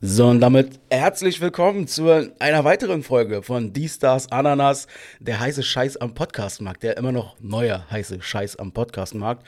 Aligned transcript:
So, 0.00 0.28
und 0.28 0.40
damit 0.40 0.78
herzlich 0.90 1.40
willkommen 1.40 1.88
zu 1.88 2.08
einer 2.38 2.64
weiteren 2.64 3.02
Folge 3.02 3.42
von 3.42 3.72
Die 3.72 3.88
Stars 3.88 4.30
Ananas, 4.30 4.86
der 5.18 5.40
heiße 5.40 5.64
Scheiß 5.64 5.96
am 5.96 6.14
Podcastmarkt, 6.14 6.84
der 6.84 6.96
immer 6.96 7.10
noch 7.10 7.34
neue 7.40 7.90
heiße 7.90 8.22
Scheiß 8.22 8.54
am 8.60 8.70
Podcastmarkt. 8.70 9.44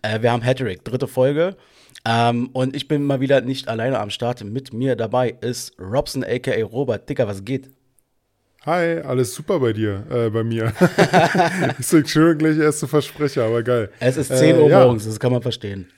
Äh, 0.00 0.22
wir 0.22 0.32
haben 0.32 0.40
Hattrick, 0.40 0.86
dritte 0.86 1.06
Folge. 1.06 1.54
Ähm, 2.06 2.48
und 2.54 2.74
ich 2.74 2.88
bin 2.88 3.04
mal 3.04 3.20
wieder 3.20 3.42
nicht 3.42 3.68
alleine 3.68 4.00
am 4.00 4.08
Start. 4.08 4.42
Mit 4.42 4.72
mir 4.72 4.96
dabei 4.96 5.36
ist 5.42 5.78
Robson, 5.78 6.24
aka 6.24 6.62
Robert. 6.62 7.06
Dicker, 7.06 7.28
was 7.28 7.44
geht? 7.44 7.68
Hi, 8.64 9.00
alles 9.00 9.34
super 9.34 9.60
bei 9.60 9.74
dir, 9.74 10.06
äh, 10.10 10.30
bei 10.30 10.42
mir. 10.42 10.72
ist 11.78 12.08
schön 12.08 12.38
gleich 12.38 12.56
erste 12.56 12.88
Versprecher, 12.88 13.44
aber 13.44 13.62
geil. 13.62 13.90
Es 14.00 14.16
ist 14.16 14.34
10 14.34 14.56
äh, 14.56 14.58
Uhr 14.60 14.70
ja. 14.70 14.82
morgens, 14.82 15.04
das 15.04 15.20
kann 15.20 15.30
man 15.30 15.42
verstehen. 15.42 15.90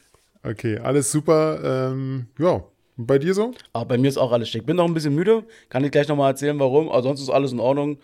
Okay, 0.42 0.78
alles 0.78 1.12
super. 1.12 1.92
Ähm, 1.92 2.26
ja, 2.36 2.64
bei 3.06 3.18
dir 3.18 3.34
so? 3.34 3.52
Aber 3.72 3.86
bei 3.86 3.98
mir 3.98 4.08
ist 4.08 4.18
auch 4.18 4.32
alles 4.32 4.48
schick. 4.48 4.66
Bin 4.66 4.76
noch 4.76 4.86
ein 4.86 4.94
bisschen 4.94 5.14
müde, 5.14 5.44
kann 5.68 5.84
ich 5.84 5.90
gleich 5.90 6.08
nochmal 6.08 6.30
erzählen, 6.30 6.58
warum. 6.58 6.88
Aber 6.88 7.02
sonst 7.02 7.20
ist 7.20 7.30
alles 7.30 7.52
in 7.52 7.60
Ordnung. 7.60 7.98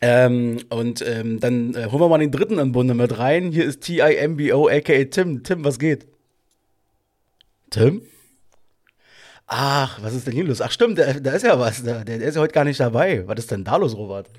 Ähm, 0.00 0.58
und 0.70 1.06
ähm, 1.06 1.40
dann 1.40 1.74
äh, 1.74 1.86
holen 1.90 2.00
wir 2.00 2.08
mal 2.08 2.18
den 2.18 2.30
dritten 2.30 2.58
im 2.58 2.72
Bunde 2.72 2.94
mit 2.94 3.18
rein. 3.18 3.52
Hier 3.52 3.64
ist 3.64 3.82
T-I-M-B-O, 3.82 4.68
aka 4.68 5.04
Tim. 5.04 5.42
Tim, 5.42 5.64
was 5.64 5.78
geht? 5.78 6.06
Tim? 7.70 8.02
Ach, 9.46 10.02
was 10.02 10.14
ist 10.14 10.26
denn 10.26 10.34
hier 10.34 10.44
los? 10.44 10.60
Ach, 10.60 10.70
stimmt, 10.70 10.98
da, 10.98 11.12
da 11.14 11.32
ist 11.32 11.44
ja 11.44 11.58
was. 11.58 11.82
Der, 11.82 12.04
der 12.04 12.20
ist 12.20 12.34
ja 12.34 12.40
heute 12.40 12.54
gar 12.54 12.64
nicht 12.64 12.80
dabei. 12.80 13.26
Was 13.26 13.38
ist 13.38 13.50
denn 13.50 13.64
da 13.64 13.76
los, 13.76 13.94
Robert? 13.94 14.30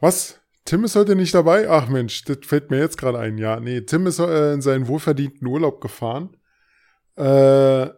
Was? 0.00 0.40
Tim 0.64 0.84
ist 0.84 0.96
heute 0.96 1.14
nicht 1.14 1.34
dabei? 1.34 1.68
Ach 1.68 1.88
Mensch, 1.88 2.24
das 2.24 2.38
fällt 2.42 2.70
mir 2.70 2.78
jetzt 2.78 2.96
gerade 2.96 3.18
ein. 3.18 3.36
Ja, 3.36 3.60
nee, 3.60 3.82
Tim 3.82 4.06
ist 4.06 4.18
äh, 4.18 4.54
in 4.54 4.62
seinen 4.62 4.88
wohlverdienten 4.88 5.46
Urlaub 5.46 5.80
gefahren. 5.80 6.36
Äh, 7.16 7.90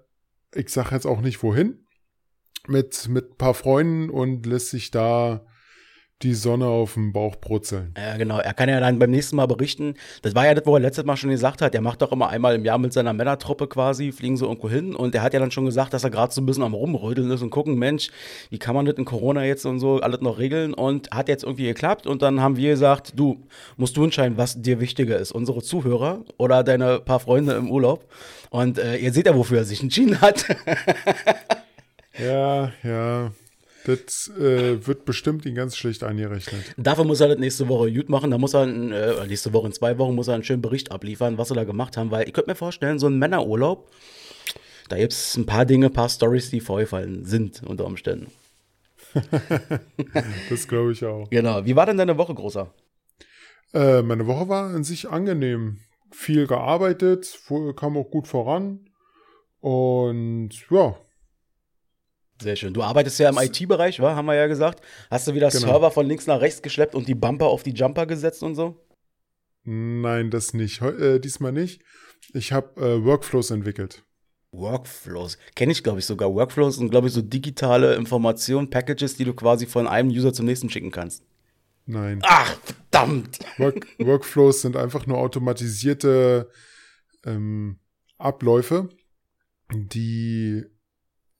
ich 0.56 0.70
sage 0.70 0.94
jetzt 0.94 1.06
auch 1.06 1.20
nicht 1.20 1.42
wohin, 1.42 1.86
mit, 2.66 3.08
mit 3.08 3.32
ein 3.32 3.36
paar 3.36 3.54
Freunden 3.54 4.10
und 4.10 4.46
lässt 4.46 4.70
sich 4.70 4.90
da 4.90 5.46
die 6.22 6.32
Sonne 6.32 6.66
auf 6.66 6.94
dem 6.94 7.12
Bauch 7.12 7.36
brutzeln. 7.36 7.92
Ja, 7.96 8.16
genau. 8.16 8.38
Er 8.38 8.54
kann 8.54 8.70
ja 8.70 8.80
dann 8.80 8.98
beim 8.98 9.10
nächsten 9.10 9.36
Mal 9.36 9.44
berichten. 9.46 9.94
Das 10.22 10.34
war 10.34 10.46
ja 10.46 10.54
das, 10.54 10.64
wo 10.64 10.74
er 10.74 10.80
letztes 10.80 11.04
Mal 11.04 11.16
schon 11.16 11.28
gesagt 11.28 11.60
hat. 11.60 11.74
Er 11.74 11.82
macht 11.82 12.00
doch 12.00 12.10
immer 12.10 12.30
einmal 12.30 12.54
im 12.54 12.64
Jahr 12.64 12.78
mit 12.78 12.94
seiner 12.94 13.12
Männertruppe 13.12 13.66
quasi, 13.66 14.12
fliegen 14.12 14.38
sie 14.38 14.46
irgendwo 14.46 14.70
hin. 14.70 14.94
Und 14.94 15.14
er 15.14 15.22
hat 15.22 15.34
ja 15.34 15.40
dann 15.40 15.50
schon 15.50 15.66
gesagt, 15.66 15.92
dass 15.92 16.04
er 16.04 16.10
gerade 16.10 16.32
so 16.32 16.40
ein 16.40 16.46
bisschen 16.46 16.62
am 16.62 16.72
Rumrödeln 16.72 17.30
ist 17.30 17.42
und 17.42 17.50
gucken, 17.50 17.78
Mensch, 17.78 18.08
wie 18.48 18.58
kann 18.58 18.74
man 18.74 18.86
das 18.86 18.94
in 18.94 19.04
Corona 19.04 19.44
jetzt 19.44 19.66
und 19.66 19.78
so 19.78 20.00
alles 20.00 20.22
noch 20.22 20.38
regeln? 20.38 20.72
Und 20.72 21.10
hat 21.10 21.28
jetzt 21.28 21.44
irgendwie 21.44 21.66
geklappt. 21.66 22.06
Und 22.06 22.22
dann 22.22 22.40
haben 22.40 22.56
wir 22.56 22.70
gesagt, 22.70 23.12
du, 23.14 23.46
musst 23.76 23.96
du 23.98 24.04
entscheiden, 24.04 24.38
was 24.38 24.60
dir 24.62 24.80
wichtiger 24.80 25.18
ist. 25.18 25.32
Unsere 25.32 25.62
Zuhörer 25.62 26.24
oder 26.38 26.64
deine 26.64 26.98
paar 27.00 27.20
Freunde 27.20 27.52
im 27.54 27.70
Urlaub. 27.70 28.10
Und 28.48 28.78
äh, 28.78 28.96
ihr 28.96 29.12
seht 29.12 29.26
ja, 29.26 29.36
wofür 29.36 29.58
er 29.58 29.64
sich 29.64 29.82
entschieden 29.82 30.18
hat. 30.22 30.46
ja, 32.18 32.72
ja. 32.82 33.32
Das 33.86 34.28
äh, 34.36 34.84
wird 34.84 35.04
bestimmt 35.04 35.46
ihn 35.46 35.54
ganz 35.54 35.76
schlecht 35.76 36.02
eingerechnet. 36.02 36.74
Dafür 36.76 37.04
muss 37.04 37.20
er 37.20 37.28
das 37.28 37.38
nächste 37.38 37.68
Woche 37.68 37.92
gut 37.92 38.08
machen. 38.08 38.32
Da 38.32 38.38
muss 38.38 38.52
er, 38.52 38.64
äh, 38.64 39.26
nächste 39.28 39.52
Woche 39.52 39.68
in 39.68 39.72
zwei 39.72 39.96
Wochen, 39.98 40.16
muss 40.16 40.26
er 40.26 40.34
einen 40.34 40.42
schönen 40.42 40.60
Bericht 40.60 40.90
abliefern, 40.90 41.38
was 41.38 41.48
sie 41.48 41.54
da 41.54 41.62
gemacht 41.62 41.96
haben. 41.96 42.10
Weil 42.10 42.26
ich 42.26 42.34
könnte 42.34 42.50
mir 42.50 42.56
vorstellen, 42.56 42.98
so 42.98 43.06
ein 43.06 43.16
Männerurlaub, 43.18 43.88
da 44.88 44.96
gibt 44.96 45.12
es 45.12 45.36
ein 45.36 45.46
paar 45.46 45.64
Dinge, 45.64 45.86
ein 45.86 45.92
paar 45.92 46.08
Stories, 46.08 46.50
die 46.50 46.58
vorgefallen 46.58 47.24
sind 47.24 47.62
unter 47.62 47.86
Umständen. 47.86 48.32
das 50.50 50.66
glaube 50.66 50.90
ich 50.92 51.04
auch. 51.04 51.30
Genau. 51.30 51.64
Wie 51.64 51.76
war 51.76 51.86
denn 51.86 51.96
deine 51.96 52.18
Woche, 52.18 52.34
Großer? 52.34 52.74
Äh, 53.72 54.02
meine 54.02 54.26
Woche 54.26 54.48
war 54.48 54.74
an 54.74 54.82
sich 54.82 55.08
angenehm. 55.08 55.78
Viel 56.10 56.48
gearbeitet, 56.48 57.38
kam 57.76 57.96
auch 57.96 58.10
gut 58.10 58.26
voran. 58.26 58.90
Und 59.60 60.50
ja, 60.70 60.96
sehr 62.40 62.56
schön. 62.56 62.74
Du 62.74 62.82
arbeitest 62.82 63.18
ja 63.18 63.28
im 63.30 63.38
IT-Bereich, 63.38 64.00
wa? 64.00 64.14
haben 64.14 64.26
wir 64.26 64.34
ja 64.34 64.46
gesagt. 64.46 64.82
Hast 65.10 65.26
du 65.26 65.34
wieder 65.34 65.48
genau. 65.48 65.66
Server 65.66 65.90
von 65.90 66.06
links 66.06 66.26
nach 66.26 66.40
rechts 66.40 66.62
geschleppt 66.62 66.94
und 66.94 67.08
die 67.08 67.14
Bumper 67.14 67.46
auf 67.46 67.62
die 67.62 67.72
Jumper 67.72 68.06
gesetzt 68.06 68.42
und 68.42 68.54
so? 68.54 68.84
Nein, 69.64 70.30
das 70.30 70.54
nicht. 70.54 70.80
Äh, 70.82 71.18
diesmal 71.18 71.52
nicht. 71.52 71.82
Ich 72.32 72.52
habe 72.52 72.80
äh, 72.80 73.04
Workflows 73.04 73.50
entwickelt. 73.50 74.04
Workflows. 74.52 75.38
Kenne 75.54 75.72
ich, 75.72 75.82
glaube 75.82 75.98
ich, 75.98 76.06
sogar. 76.06 76.32
Workflows 76.34 76.76
sind, 76.76 76.90
glaube 76.90 77.08
ich, 77.08 77.12
so 77.12 77.22
digitale 77.22 77.94
Informationen, 77.94 78.70
Packages, 78.70 79.16
die 79.16 79.24
du 79.24 79.34
quasi 79.34 79.66
von 79.66 79.86
einem 79.86 80.10
User 80.10 80.32
zum 80.32 80.46
nächsten 80.46 80.70
schicken 80.70 80.90
kannst. 80.90 81.24
Nein. 81.84 82.20
Ach, 82.22 82.56
verdammt! 82.64 83.38
Work 83.58 83.86
Workflows 83.98 84.62
sind 84.62 84.76
einfach 84.76 85.06
nur 85.06 85.18
automatisierte 85.18 86.50
ähm, 87.24 87.78
Abläufe, 88.18 88.88
die 89.72 90.64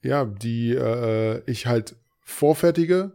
ja, 0.06 0.24
die 0.24 0.72
äh, 0.74 1.42
ich 1.46 1.66
halt 1.66 1.96
vorfertige. 2.20 3.12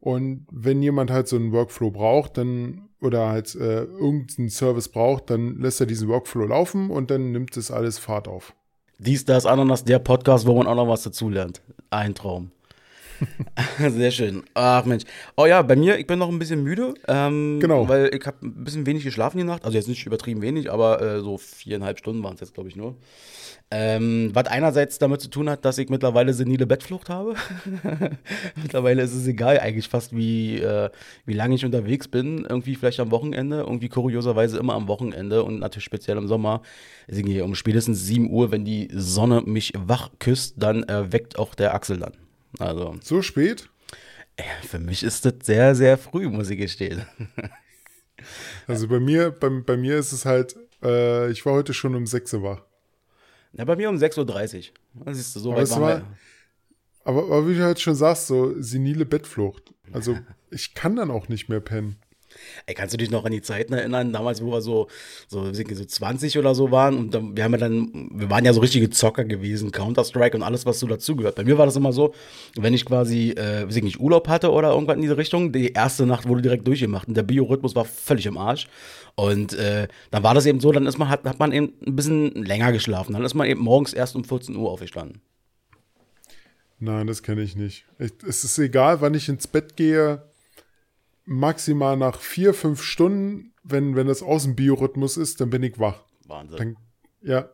Und 0.00 0.46
wenn 0.50 0.82
jemand 0.82 1.10
halt 1.10 1.28
so 1.28 1.36
einen 1.36 1.52
Workflow 1.52 1.90
braucht, 1.90 2.36
dann 2.36 2.88
oder 3.00 3.28
halt 3.28 3.54
äh, 3.54 3.84
irgendeinen 3.84 4.50
Service 4.50 4.88
braucht, 4.88 5.30
dann 5.30 5.58
lässt 5.58 5.80
er 5.80 5.86
diesen 5.86 6.08
Workflow 6.08 6.46
laufen 6.46 6.90
und 6.90 7.10
dann 7.10 7.32
nimmt 7.32 7.56
es 7.56 7.70
alles 7.70 7.98
Fahrt 7.98 8.28
auf. 8.28 8.54
Dies, 8.98 9.24
das, 9.24 9.44
Ananas, 9.44 9.84
der 9.84 9.98
Podcast, 9.98 10.46
wo 10.46 10.56
man 10.56 10.66
auch 10.66 10.74
noch 10.74 10.88
was 10.88 11.02
dazulernt. 11.02 11.60
Ein 11.90 12.14
Traum. 12.14 12.50
Sehr 13.78 14.10
schön. 14.10 14.42
Ach 14.54 14.84
Mensch. 14.84 15.04
Oh 15.36 15.46
ja, 15.46 15.62
bei 15.62 15.76
mir, 15.76 15.98
ich 15.98 16.06
bin 16.06 16.18
noch 16.18 16.28
ein 16.28 16.38
bisschen 16.38 16.62
müde. 16.62 16.94
Ähm, 17.08 17.58
genau. 17.60 17.88
Weil 17.88 18.14
ich 18.14 18.26
habe 18.26 18.38
ein 18.42 18.64
bisschen 18.64 18.86
wenig 18.86 19.04
geschlafen 19.04 19.38
die 19.38 19.44
Nacht. 19.44 19.64
Also 19.64 19.76
jetzt 19.76 19.88
nicht 19.88 20.06
übertrieben 20.06 20.42
wenig, 20.42 20.70
aber 20.70 21.00
äh, 21.00 21.20
so 21.20 21.38
viereinhalb 21.38 21.98
Stunden 21.98 22.22
waren 22.22 22.34
es 22.34 22.40
jetzt, 22.40 22.54
glaube 22.54 22.68
ich, 22.68 22.76
nur. 22.76 22.96
Ähm, 23.70 24.30
was 24.34 24.46
einerseits 24.46 24.98
damit 24.98 25.20
zu 25.20 25.28
tun 25.28 25.48
hat, 25.48 25.64
dass 25.64 25.78
ich 25.78 25.88
mittlerweile 25.88 26.32
senile 26.32 26.66
Bettflucht 26.66 27.08
habe. 27.08 27.34
mittlerweile 28.62 29.02
ist 29.02 29.14
es 29.14 29.26
egal 29.26 29.58
eigentlich 29.58 29.88
fast, 29.88 30.14
wie, 30.14 30.58
äh, 30.58 30.90
wie 31.24 31.32
lange 31.32 31.54
ich 31.54 31.64
unterwegs 31.64 32.06
bin. 32.06 32.46
Irgendwie 32.48 32.76
vielleicht 32.76 33.00
am 33.00 33.10
Wochenende, 33.10 33.60
irgendwie 33.60 33.88
kurioserweise 33.88 34.58
immer 34.58 34.74
am 34.74 34.86
Wochenende 34.86 35.42
und 35.42 35.58
natürlich 35.58 35.84
speziell 35.84 36.18
im 36.18 36.28
Sommer. 36.28 36.62
Deswegen 37.08 37.42
um 37.42 37.54
spätestens 37.54 38.06
7 38.06 38.30
Uhr, 38.30 38.52
wenn 38.52 38.64
die 38.64 38.88
Sonne 38.92 39.42
mich 39.44 39.72
wach 39.76 40.10
küsst, 40.18 40.54
dann 40.58 40.84
äh, 40.84 41.12
weckt 41.12 41.38
auch 41.38 41.54
der 41.54 41.74
Axel 41.74 41.98
dann. 41.98 42.12
Also. 42.58 42.96
So 43.02 43.22
spät? 43.22 43.68
Für 44.62 44.78
mich 44.78 45.02
ist 45.02 45.24
das 45.24 45.34
sehr, 45.42 45.74
sehr 45.74 45.96
früh, 45.96 46.28
muss 46.28 46.50
ich 46.50 46.58
gestehen. 46.58 47.02
Also 48.66 48.88
bei 48.88 49.00
mir, 49.00 49.30
bei, 49.30 49.50
bei 49.50 49.76
mir 49.76 49.98
ist 49.98 50.12
es 50.12 50.24
halt, 50.24 50.56
äh, 50.82 51.30
ich 51.30 51.44
war 51.44 51.52
heute 51.52 51.74
schon 51.74 51.94
um 51.94 52.06
6 52.06 52.32
Uhr 52.34 52.42
wach. 52.42 52.62
Ja, 53.52 53.64
bei 53.64 53.76
mir 53.76 53.88
um 53.90 53.96
6.30 53.96 54.70
Uhr. 54.70 55.04
Das 55.04 55.18
ist 55.18 55.34
so 55.34 55.52
aber 55.52 55.60
weit 55.60 55.70
war, 55.78 56.16
aber, 57.04 57.22
aber 57.24 57.48
wie 57.48 57.54
du 57.54 57.62
halt 57.62 57.80
schon 57.80 57.94
sagst, 57.94 58.26
so 58.26 58.60
senile 58.60 59.04
Bettflucht. 59.04 59.74
Also 59.92 60.18
ich 60.50 60.74
kann 60.74 60.96
dann 60.96 61.10
auch 61.10 61.28
nicht 61.28 61.48
mehr 61.48 61.60
pennen. 61.60 61.96
Ey, 62.66 62.74
kannst 62.74 62.94
du 62.94 62.98
dich 62.98 63.10
noch 63.10 63.24
an 63.24 63.32
die 63.32 63.42
Zeiten 63.42 63.72
erinnern, 63.72 64.12
damals, 64.12 64.42
wo 64.42 64.52
wir 64.52 64.60
so, 64.60 64.88
so, 65.28 65.52
so 65.52 65.84
20 65.84 66.38
oder 66.38 66.54
so 66.54 66.70
waren 66.70 66.96
und 66.96 67.14
dann, 67.14 67.36
wir 67.36 67.44
haben 67.44 67.52
ja 67.52 67.58
dann, 67.58 68.10
wir 68.12 68.30
waren 68.30 68.44
ja 68.44 68.52
so 68.52 68.60
richtige 68.60 68.90
Zocker 68.90 69.24
gewesen, 69.24 69.70
Counter-Strike 69.70 70.36
und 70.36 70.42
alles, 70.42 70.66
was 70.66 70.80
so 70.80 70.86
dazugehört. 70.86 71.34
Bei 71.36 71.44
mir 71.44 71.58
war 71.58 71.66
das 71.66 71.76
immer 71.76 71.92
so, 71.92 72.14
wenn 72.56 72.74
ich 72.74 72.84
quasi, 72.84 73.30
äh, 73.30 73.66
weiß 73.66 73.76
ich 73.76 73.82
nicht, 73.82 74.00
Urlaub 74.00 74.28
hatte 74.28 74.50
oder 74.50 74.70
irgendwas 74.70 74.96
in 74.96 75.02
diese 75.02 75.16
Richtung, 75.16 75.52
die 75.52 75.72
erste 75.72 76.06
Nacht 76.06 76.28
wurde 76.28 76.42
direkt 76.42 76.66
durchgemacht 76.66 77.08
und 77.08 77.16
der 77.16 77.22
Biorhythmus 77.22 77.74
war 77.74 77.84
völlig 77.84 78.26
im 78.26 78.38
Arsch. 78.38 78.68
Und 79.16 79.52
äh, 79.54 79.88
dann 80.10 80.22
war 80.22 80.34
das 80.34 80.46
eben 80.46 80.60
so, 80.60 80.72
dann 80.72 80.86
ist 80.86 80.98
man, 80.98 81.08
hat, 81.08 81.24
hat 81.24 81.38
man 81.38 81.52
eben 81.52 81.72
ein 81.86 81.94
bisschen 81.94 82.32
länger 82.32 82.72
geschlafen. 82.72 83.12
Dann 83.12 83.24
ist 83.24 83.34
man 83.34 83.46
eben 83.46 83.60
morgens 83.60 83.92
erst 83.92 84.16
um 84.16 84.24
14 84.24 84.56
Uhr 84.56 84.70
aufgestanden. 84.70 85.20
Nein, 86.80 87.06
das 87.06 87.22
kenne 87.22 87.42
ich 87.42 87.56
nicht. 87.56 87.86
Ich, 87.98 88.12
es 88.26 88.44
ist 88.44 88.58
egal, 88.58 89.00
wann 89.00 89.14
ich 89.14 89.28
ins 89.28 89.46
Bett 89.46 89.76
gehe 89.76 90.22
maximal 91.24 91.96
nach 91.96 92.20
vier, 92.20 92.54
fünf 92.54 92.82
Stunden, 92.82 93.54
wenn, 93.62 93.96
wenn 93.96 94.06
das 94.06 94.22
aus 94.22 94.44
dem 94.44 94.54
Biorhythmus 94.56 95.16
ist, 95.16 95.40
dann 95.40 95.50
bin 95.50 95.62
ich 95.62 95.78
wach. 95.78 96.04
Wahnsinn. 96.26 96.58
Dann, 96.58 96.76
ja. 97.22 97.48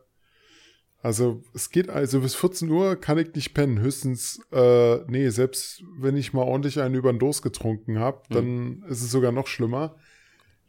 Also 1.03 1.41
es 1.55 1.71
geht 1.71 1.89
also 1.89 2.19
bis 2.19 2.35
14 2.35 2.69
Uhr 2.69 2.95
kann 2.95 3.17
ich 3.17 3.33
nicht 3.33 3.53
pennen. 3.53 3.79
Höchstens, 3.79 4.39
äh, 4.51 4.97
nee, 5.07 5.29
selbst 5.29 5.83
wenn 5.97 6.15
ich 6.15 6.33
mal 6.33 6.43
ordentlich 6.43 6.79
einen 6.79 6.93
über 6.95 7.11
den 7.11 7.17
Dos 7.17 7.41
getrunken 7.41 7.97
habe, 7.97 8.21
hm. 8.27 8.35
dann 8.35 8.45
mhm. 8.45 8.85
ist 8.87 9.01
es 9.01 9.11
sogar 9.11 9.31
noch 9.31 9.47
schlimmer. 9.47 9.95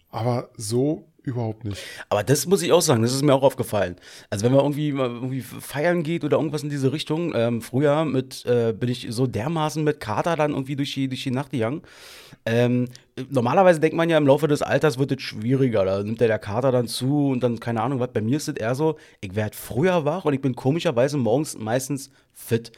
Aber 0.08 0.50
so 0.56 1.11
Überhaupt 1.24 1.64
nicht. 1.64 1.80
Aber 2.08 2.24
das 2.24 2.46
muss 2.46 2.62
ich 2.62 2.72
auch 2.72 2.80
sagen, 2.80 3.02
das 3.02 3.14
ist 3.14 3.22
mir 3.22 3.32
auch 3.32 3.44
aufgefallen. 3.44 3.94
Also 4.28 4.44
wenn 4.44 4.52
man 4.52 4.62
irgendwie, 4.62 4.88
irgendwie 4.88 5.40
feiern 5.40 6.02
geht 6.02 6.24
oder 6.24 6.36
irgendwas 6.36 6.64
in 6.64 6.68
diese 6.68 6.92
Richtung, 6.92 7.32
ähm, 7.36 7.62
früher 7.62 8.04
mit, 8.04 8.44
äh, 8.44 8.72
bin 8.72 8.88
ich 8.88 9.06
so 9.10 9.28
dermaßen 9.28 9.84
mit 9.84 10.00
Kater 10.00 10.34
dann 10.34 10.50
irgendwie 10.50 10.74
durch 10.74 10.94
die, 10.94 11.06
durch 11.06 11.22
die 11.22 11.30
Nacht 11.30 11.50
gegangen. 11.50 11.82
Ähm, 12.44 12.88
normalerweise 13.30 13.78
denkt 13.78 13.96
man 13.96 14.10
ja, 14.10 14.18
im 14.18 14.26
Laufe 14.26 14.48
des 14.48 14.62
Alters 14.62 14.98
wird 14.98 15.12
es 15.12 15.22
schwieriger. 15.22 15.84
Da 15.84 16.02
nimmt 16.02 16.20
der, 16.20 16.26
der 16.26 16.40
Kater 16.40 16.72
dann 16.72 16.88
zu 16.88 17.28
und 17.28 17.40
dann, 17.40 17.60
keine 17.60 17.82
Ahnung 17.82 18.00
was. 18.00 18.12
Bei 18.12 18.20
mir 18.20 18.38
ist 18.38 18.48
es 18.48 18.56
eher 18.56 18.74
so, 18.74 18.96
ich 19.20 19.36
werde 19.36 19.56
früher 19.56 20.04
wach 20.04 20.24
und 20.24 20.34
ich 20.34 20.40
bin 20.40 20.56
komischerweise 20.56 21.18
morgens 21.18 21.56
meistens 21.56 22.10
fit. 22.32 22.72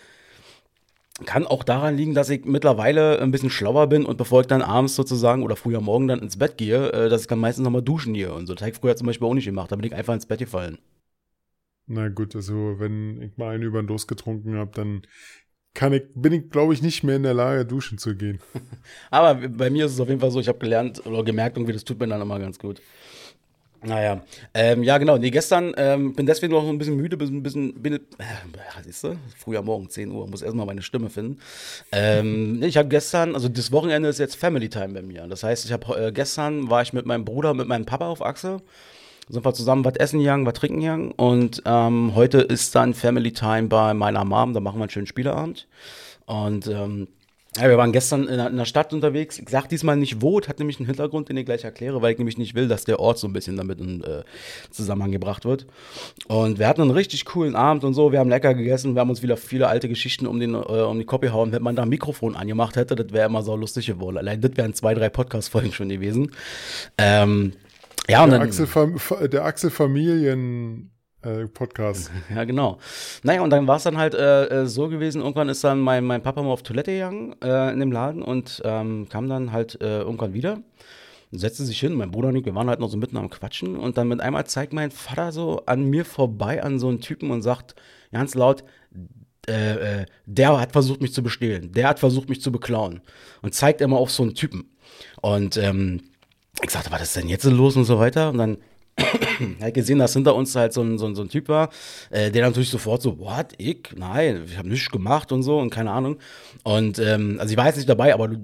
Kann 1.26 1.46
auch 1.46 1.62
daran 1.62 1.96
liegen, 1.96 2.14
dass 2.14 2.28
ich 2.28 2.44
mittlerweile 2.44 3.20
ein 3.20 3.30
bisschen 3.30 3.50
schlauer 3.50 3.86
bin 3.86 4.04
und 4.04 4.16
bevor 4.16 4.40
ich 4.40 4.48
dann 4.48 4.62
abends 4.62 4.96
sozusagen 4.96 5.44
oder 5.44 5.54
früher 5.54 5.80
morgen 5.80 6.08
dann 6.08 6.18
ins 6.18 6.38
Bett 6.38 6.58
gehe, 6.58 6.90
äh, 6.90 7.08
dass 7.08 7.22
ich 7.22 7.26
dann 7.28 7.38
meistens 7.38 7.62
nochmal 7.62 7.82
duschen 7.82 8.14
gehe 8.14 8.34
und 8.34 8.46
so. 8.46 8.54
Das 8.54 8.62
habe 8.62 8.72
ich 8.72 8.78
früher 8.78 8.96
zum 8.96 9.06
Beispiel 9.06 9.28
auch 9.28 9.34
nicht 9.34 9.44
gemacht. 9.44 9.70
Da 9.70 9.76
bin 9.76 9.86
ich 9.86 9.94
einfach 9.94 10.14
ins 10.14 10.26
Bett 10.26 10.40
gefallen. 10.40 10.78
Na 11.86 12.08
gut, 12.08 12.34
also 12.34 12.80
wenn 12.80 13.22
ich 13.22 13.36
mal 13.36 13.54
einen 13.54 13.62
über 13.62 13.80
den 13.80 13.86
Dos 13.86 14.08
getrunken 14.08 14.56
habe, 14.56 14.72
dann 14.74 15.02
kann 15.74 15.92
ich, 15.92 16.02
bin 16.14 16.32
ich, 16.32 16.50
glaube 16.50 16.72
ich, 16.72 16.82
nicht 16.82 17.04
mehr 17.04 17.16
in 17.16 17.24
der 17.24 17.34
Lage, 17.34 17.66
duschen 17.66 17.98
zu 17.98 18.16
gehen. 18.16 18.40
Aber 19.10 19.48
bei 19.48 19.70
mir 19.70 19.86
ist 19.86 19.92
es 19.92 20.00
auf 20.00 20.08
jeden 20.08 20.20
Fall 20.20 20.30
so, 20.30 20.40
ich 20.40 20.48
habe 20.48 20.58
gelernt 20.58 21.04
oder 21.06 21.22
gemerkt, 21.22 21.56
irgendwie, 21.56 21.72
das 21.72 21.84
tut 21.84 21.98
mir 22.00 22.08
dann 22.08 22.22
immer 22.22 22.38
ganz 22.38 22.58
gut. 22.58 22.80
Naja, 23.86 24.22
ähm, 24.54 24.82
ja 24.82 24.96
genau, 24.98 25.18
nee, 25.18 25.30
gestern 25.30 25.74
ähm, 25.76 26.14
bin 26.14 26.24
deswegen 26.26 26.52
noch 26.52 26.66
ein 26.66 26.78
bisschen 26.78 26.96
müde, 26.96 27.16
ein 27.22 27.42
bisschen, 27.42 27.74
bin, 27.82 27.94
äh, 27.94 28.00
siehst 28.82 29.04
du, 29.04 29.16
früher 29.36 29.62
Morgen, 29.62 29.90
10 29.90 30.10
Uhr, 30.10 30.26
muss 30.26 30.42
erstmal 30.42 30.64
meine 30.64 30.82
Stimme 30.82 31.10
finden. 31.10 31.38
Ähm, 31.92 32.62
ich 32.62 32.76
habe 32.76 32.88
gestern, 32.88 33.34
also 33.34 33.48
das 33.48 33.72
Wochenende 33.72 34.08
ist 34.08 34.18
jetzt 34.18 34.36
Family 34.36 34.68
Time 34.68 34.94
bei 34.94 35.02
mir. 35.02 35.26
Das 35.26 35.42
heißt, 35.42 35.64
ich 35.66 35.72
habe 35.72 36.06
äh, 36.06 36.12
gestern 36.12 36.70
war 36.70 36.82
ich 36.82 36.92
mit 36.92 37.04
meinem 37.04 37.24
Bruder, 37.24 37.52
mit 37.52 37.68
meinem 37.68 37.84
Papa 37.84 38.08
auf 38.08 38.24
Achse, 38.24 38.62
sind 39.28 39.44
wir 39.44 39.54
zusammen 39.54 39.84
was 39.84 39.96
essen 39.96 40.20
gegangen, 40.20 40.46
was 40.46 40.54
trinken 40.54 40.80
gegangen. 40.80 41.12
Und 41.12 41.62
ähm, 41.66 42.14
heute 42.14 42.38
ist 42.38 42.74
dann 42.74 42.94
Family 42.94 43.32
Time 43.32 43.68
bei 43.68 43.92
meiner 43.92 44.24
Mom, 44.24 44.54
da 44.54 44.60
machen 44.60 44.78
wir 44.78 44.84
einen 44.84 44.90
schönen 44.90 45.06
Spieleabend. 45.06 45.66
Und 46.26 46.66
ähm, 46.68 47.08
ja, 47.56 47.68
wir 47.68 47.78
waren 47.78 47.92
gestern 47.92 48.26
in 48.26 48.56
der, 48.56 48.64
Stadt 48.64 48.92
unterwegs. 48.92 49.38
Ich 49.38 49.48
sag 49.48 49.68
diesmal 49.68 49.96
nicht 49.96 50.20
wo, 50.20 50.40
hat 50.40 50.58
nämlich 50.58 50.78
einen 50.78 50.86
Hintergrund, 50.86 51.28
den 51.28 51.36
ich 51.36 51.46
gleich 51.46 51.62
erkläre, 51.62 52.02
weil 52.02 52.12
ich 52.12 52.18
nämlich 52.18 52.36
nicht 52.36 52.56
will, 52.56 52.66
dass 52.66 52.84
der 52.84 52.98
Ort 52.98 53.18
so 53.18 53.28
ein 53.28 53.32
bisschen 53.32 53.56
damit 53.56 53.80
in 53.80 54.02
äh, 54.02 54.22
Zusammenhang 54.70 55.12
gebracht 55.12 55.44
wird. 55.44 55.66
Und 56.26 56.58
wir 56.58 56.66
hatten 56.66 56.82
einen 56.82 56.90
richtig 56.90 57.24
coolen 57.24 57.54
Abend 57.54 57.84
und 57.84 57.94
so. 57.94 58.10
Wir 58.10 58.18
haben 58.18 58.28
lecker 58.28 58.54
gegessen, 58.54 58.94
wir 58.94 59.00
haben 59.00 59.10
uns 59.10 59.22
wieder 59.22 59.36
viele 59.36 59.68
alte 59.68 59.88
Geschichten 59.88 60.26
um, 60.26 60.40
den, 60.40 60.54
äh, 60.54 60.56
um 60.56 60.98
die 60.98 61.04
Kopie 61.04 61.30
hauen. 61.30 61.52
Wenn 61.52 61.62
man 61.62 61.76
da 61.76 61.82
ein 61.82 61.88
Mikrofon 61.88 62.34
angemacht 62.34 62.74
hätte, 62.74 62.96
das 62.96 63.12
wäre 63.12 63.28
immer 63.28 63.42
so 63.42 63.54
lustig 63.54 63.86
geworden. 63.86 64.18
Allein 64.18 64.40
das 64.40 64.56
wären 64.56 64.74
zwei, 64.74 64.94
drei 64.94 65.08
Podcast-Folgen 65.08 65.72
schon 65.72 65.88
gewesen. 65.88 66.32
Ähm, 66.98 67.52
ja, 68.08 68.24
und 68.24 68.30
der 68.30 68.40
dann, 68.40 68.48
Axel, 68.48 69.28
der 69.28 69.44
Axel 69.44 69.70
Familien 69.70 70.90
äh, 71.24 71.46
Podcast. 71.46 72.10
Ja, 72.34 72.44
genau. 72.44 72.78
Naja, 73.22 73.42
und 73.42 73.50
dann 73.50 73.66
war 73.66 73.76
es 73.76 73.82
dann 73.84 73.98
halt 73.98 74.14
äh, 74.14 74.62
äh, 74.62 74.66
so 74.66 74.88
gewesen, 74.88 75.20
irgendwann 75.20 75.48
ist 75.48 75.62
dann 75.64 75.80
mein, 75.80 76.04
mein 76.04 76.22
Papa 76.22 76.42
mal 76.42 76.50
auf 76.50 76.62
Toilette 76.62 76.92
gegangen 76.92 77.34
äh, 77.42 77.72
in 77.72 77.80
dem 77.80 77.92
Laden 77.92 78.22
und 78.22 78.62
ähm, 78.64 79.08
kam 79.08 79.28
dann 79.28 79.52
halt 79.52 79.80
äh, 79.80 80.00
irgendwann 80.00 80.34
wieder 80.34 80.58
setzte 81.36 81.64
sich 81.64 81.80
hin. 81.80 81.94
Mein 81.94 82.12
Bruder 82.12 82.28
und 82.28 82.36
ich, 82.36 82.44
wir 82.44 82.54
waren 82.54 82.68
halt 82.68 82.78
noch 82.78 82.88
so 82.88 82.96
mitten 82.96 83.16
am 83.16 83.28
Quatschen 83.28 83.76
und 83.76 83.98
dann 83.98 84.06
mit 84.06 84.20
einmal 84.20 84.46
zeigt 84.46 84.72
mein 84.72 84.92
Vater 84.92 85.32
so 85.32 85.62
an 85.66 85.82
mir 85.90 86.04
vorbei 86.04 86.62
an 86.62 86.78
so 86.78 86.86
einen 86.86 87.00
Typen 87.00 87.32
und 87.32 87.42
sagt 87.42 87.74
ganz 88.12 88.36
laut, 88.36 88.62
der 89.48 90.06
hat 90.60 90.70
versucht, 90.70 91.02
mich 91.02 91.12
zu 91.12 91.24
bestehlen, 91.24 91.72
der 91.72 91.88
hat 91.88 91.98
versucht, 91.98 92.28
mich 92.28 92.40
zu 92.40 92.52
beklauen 92.52 93.00
und 93.42 93.52
zeigt 93.52 93.80
immer 93.80 93.96
auf 93.96 94.12
so 94.12 94.22
einen 94.22 94.36
Typen. 94.36 94.70
Und 95.22 95.56
ähm, 95.56 96.02
ich 96.62 96.70
sagte, 96.70 96.92
was 96.92 97.02
ist 97.02 97.16
denn 97.16 97.28
jetzt 97.28 97.44
los 97.44 97.76
und 97.76 97.84
so 97.84 97.98
weiter? 97.98 98.30
Und 98.30 98.38
dann 98.38 98.58
hat 99.60 99.74
gesehen, 99.74 99.98
dass 99.98 100.12
hinter 100.12 100.34
uns 100.34 100.54
halt 100.54 100.72
so 100.72 100.82
ein, 100.82 100.98
so 100.98 101.06
ein, 101.06 101.14
so 101.14 101.22
ein 101.22 101.28
Typ 101.28 101.48
war, 101.48 101.70
äh, 102.10 102.30
der 102.30 102.46
natürlich 102.46 102.70
sofort 102.70 103.02
so, 103.02 103.18
what, 103.18 103.48
ich? 103.58 103.78
Nein, 103.96 104.44
ich 104.46 104.56
habe 104.56 104.68
nichts 104.68 104.90
gemacht 104.90 105.32
und 105.32 105.42
so 105.42 105.58
und 105.58 105.70
keine 105.70 105.90
Ahnung. 105.90 106.18
Und 106.62 106.98
ähm, 106.98 107.36
also 107.40 107.50
ich 107.50 107.56
war 107.56 107.66
jetzt 107.66 107.76
nicht 107.76 107.88
dabei, 107.88 108.14
aber 108.14 108.28
du, 108.28 108.36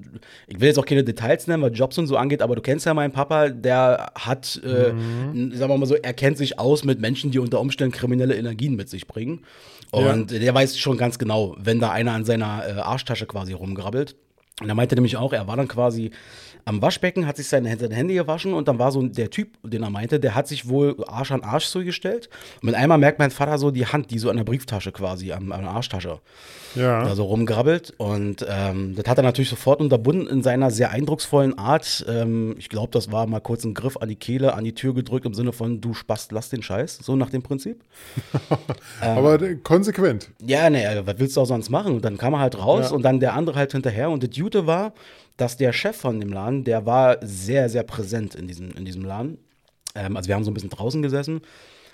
ich 0.48 0.60
will 0.60 0.68
jetzt 0.68 0.78
auch 0.78 0.86
keine 0.86 1.04
Details 1.04 1.46
nennen, 1.46 1.62
was 1.62 1.72
Jobs 1.74 1.98
und 1.98 2.06
so 2.06 2.16
angeht, 2.16 2.42
aber 2.42 2.56
du 2.56 2.62
kennst 2.62 2.86
ja 2.86 2.94
meinen 2.94 3.12
Papa, 3.12 3.48
der 3.48 4.12
hat, 4.16 4.60
äh, 4.64 4.92
mhm. 4.92 5.54
sagen 5.54 5.70
wir 5.70 5.78
mal 5.78 5.86
so, 5.86 5.94
er 5.94 6.14
kennt 6.14 6.36
sich 6.36 6.58
aus 6.58 6.84
mit 6.84 7.00
Menschen, 7.00 7.30
die 7.30 7.38
unter 7.38 7.60
Umständen 7.60 7.92
kriminelle 7.92 8.34
Energien 8.34 8.74
mit 8.74 8.88
sich 8.88 9.06
bringen. 9.06 9.44
Und 9.92 10.30
ja. 10.30 10.38
der 10.38 10.54
weiß 10.54 10.78
schon 10.78 10.98
ganz 10.98 11.18
genau, 11.18 11.56
wenn 11.58 11.80
da 11.80 11.90
einer 11.90 12.12
an 12.12 12.24
seiner 12.24 12.62
äh, 12.66 12.72
Arschtasche 12.80 13.26
quasi 13.26 13.52
rumgrabbelt. 13.52 14.16
Und 14.60 14.68
er 14.68 14.74
meinte 14.74 14.94
nämlich 14.94 15.16
auch, 15.16 15.32
er 15.32 15.46
war 15.46 15.56
dann 15.56 15.68
quasi 15.68 16.10
am 16.64 16.82
Waschbecken, 16.82 17.26
hat 17.26 17.36
sich 17.36 17.48
sein, 17.48 17.64
sein 17.78 17.90
Handy 17.90 18.14
gewaschen 18.14 18.54
und 18.54 18.68
dann 18.68 18.78
war 18.78 18.92
so 18.92 19.02
der 19.02 19.30
Typ, 19.30 19.58
den 19.62 19.82
er 19.82 19.90
meinte, 19.90 20.20
der 20.20 20.34
hat 20.34 20.48
sich 20.48 20.68
wohl 20.68 20.96
Arsch 21.06 21.32
an 21.32 21.42
Arsch 21.42 21.66
so 21.66 21.82
gestellt. 21.82 22.28
Und 22.62 22.66
mit 22.66 22.74
einmal 22.74 22.98
merkt 22.98 23.18
mein 23.18 23.30
Vater 23.30 23.58
so 23.58 23.70
die 23.70 23.86
Hand, 23.86 24.10
die 24.10 24.18
so 24.18 24.30
an 24.30 24.36
der 24.36 24.44
Brieftasche 24.44 24.92
quasi, 24.92 25.32
an, 25.32 25.52
an 25.52 25.62
der 25.62 25.70
Arschtasche, 25.70 26.20
ja. 26.74 27.04
da 27.04 27.14
so 27.14 27.24
rumgrabbelt. 27.24 27.94
Und 27.96 28.44
ähm, 28.48 28.94
das 28.96 29.06
hat 29.06 29.18
er 29.18 29.22
natürlich 29.22 29.50
sofort 29.50 29.80
unterbunden 29.80 30.26
in 30.26 30.42
seiner 30.42 30.70
sehr 30.70 30.90
eindrucksvollen 30.90 31.58
Art. 31.58 32.04
Ähm, 32.08 32.54
ich 32.58 32.68
glaube, 32.68 32.90
das 32.92 33.10
war 33.10 33.26
mal 33.26 33.40
kurz 33.40 33.64
ein 33.64 33.74
Griff 33.74 33.96
an 33.96 34.08
die 34.08 34.16
Kehle, 34.16 34.54
an 34.54 34.64
die 34.64 34.74
Tür 34.74 34.94
gedrückt 34.94 35.26
im 35.26 35.34
Sinne 35.34 35.52
von, 35.52 35.80
du 35.80 35.94
Spast, 35.94 36.32
lass 36.32 36.50
den 36.50 36.62
Scheiß, 36.62 36.98
so 37.02 37.16
nach 37.16 37.30
dem 37.30 37.42
Prinzip. 37.42 37.82
Aber 39.00 39.40
ähm, 39.40 39.62
konsequent. 39.62 40.30
Ja, 40.44 40.70
ne, 40.70 41.02
was 41.04 41.18
willst 41.18 41.36
du 41.36 41.40
auch 41.40 41.46
sonst 41.46 41.70
machen? 41.70 41.94
Und 41.94 42.04
dann 42.04 42.18
kam 42.18 42.34
er 42.34 42.40
halt 42.40 42.58
raus 42.58 42.90
ja. 42.90 42.96
und 42.96 43.02
dann 43.02 43.20
der 43.20 43.34
andere 43.34 43.56
halt 43.56 43.72
hinterher. 43.72 44.10
Und 44.10 44.22
das 44.22 44.36
Jute 44.36 44.66
war, 44.66 44.92
dass 45.36 45.56
der 45.56 45.72
Chef 45.72 45.96
von 45.96 46.20
dem 46.20 46.32
Laden, 46.32 46.64
der 46.64 46.86
war 46.86 47.18
sehr, 47.22 47.68
sehr 47.68 47.82
präsent 47.82 48.34
in 48.34 48.46
diesem, 48.46 48.70
in 48.72 48.84
diesem 48.84 49.04
Laden. 49.04 49.38
Ähm, 49.94 50.16
also 50.16 50.28
wir 50.28 50.34
haben 50.34 50.44
so 50.44 50.50
ein 50.50 50.54
bisschen 50.54 50.70
draußen 50.70 51.02
gesessen. 51.02 51.42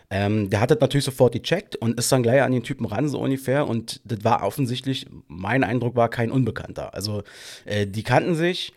Ähm, 0.08 0.50
der 0.50 0.60
hat 0.60 0.70
das 0.70 0.78
natürlich 0.80 1.04
sofort 1.04 1.32
gecheckt 1.32 1.74
und 1.76 1.98
ist 1.98 2.12
dann 2.12 2.22
gleich 2.22 2.42
an 2.42 2.52
den 2.52 2.62
Typen 2.62 2.86
ran, 2.86 3.08
so 3.08 3.18
ungefähr. 3.20 3.66
Und 3.66 4.00
das 4.04 4.22
war 4.22 4.44
offensichtlich, 4.44 5.06
mein 5.26 5.64
Eindruck 5.64 5.96
war 5.96 6.08
kein 6.08 6.30
Unbekannter. 6.30 6.94
Also 6.94 7.22
äh, 7.64 7.86
die 7.86 8.02
kannten 8.02 8.34
sich. 8.34 8.72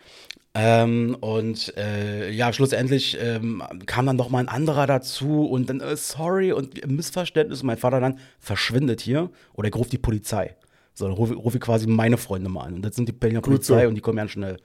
Ähm, 0.56 1.16
und 1.22 1.78
äh, 1.78 2.32
ja, 2.32 2.52
schlussendlich 2.52 3.18
ähm, 3.22 3.62
kam 3.86 4.08
dann 4.08 4.16
noch 4.16 4.30
mal 4.30 4.40
ein 4.40 4.50
anderer 4.50 4.88
dazu 4.88 5.46
und 5.46 5.70
dann, 5.70 5.80
äh, 5.80 5.96
sorry, 5.96 6.52
und 6.52 6.88
Missverständnis, 6.88 7.62
mein 7.62 7.78
Vater 7.78 8.00
dann 8.00 8.18
verschwindet 8.40 9.00
hier 9.00 9.30
oder 9.54 9.70
er 9.70 9.76
ruft 9.76 9.92
die 9.92 10.00
Polizei. 10.00 10.56
So, 10.94 11.06
dann 11.06 11.14
rufe, 11.14 11.34
rufe 11.36 11.58
ich 11.58 11.64
quasi 11.64 11.88
meine 11.88 12.18
Freunde 12.18 12.50
mal 12.50 12.66
an. 12.66 12.76
Und 12.76 12.82
das 12.84 12.96
sind 12.96 13.08
die 13.08 13.14
Berliner 13.14 13.42
Polizei 13.42 13.84
so. 13.84 13.88
und 13.90 13.96
die 13.96 14.02
kommen 14.02 14.18
ganz 14.18 14.32
schnell. 14.32 14.58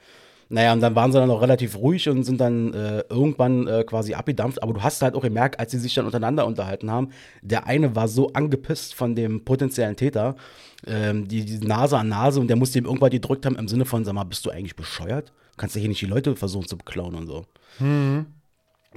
Naja, 0.49 0.73
und 0.73 0.81
dann 0.81 0.95
waren 0.95 1.11
sie 1.11 1.19
dann 1.19 1.31
auch 1.31 1.41
relativ 1.41 1.77
ruhig 1.77 2.09
und 2.09 2.23
sind 2.23 2.41
dann 2.41 2.73
äh, 2.75 3.03
irgendwann 3.09 3.67
äh, 3.67 3.85
quasi 3.85 4.15
abgedampft. 4.15 4.63
Aber 4.63 4.75
du 4.75 4.83
hast 4.83 5.03
halt 5.03 5.15
auch 5.15 5.23
gemerkt, 5.23 5.59
als 5.59 5.73
sie 5.73 5.79
sich 5.79 5.95
dann 5.95 6.05
untereinander 6.05 6.47
unterhalten 6.47 6.91
haben, 6.91 7.11
der 7.43 7.67
eine 7.67 7.97
war 7.97 8.09
so 8.09 8.33
angepisst 8.33 8.95
von 8.95 9.15
dem 9.15 9.45
potenziellen 9.45 9.97
Täter, 9.97 10.37
ähm, 10.87 11.27
die, 11.29 11.45
die 11.45 11.67
Nase 11.67 11.99
an 11.99 12.09
Nase, 12.09 12.41
und 12.41 12.49
der 12.49 12.57
musste 12.57 12.79
ihm 12.79 12.85
irgendwann 12.85 13.11
gedrückt 13.11 13.47
haben 13.47 13.57
im 13.57 13.69
Sinne 13.69 13.85
von, 13.85 14.05
sag 14.05 14.15
mal, 14.15 14.25
bist 14.25 14.45
du 14.45 14.51
eigentlich 14.51 14.77
bescheuert? 14.77 15.33
Kannst 15.57 15.77
du 15.77 15.81
hier 15.81 15.89
nicht 15.89 16.03
die 16.03 16.07
Leute 16.07 16.37
versuchen 16.37 16.69
zu 16.69 16.77
beklauen 16.77 17.15
und 17.15 17.27
so. 17.27 17.47
Mhm. 17.79 18.27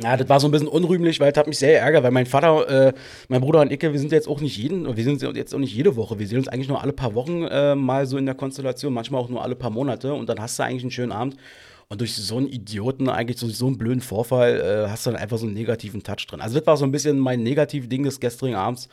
Ja, 0.01 0.15
das 0.15 0.29
war 0.29 0.39
so 0.39 0.47
ein 0.47 0.51
bisschen 0.51 0.67
unrühmlich, 0.67 1.19
weil 1.19 1.31
es 1.31 1.37
hat 1.37 1.47
mich 1.47 1.57
sehr 1.57 1.81
ärgert, 1.81 2.03
weil 2.03 2.11
mein 2.11 2.27
Vater, 2.27 2.87
äh, 2.87 2.93
mein 3.29 3.41
Bruder 3.41 3.61
und 3.61 3.71
ich, 3.71 3.81
wir 3.81 3.97
sind 3.97 4.11
jetzt 4.11 4.27
auch 4.27 4.41
nicht 4.41 4.55
jeden, 4.55 4.95
wir 4.95 5.03
sind 5.03 5.21
jetzt 5.35 5.55
auch 5.55 5.59
nicht 5.59 5.73
jede 5.73 5.95
Woche, 5.95 6.19
wir 6.19 6.27
sehen 6.27 6.37
uns 6.37 6.47
eigentlich 6.47 6.67
nur 6.67 6.81
alle 6.81 6.93
paar 6.93 7.15
Wochen 7.15 7.43
äh, 7.43 7.73
mal 7.73 8.05
so 8.05 8.17
in 8.17 8.25
der 8.27 8.35
Konstellation, 8.35 8.93
manchmal 8.93 9.21
auch 9.21 9.29
nur 9.29 9.43
alle 9.43 9.55
paar 9.55 9.71
Monate 9.71 10.13
und 10.13 10.29
dann 10.29 10.39
hast 10.39 10.59
du 10.59 10.63
eigentlich 10.63 10.83
einen 10.83 10.91
schönen 10.91 11.11
Abend. 11.11 11.35
Und 11.89 12.01
durch 12.01 12.13
so 12.13 12.35
einen 12.35 12.49
Idioten, 12.49 13.07
eigentlich 13.07 13.39
durch 13.39 13.55
so 13.55 13.65
einen 13.65 13.77
blöden 13.77 14.01
Vorfall, 14.01 14.59
äh, 14.59 14.89
hast 14.89 15.05
du 15.05 15.11
dann 15.11 15.19
einfach 15.19 15.37
so 15.37 15.45
einen 15.45 15.53
negativen 15.53 16.03
Touch 16.03 16.27
drin. 16.27 16.41
Also 16.41 16.59
das 16.59 16.67
war 16.67 16.75
so 16.75 16.83
ein 16.83 16.91
bisschen 16.91 17.17
mein 17.17 17.41
negatives 17.43 17.87
Ding 17.87 18.03
des 18.03 18.19
gestrigen 18.19 18.55
Abends. 18.55 18.89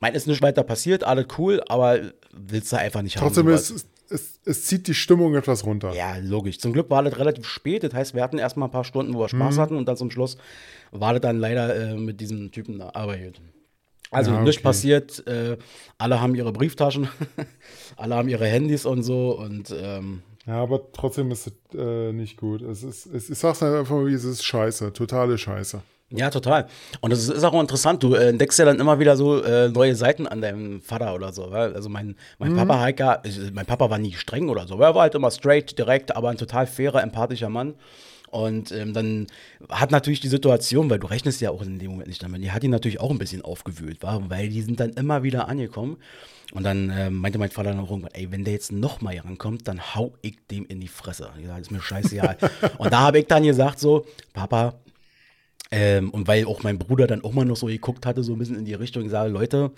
Mein 0.00 0.14
ist 0.14 0.26
nicht 0.26 0.42
weiter 0.42 0.64
passiert, 0.64 1.04
alles 1.04 1.26
cool, 1.38 1.62
aber 1.68 2.00
willst 2.32 2.72
du 2.72 2.76
einfach 2.76 3.02
nicht 3.02 3.16
Trotzdem 3.16 3.46
haben. 3.46 3.54
Trotzdem 3.54 3.76
ist 3.76 3.86
es, 4.12 4.40
es, 4.44 4.64
zieht 4.66 4.86
die 4.86 4.94
Stimmung 4.94 5.34
etwas 5.34 5.64
runter. 5.64 5.92
Ja, 5.94 6.16
logisch. 6.18 6.58
Zum 6.58 6.72
Glück 6.72 6.90
war 6.90 7.02
das 7.02 7.18
relativ 7.18 7.46
spät. 7.46 7.82
Das 7.84 7.94
heißt, 7.94 8.14
wir 8.14 8.22
hatten 8.22 8.38
erst 8.38 8.56
mal 8.56 8.66
ein 8.66 8.70
paar 8.70 8.84
Stunden, 8.84 9.14
wo 9.14 9.20
wir 9.20 9.28
Spaß 9.28 9.56
mhm. 9.56 9.60
hatten 9.60 9.76
und 9.76 9.86
dann 9.86 9.96
zum 9.96 10.10
Schluss 10.10 10.36
war 10.90 11.12
das 11.12 11.22
dann 11.22 11.38
leider 11.38 11.74
äh, 11.74 11.94
mit 11.94 12.20
diesem 12.20 12.50
Typen 12.52 12.78
da 12.78 12.90
arbeitet. 12.94 13.40
Also 14.10 14.30
ja, 14.30 14.36
okay. 14.36 14.46
nichts 14.46 14.62
passiert. 14.62 15.26
Äh, 15.26 15.56
alle 15.98 16.20
haben 16.20 16.34
ihre 16.34 16.52
Brieftaschen, 16.52 17.08
alle 17.96 18.14
haben 18.14 18.28
ihre 18.28 18.46
Handys 18.46 18.84
und 18.84 19.02
so 19.02 19.38
und 19.38 19.74
ähm, 19.76 20.22
ja, 20.46 20.60
aber 20.60 20.92
trotzdem 20.92 21.30
ist 21.30 21.46
es 21.46 21.78
äh, 21.78 22.12
nicht 22.12 22.36
gut. 22.36 22.62
Es 22.62 22.82
ist, 22.82 23.06
es, 23.06 23.30
ich 23.30 23.38
sag's 23.38 23.62
einfach 23.62 23.94
mal, 23.94 24.06
wie 24.06 24.12
es 24.12 24.24
ist 24.24 24.44
scheiße, 24.44 24.92
totale 24.92 25.38
Scheiße. 25.38 25.82
Ja, 26.14 26.30
total. 26.30 26.66
Und 27.00 27.12
das 27.12 27.28
ist 27.28 27.44
auch 27.44 27.58
interessant. 27.60 28.02
Du 28.02 28.14
äh, 28.14 28.28
entdeckst 28.28 28.58
ja 28.58 28.64
dann 28.64 28.78
immer 28.80 28.98
wieder 28.98 29.16
so 29.16 29.42
äh, 29.42 29.68
neue 29.68 29.94
Seiten 29.94 30.26
an 30.26 30.40
deinem 30.40 30.80
Vater 30.80 31.14
oder 31.14 31.32
so. 31.32 31.50
Weil? 31.50 31.74
Also 31.74 31.88
mein, 31.88 32.16
mein 32.38 32.52
mhm. 32.52 32.56
Papa 32.56 32.80
Heika, 32.80 33.22
mein 33.52 33.66
Papa 33.66 33.90
war 33.90 33.98
nie 33.98 34.12
streng 34.12 34.48
oder 34.48 34.66
so. 34.66 34.78
Er 34.78 34.94
war 34.94 35.02
halt 35.02 35.14
immer 35.14 35.30
straight, 35.30 35.78
direkt, 35.78 36.14
aber 36.14 36.28
ein 36.30 36.36
total 36.36 36.66
fairer, 36.66 37.02
empathischer 37.02 37.48
Mann. 37.48 37.74
Und 38.32 38.72
ähm, 38.72 38.94
dann 38.94 39.26
hat 39.68 39.90
natürlich 39.90 40.20
die 40.20 40.28
Situation, 40.28 40.88
weil 40.88 40.98
du 40.98 41.06
rechnest 41.06 41.42
ja 41.42 41.50
auch 41.50 41.60
in 41.60 41.78
dem 41.78 41.90
Moment 41.90 42.08
nicht 42.08 42.22
damit, 42.22 42.42
die 42.42 42.50
hat 42.50 42.64
ihn 42.64 42.70
natürlich 42.70 42.98
auch 42.98 43.10
ein 43.10 43.18
bisschen 43.18 43.42
aufgewühlt, 43.42 44.02
war, 44.02 44.30
weil 44.30 44.48
die 44.48 44.62
sind 44.62 44.80
dann 44.80 44.90
immer 44.94 45.22
wieder 45.22 45.48
angekommen. 45.48 45.98
Und 46.52 46.64
dann 46.64 46.88
äh, 46.88 47.10
meinte 47.10 47.38
mein 47.38 47.50
Vater 47.50 47.70
dann 47.70 47.80
auch 47.80 47.90
irgendwann, 47.90 48.12
ey, 48.14 48.30
wenn 48.30 48.44
der 48.44 48.54
jetzt 48.54 48.72
noch 48.72 49.02
mal 49.02 49.16
rankommt, 49.18 49.68
dann 49.68 49.94
hau 49.94 50.14
ich 50.22 50.36
dem 50.50 50.64
in 50.66 50.80
die 50.80 50.88
Fresse. 50.88 51.28
Ich 51.38 51.46
sag, 51.46 51.60
ist 51.60 51.70
mir 51.70 51.82
scheißegal. 51.82 52.38
und 52.78 52.90
da 52.90 53.00
habe 53.00 53.18
ich 53.18 53.26
dann 53.26 53.42
gesagt 53.42 53.78
so, 53.78 54.06
Papa, 54.32 54.74
ähm, 55.72 56.10
und 56.10 56.28
weil 56.28 56.44
auch 56.44 56.62
mein 56.62 56.78
Bruder 56.78 57.06
dann 57.06 57.24
auch 57.24 57.32
mal 57.32 57.44
noch 57.44 57.56
so 57.56 57.66
geguckt 57.66 58.06
hatte, 58.06 58.22
so 58.22 58.34
ein 58.34 58.38
bisschen 58.38 58.58
in 58.58 58.64
die 58.64 58.74
Richtung, 58.74 59.04
ich 59.04 59.10
sage, 59.10 59.30
Leute, 59.30 59.72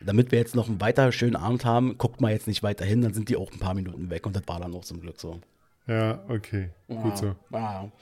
damit 0.00 0.32
wir 0.32 0.38
jetzt 0.38 0.56
noch 0.56 0.68
einen 0.68 0.80
weiter 0.80 1.12
schönen 1.12 1.36
Abend 1.36 1.64
haben, 1.64 1.98
guckt 1.98 2.20
mal 2.20 2.32
jetzt 2.32 2.48
nicht 2.48 2.62
weiter 2.62 2.84
hin, 2.84 3.02
dann 3.02 3.14
sind 3.14 3.28
die 3.28 3.36
auch 3.36 3.52
ein 3.52 3.58
paar 3.58 3.74
Minuten 3.74 4.10
weg 4.10 4.26
und 4.26 4.34
das 4.34 4.42
war 4.46 4.58
dann 4.58 4.74
auch 4.74 4.84
zum 4.84 5.00
Glück 5.00 5.20
so. 5.20 5.40
Ja, 5.86 6.24
okay. 6.28 6.70
Ja, 6.88 7.02
Gut 7.02 7.18
so. 7.18 7.34
Ja. 7.52 7.92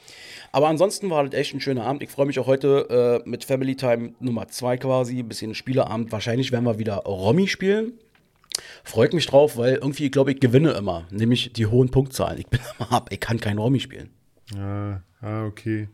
Aber 0.53 0.69
ansonsten 0.69 1.11
war 1.11 1.25
das 1.25 1.35
echt 1.35 1.53
ein 1.53 1.61
schöner 1.61 1.85
Abend. 1.85 2.05
Ich 2.05 2.11
freue 2.11 2.27
mich 2.27 2.39
auch 2.39 2.47
heute 2.47 3.23
äh, 3.25 3.29
mit 3.29 3.45
Family 3.45 3.75
Time 3.75 4.15
Nummer 4.21 4.47
2 4.47 4.77
quasi, 4.77 5.19
ein 5.19 5.29
bisschen 5.29 5.57
Spieleabend. 5.57 6.13
Wahrscheinlich 6.13 6.53
werden 6.53 6.65
wir 6.65 6.79
wieder 6.79 6.99
Romy 6.99 7.49
spielen. 7.49 7.95
Freut 8.85 9.15
mich 9.15 9.27
drauf, 9.27 9.57
weil 9.57 9.75
irgendwie, 9.75 10.11
glaube 10.11 10.31
ich, 10.31 10.39
gewinne 10.39 10.73
immer. 10.73 11.07
Nämlich 11.11 11.53
die 11.55 11.67
hohen 11.67 11.91
Punktzahlen. 11.91 12.39
Ich 12.39 12.47
bin 12.47 12.61
immer 12.79 12.93
ab, 12.93 13.09
ich 13.11 13.19
kann 13.19 13.41
kein 13.41 13.59
Romy 13.59 13.81
spielen. 13.81 14.11
Ja, 14.55 15.03
ah, 15.21 15.47
okay. 15.47 15.89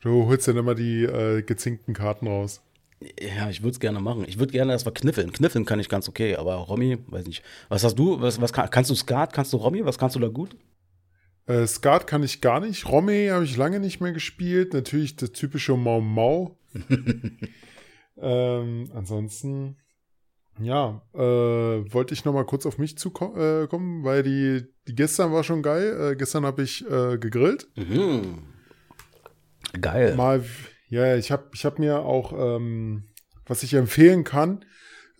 Du 0.00 0.26
holst 0.26 0.48
dann 0.48 0.56
immer 0.56 0.74
die 0.74 1.04
äh, 1.04 1.42
gezinkten 1.42 1.94
Karten 1.94 2.26
raus. 2.26 2.62
Ja, 3.18 3.48
ich 3.48 3.62
würde 3.62 3.72
es 3.72 3.80
gerne 3.80 4.00
machen. 4.00 4.24
Ich 4.26 4.38
würde 4.38 4.52
gerne 4.52 4.72
erstmal 4.72 4.94
kniffeln. 4.94 5.32
Kniffeln 5.32 5.64
kann 5.64 5.80
ich 5.80 5.88
ganz 5.88 6.08
okay, 6.08 6.36
aber 6.36 6.54
Romy, 6.54 6.98
weiß 7.06 7.26
nicht. 7.26 7.42
Was 7.68 7.82
hast 7.82 7.98
du? 7.98 8.20
Was, 8.20 8.40
was 8.40 8.52
kann, 8.52 8.68
kannst 8.68 8.90
du 8.90 8.94
Skat? 8.94 9.32
Kannst 9.32 9.52
du 9.52 9.56
Romy? 9.56 9.84
Was 9.84 9.98
kannst 9.98 10.16
du 10.16 10.20
da 10.20 10.28
gut? 10.28 10.56
Äh, 11.46 11.66
Skat 11.66 12.06
kann 12.06 12.22
ich 12.22 12.42
gar 12.42 12.60
nicht. 12.60 12.86
Romy 12.88 13.28
habe 13.30 13.44
ich 13.44 13.56
lange 13.56 13.80
nicht 13.80 14.00
mehr 14.00 14.12
gespielt. 14.12 14.74
Natürlich 14.74 15.16
das 15.16 15.32
typische 15.32 15.76
Mau 15.76 16.00
Mau. 16.02 16.58
ähm, 18.18 18.90
ansonsten, 18.94 19.76
ja, 20.60 21.02
äh, 21.14 21.18
wollte 21.18 22.12
ich 22.12 22.26
noch 22.26 22.34
mal 22.34 22.44
kurz 22.44 22.66
auf 22.66 22.76
mich 22.76 22.98
zukommen, 22.98 23.36
äh, 23.36 24.04
weil 24.04 24.22
die, 24.22 24.66
die 24.86 24.94
gestern 24.94 25.32
war 25.32 25.42
schon 25.42 25.62
geil. 25.62 26.12
Äh, 26.12 26.16
gestern 26.16 26.44
habe 26.44 26.62
ich 26.62 26.84
äh, 26.90 27.16
gegrillt. 27.16 27.68
Mhm. 27.76 28.42
Geil. 29.78 30.14
Mal, 30.16 30.44
ja, 30.88 31.16
ich 31.16 31.30
habe 31.30 31.44
ich 31.54 31.64
hab 31.64 31.78
mir 31.78 32.00
auch, 32.00 32.32
ähm, 32.32 33.04
was 33.46 33.62
ich 33.62 33.74
empfehlen 33.74 34.24
kann, 34.24 34.64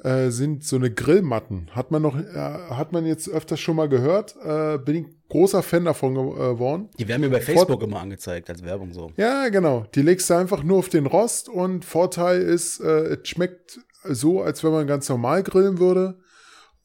äh, 0.02 0.30
sind 0.30 0.64
so 0.64 0.76
eine 0.76 0.90
Grillmatten. 0.90 1.70
Hat 1.72 1.90
man 1.90 2.02
noch, 2.02 2.18
äh, 2.18 2.34
hat 2.34 2.92
man 2.92 3.06
jetzt 3.06 3.28
öfters 3.28 3.60
schon 3.60 3.76
mal 3.76 3.88
gehört. 3.88 4.34
Äh, 4.42 4.78
bin 4.78 4.96
ich 4.96 5.04
großer 5.28 5.62
Fan 5.62 5.84
davon 5.84 6.14
geworden. 6.14 6.88
Die 6.98 7.06
werden 7.06 7.20
mir 7.20 7.30
bei 7.30 7.40
Facebook 7.40 7.80
Vor 7.80 7.88
immer 7.88 8.00
angezeigt 8.00 8.48
als 8.50 8.64
Werbung 8.64 8.92
so. 8.92 9.12
Ja, 9.16 9.48
genau. 9.48 9.86
Die 9.94 10.02
legst 10.02 10.30
du 10.30 10.34
einfach 10.34 10.62
nur 10.62 10.78
auf 10.78 10.88
den 10.88 11.06
Rost 11.06 11.48
und 11.48 11.84
Vorteil 11.84 12.40
ist, 12.40 12.80
äh, 12.80 13.16
es 13.16 13.28
schmeckt 13.28 13.80
so, 14.04 14.42
als 14.42 14.64
wenn 14.64 14.72
man 14.72 14.86
ganz 14.86 15.08
normal 15.08 15.42
grillen 15.42 15.78
würde. 15.78 16.18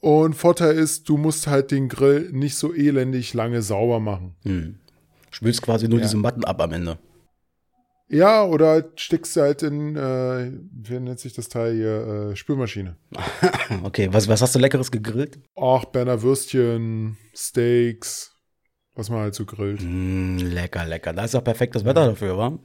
Und 0.01 0.35
Vorteil 0.35 0.75
ist, 0.75 1.09
du 1.09 1.17
musst 1.17 1.47
halt 1.47 1.71
den 1.71 1.89
Grill 1.89 2.29
nicht 2.31 2.57
so 2.57 2.73
elendig 2.73 3.33
lange 3.33 3.61
sauber 3.61 3.99
machen. 3.99 4.35
Hm. 4.43 4.79
Spülst 5.31 5.61
quasi 5.61 5.87
nur 5.87 5.99
ja. 5.99 6.05
diese 6.05 6.17
Matten 6.17 6.43
ab 6.43 6.61
am 6.61 6.73
Ende. 6.73 6.99
Ja, 8.07 8.43
oder 8.45 8.67
halt 8.67 8.99
steckst 8.99 9.35
du 9.35 9.41
halt 9.41 9.63
in, 9.63 9.95
äh, 9.95 10.51
wie 10.71 10.99
nennt 10.99 11.19
sich 11.19 11.33
das 11.33 11.49
Teil 11.49 11.73
hier, 11.73 12.31
äh, 12.31 12.35
Spülmaschine. 12.35 12.97
okay, 13.83 14.09
was, 14.11 14.27
was 14.27 14.41
hast 14.41 14.53
du 14.53 14.59
Leckeres 14.59 14.91
gegrillt? 14.91 15.39
Ach, 15.55 15.85
Berner 15.85 16.21
Würstchen, 16.21 17.17
Steaks, 17.33 18.35
was 18.93 19.09
man 19.09 19.21
halt 19.21 19.33
so 19.33 19.45
grillt. 19.45 19.81
Mm, 19.81 20.37
lecker, 20.37 20.85
lecker. 20.85 21.13
Da 21.13 21.25
ist 21.25 21.33
ja 21.33 21.41
perfektes 21.41 21.83
Wetter 21.83 22.05
dafür, 22.05 22.37
wa? 22.37 22.59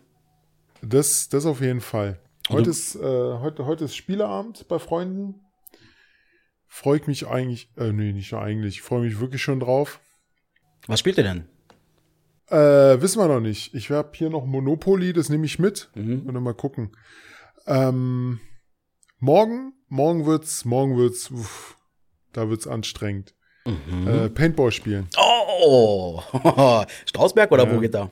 Das, 0.82 1.28
das 1.30 1.46
auf 1.46 1.62
jeden 1.62 1.80
Fall. 1.80 2.20
Heute 2.50 2.70
ist, 2.70 2.96
äh, 2.96 3.00
heute, 3.00 3.64
heute 3.64 3.84
ist 3.84 3.96
Spieleabend 3.96 4.68
bei 4.68 4.78
Freunden. 4.78 5.40
Freue 6.66 6.98
ich 6.98 7.06
mich 7.06 7.26
eigentlich, 7.26 7.70
äh, 7.76 7.92
nee, 7.92 8.12
nicht 8.12 8.34
eigentlich, 8.34 8.82
freue 8.82 9.02
mich 9.02 9.20
wirklich 9.20 9.42
schon 9.42 9.60
drauf. 9.60 10.00
Was 10.86 11.00
spielt 11.00 11.16
ihr 11.16 11.24
denn? 11.24 11.48
Äh, 12.50 13.00
wissen 13.00 13.20
wir 13.20 13.28
noch 13.28 13.40
nicht. 13.40 13.74
Ich 13.74 13.90
habe 13.90 14.10
hier 14.14 14.28
noch 14.28 14.44
Monopoly, 14.44 15.12
das 15.12 15.28
nehme 15.28 15.46
ich 15.46 15.58
mit. 15.58 15.88
Mhm. 15.94 16.22
Und 16.26 16.34
dann 16.34 16.42
mal 16.42 16.54
gucken. 16.54 16.90
Ähm, 17.66 18.40
morgen, 19.20 19.72
morgen 19.88 20.26
wird's, 20.26 20.64
morgen 20.64 20.96
wird's, 20.96 21.30
uff, 21.30 21.76
da 22.32 22.48
wird's 22.48 22.66
anstrengend. 22.66 23.34
Mhm. 23.64 24.08
Äh, 24.08 24.28
Paintball 24.30 24.72
spielen. 24.72 25.08
Oh, 25.16 26.20
Strausberg 27.06 27.52
oder 27.52 27.66
ja. 27.66 27.74
wo 27.74 27.78
geht 27.78 27.94
da? 27.94 28.10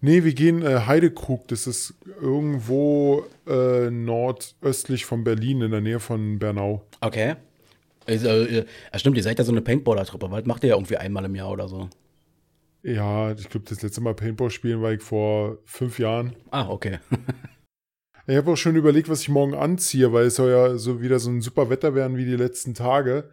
Nee, 0.00 0.24
wir 0.24 0.34
gehen 0.34 0.62
äh, 0.62 0.80
Heidekrug. 0.86 1.46
Das 1.46 1.68
ist 1.68 1.94
irgendwo 2.20 3.24
äh, 3.46 3.88
nordöstlich 3.90 5.06
von 5.06 5.22
Berlin, 5.22 5.62
in 5.62 5.70
der 5.70 5.80
Nähe 5.80 6.00
von 6.00 6.40
Bernau. 6.40 6.82
Okay. 7.00 7.36
Also, 8.06 8.28
äh, 8.28 8.64
stimmt, 8.96 9.16
ihr 9.16 9.22
seid 9.22 9.38
ja 9.38 9.44
so 9.44 9.52
eine 9.52 9.60
Paintballer-Truppe. 9.60 10.28
Was 10.30 10.44
macht 10.46 10.64
ihr 10.64 10.70
ja 10.70 10.74
irgendwie 10.74 10.96
einmal 10.96 11.24
im 11.24 11.36
Jahr 11.36 11.50
oder 11.50 11.68
so? 11.68 11.88
Ja, 12.82 13.30
ich 13.32 13.48
glaube, 13.48 13.66
das 13.68 13.82
letzte 13.82 14.00
Mal 14.00 14.14
Paintball 14.14 14.50
spielen 14.50 14.82
war 14.82 14.92
ich 14.92 15.02
vor 15.02 15.58
fünf 15.64 15.98
Jahren. 15.98 16.34
Ah, 16.50 16.68
okay. 16.68 16.98
ich 18.26 18.36
habe 18.36 18.52
auch 18.52 18.56
schon 18.56 18.76
überlegt, 18.76 19.08
was 19.08 19.22
ich 19.22 19.28
morgen 19.28 19.54
anziehe, 19.54 20.12
weil 20.12 20.26
es 20.26 20.36
soll 20.36 20.50
ja 20.50 20.76
so 20.76 21.00
wieder 21.00 21.18
so 21.20 21.30
ein 21.30 21.40
super 21.40 21.70
Wetter 21.70 21.94
werden 21.94 22.16
wie 22.16 22.24
die 22.24 22.36
letzten 22.36 22.74
Tage. 22.74 23.30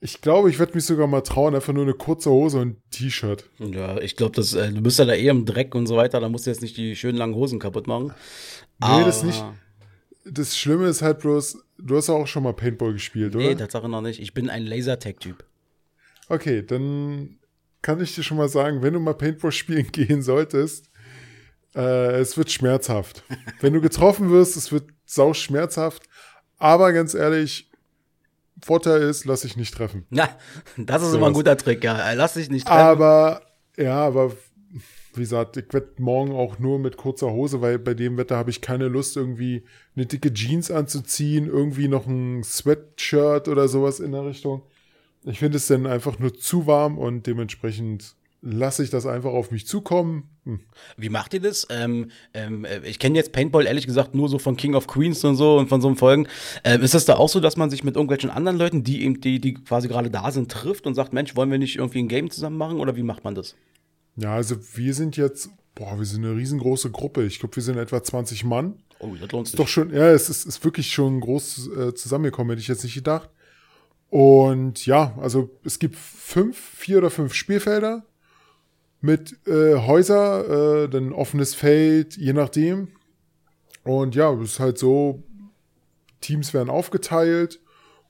Ich 0.00 0.20
glaube, 0.20 0.50
ich 0.50 0.58
werde 0.58 0.74
mich 0.74 0.84
sogar 0.84 1.06
mal 1.06 1.22
trauen, 1.22 1.54
einfach 1.54 1.72
nur 1.72 1.84
eine 1.84 1.94
kurze 1.94 2.28
Hose 2.28 2.58
und 2.58 2.68
ein 2.68 2.82
T-Shirt. 2.90 3.48
Ja, 3.58 3.98
ich 3.98 4.16
glaube, 4.16 4.38
äh, 4.38 4.70
du 4.70 4.82
bist 4.82 4.98
ja 4.98 5.06
da 5.06 5.14
eh 5.14 5.28
im 5.28 5.46
Dreck 5.46 5.74
und 5.74 5.86
so 5.86 5.96
weiter, 5.96 6.20
da 6.20 6.28
musst 6.28 6.44
du 6.44 6.50
jetzt 6.50 6.60
nicht 6.60 6.76
die 6.76 6.94
schönen 6.94 7.16
langen 7.16 7.34
Hosen 7.34 7.58
kaputt 7.58 7.86
machen. 7.86 8.08
Nee, 8.08 8.12
Aber 8.86 9.04
das 9.04 9.22
nicht. 9.22 9.42
Das 10.26 10.58
Schlimme 10.58 10.88
ist 10.88 11.00
halt 11.00 11.20
bloß, 11.20 11.58
du 11.78 11.96
hast 11.96 12.10
auch 12.10 12.26
schon 12.26 12.42
mal 12.42 12.52
Paintball 12.52 12.92
gespielt, 12.92 13.34
oder? 13.34 13.46
Nee, 13.46 13.54
Tatsache 13.54 13.88
noch 13.88 14.02
nicht. 14.02 14.20
Ich 14.20 14.34
bin 14.34 14.50
ein 14.50 14.66
Lasertag-Typ. 14.66 15.42
Okay, 16.28 16.62
dann 16.62 17.38
kann 17.84 18.00
ich 18.00 18.14
dir 18.14 18.22
schon 18.22 18.38
mal 18.38 18.48
sagen, 18.48 18.82
wenn 18.82 18.94
du 18.94 18.98
mal 18.98 19.12
Paintball 19.12 19.52
spielen 19.52 19.86
gehen 19.92 20.22
solltest, 20.22 20.90
äh, 21.76 22.18
es 22.18 22.36
wird 22.36 22.50
schmerzhaft. 22.50 23.22
wenn 23.60 23.74
du 23.74 23.80
getroffen 23.80 24.30
wirst, 24.30 24.56
es 24.56 24.72
wird 24.72 24.84
sau 25.04 25.34
schmerzhaft. 25.34 26.02
Aber 26.56 26.92
ganz 26.94 27.12
ehrlich, 27.12 27.70
Vorteil 28.64 29.02
ist, 29.02 29.26
lass 29.26 29.42
dich 29.42 29.56
nicht 29.56 29.74
treffen. 29.74 30.06
Ja, 30.10 30.30
das 30.78 31.02
ist 31.02 31.10
so 31.10 31.18
immer 31.18 31.26
ein 31.26 31.34
guter 31.34 31.58
Trick, 31.58 31.84
ja. 31.84 32.12
Lass 32.14 32.34
dich 32.34 32.48
nicht 32.48 32.66
treffen. 32.66 32.80
Aber, 32.80 33.42
ja, 33.76 33.96
aber 33.96 34.32
wie 35.12 35.20
gesagt, 35.20 35.58
ich 35.58 35.70
werde 35.72 35.90
morgen 35.98 36.32
auch 36.32 36.58
nur 36.58 36.78
mit 36.78 36.96
kurzer 36.96 37.32
Hose, 37.32 37.60
weil 37.60 37.78
bei 37.78 37.92
dem 37.92 38.16
Wetter 38.16 38.38
habe 38.38 38.48
ich 38.50 38.62
keine 38.62 38.88
Lust, 38.88 39.16
irgendwie 39.16 39.64
eine 39.94 40.06
dicke 40.06 40.32
Jeans 40.32 40.70
anzuziehen, 40.70 41.48
irgendwie 41.48 41.88
noch 41.88 42.06
ein 42.06 42.42
Sweatshirt 42.44 43.46
oder 43.48 43.68
sowas 43.68 44.00
in 44.00 44.12
der 44.12 44.24
Richtung. 44.24 44.62
Ich 45.24 45.38
finde 45.38 45.56
es 45.56 45.66
dann 45.66 45.86
einfach 45.86 46.18
nur 46.18 46.34
zu 46.34 46.66
warm 46.66 46.98
und 46.98 47.26
dementsprechend 47.26 48.14
lasse 48.44 48.84
ich 48.84 48.90
das 48.90 49.06
einfach 49.06 49.32
auf 49.32 49.50
mich 49.50 49.66
zukommen. 49.66 50.28
Hm. 50.44 50.60
Wie 50.98 51.08
macht 51.08 51.32
ihr 51.32 51.40
das? 51.40 51.66
Ähm, 51.70 52.10
ähm, 52.34 52.66
äh, 52.66 52.86
ich 52.86 52.98
kenne 52.98 53.16
jetzt 53.16 53.32
Paintball 53.32 53.66
ehrlich 53.66 53.86
gesagt 53.86 54.14
nur 54.14 54.28
so 54.28 54.38
von 54.38 54.56
King 54.56 54.74
of 54.74 54.86
Queens 54.86 55.24
und 55.24 55.36
so 55.36 55.56
und 55.56 55.68
von 55.68 55.80
so 55.80 55.88
einem 55.88 55.96
Folgen. 55.96 56.28
Ähm, 56.62 56.82
ist 56.82 56.92
das 56.92 57.06
da 57.06 57.16
auch 57.16 57.30
so, 57.30 57.40
dass 57.40 57.56
man 57.56 57.70
sich 57.70 57.84
mit 57.84 57.96
irgendwelchen 57.96 58.28
anderen 58.28 58.58
Leuten, 58.58 58.84
die 58.84 59.02
eben, 59.02 59.20
die, 59.20 59.40
die 59.40 59.54
quasi 59.54 59.88
gerade 59.88 60.10
da 60.10 60.30
sind, 60.30 60.50
trifft 60.50 60.86
und 60.86 60.94
sagt, 60.94 61.14
Mensch, 61.14 61.34
wollen 61.36 61.50
wir 61.50 61.58
nicht 61.58 61.76
irgendwie 61.76 62.00
ein 62.00 62.08
Game 62.08 62.30
zusammen 62.30 62.58
machen 62.58 62.78
oder 62.80 62.96
wie 62.96 63.02
macht 63.02 63.24
man 63.24 63.34
das? 63.34 63.54
Ja, 64.16 64.34
also 64.34 64.56
wir 64.74 64.92
sind 64.92 65.16
jetzt, 65.16 65.48
boah, 65.74 65.98
wir 65.98 66.04
sind 66.04 66.24
eine 66.24 66.36
riesengroße 66.36 66.90
Gruppe. 66.90 67.24
Ich 67.24 67.40
glaube, 67.40 67.56
wir 67.56 67.62
sind 67.62 67.78
etwa 67.78 68.02
20 68.02 68.44
Mann. 68.44 68.74
Oh, 68.98 69.14
das 69.18 69.32
lohnt 69.32 69.48
sich. 69.48 69.56
Doch 69.56 69.68
schon, 69.68 69.90
ja, 69.90 70.10
es 70.10 70.28
ist, 70.28 70.44
ist 70.44 70.62
wirklich 70.62 70.92
schon 70.92 71.20
groß 71.20 71.70
äh, 71.76 71.94
zusammengekommen, 71.94 72.50
hätte 72.50 72.60
ich 72.60 72.68
jetzt 72.68 72.84
nicht 72.84 72.94
gedacht. 72.94 73.30
Und 74.14 74.86
ja, 74.86 75.12
also 75.20 75.50
es 75.64 75.80
gibt 75.80 75.96
fünf, 75.96 76.56
vier 76.56 76.98
oder 76.98 77.10
fünf 77.10 77.34
Spielfelder 77.34 78.04
mit 79.00 79.36
äh, 79.48 79.74
Häuser, 79.74 80.84
äh, 80.84 80.88
dann 80.88 81.12
offenes 81.12 81.56
Feld, 81.56 82.16
je 82.16 82.32
nachdem. 82.32 82.92
Und 83.82 84.14
ja, 84.14 84.32
es 84.34 84.52
ist 84.52 84.60
halt 84.60 84.78
so, 84.78 85.24
Teams 86.20 86.54
werden 86.54 86.70
aufgeteilt 86.70 87.58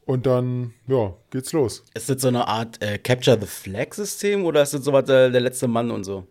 und 0.04 0.26
dann, 0.26 0.74
ja, 0.86 1.14
geht's 1.30 1.54
los. 1.54 1.84
Ist 1.94 2.10
das 2.10 2.20
so 2.20 2.28
eine 2.28 2.48
Art 2.48 2.82
äh, 2.82 2.98
Capture 2.98 3.40
the 3.40 3.46
Flag-System 3.46 4.44
oder 4.44 4.60
ist 4.60 4.74
das 4.74 4.84
so 4.84 4.92
was 4.92 5.08
äh, 5.08 5.30
der 5.30 5.40
letzte 5.40 5.68
Mann 5.68 5.90
und 5.90 6.04
so? 6.04 6.26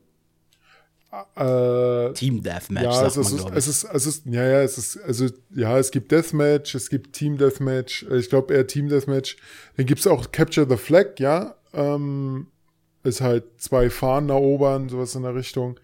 Äh, 1.36 2.13
Team 2.13 2.41
Deathmatch, 2.41 2.84
ja, 2.84 3.05
es 3.05 3.15
man, 3.15 3.25
ist, 3.25 3.51
es 3.55 3.67
ist, 3.67 3.84
es 3.84 4.05
ist, 4.08 4.25
ja, 4.25 4.43
ja, 4.48 4.62
es 4.63 4.79
ist, 4.79 4.98
also, 4.98 5.27
ja, 5.53 5.77
es 5.77 5.91
gibt 5.91 6.12
Deathmatch, 6.12 6.74
es 6.74 6.89
gibt 6.89 7.13
Team 7.13 7.38
Deathmatch, 7.38 8.03
äh, 8.10 8.17
ich 8.17 8.29
glaube 8.29 8.53
eher 8.53 8.65
Team 8.65 8.89
Deathmatch. 8.89 9.38
Dann 9.77 9.86
gibt's 9.86 10.08
auch 10.08 10.32
Capture 10.32 10.67
the 10.67 10.75
Flag, 10.75 11.20
ja, 11.20 11.53
ähm, 11.74 12.48
ist 13.03 13.22
halt 13.22 13.43
zwei 13.58 13.91
Fahnen 13.91 14.29
erobern, 14.29 14.89
sowas 14.89 15.13
in 15.13 15.22
der 15.22 15.36
Richtung. 15.36 15.79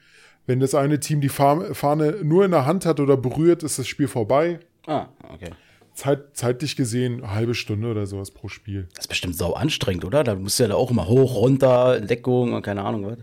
Wenn 0.48 0.60
das 0.60 0.74
eine 0.74 1.00
Team 1.00 1.22
die 1.22 1.30
Fahne 1.30 2.16
nur 2.24 2.44
in 2.44 2.50
der 2.50 2.66
Hand 2.66 2.88
hat 2.88 3.00
oder 3.00 3.16
berührt, 3.16 3.62
ist 3.62 3.78
das 3.78 3.88
Spiel 3.88 4.08
vorbei. 4.08 4.60
Ah, 4.88 5.10
okay. 5.32 5.52
Zeit, 5.94 6.36
zeitlich 6.36 6.76
gesehen 6.76 7.24
eine 7.24 7.36
halbe 7.36 7.54
Stunde 7.54 7.92
oder 7.92 8.08
sowas 8.08 8.32
pro 8.32 8.48
Spiel. 8.48 8.88
Das 8.96 9.06
ist 9.06 9.10
bestimmt 9.10 9.36
sau 9.36 9.54
anstrengend, 9.54 10.06
oder? 10.06 10.24
Da 10.24 10.34
musst 10.34 10.58
du 10.58 10.64
ja 10.64 10.70
da 10.70 10.76
auch 10.76 10.90
immer 10.90 11.08
hoch, 11.08 11.36
runter, 11.36 12.02
Deckung 12.02 12.54
und 12.54 12.64
keine 12.64 12.84
Ahnung 12.84 13.06
was. 13.06 13.18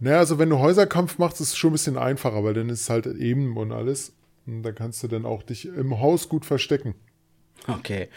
Naja, 0.00 0.18
also 0.18 0.38
wenn 0.38 0.50
du 0.50 0.58
Häuserkampf 0.58 1.18
machst, 1.18 1.40
ist 1.40 1.48
es 1.48 1.56
schon 1.56 1.70
ein 1.70 1.74
bisschen 1.74 1.98
einfacher, 1.98 2.44
weil 2.44 2.54
dann 2.54 2.68
ist 2.68 2.82
es 2.82 2.90
halt 2.90 3.06
eben 3.06 3.56
und 3.56 3.72
alles. 3.72 4.12
Und 4.46 4.62
da 4.62 4.72
kannst 4.72 5.02
du 5.02 5.08
dann 5.08 5.24
auch 5.24 5.42
dich 5.42 5.66
im 5.66 6.00
Haus 6.00 6.28
gut 6.28 6.44
verstecken. 6.44 6.94
Okay. 7.66 8.08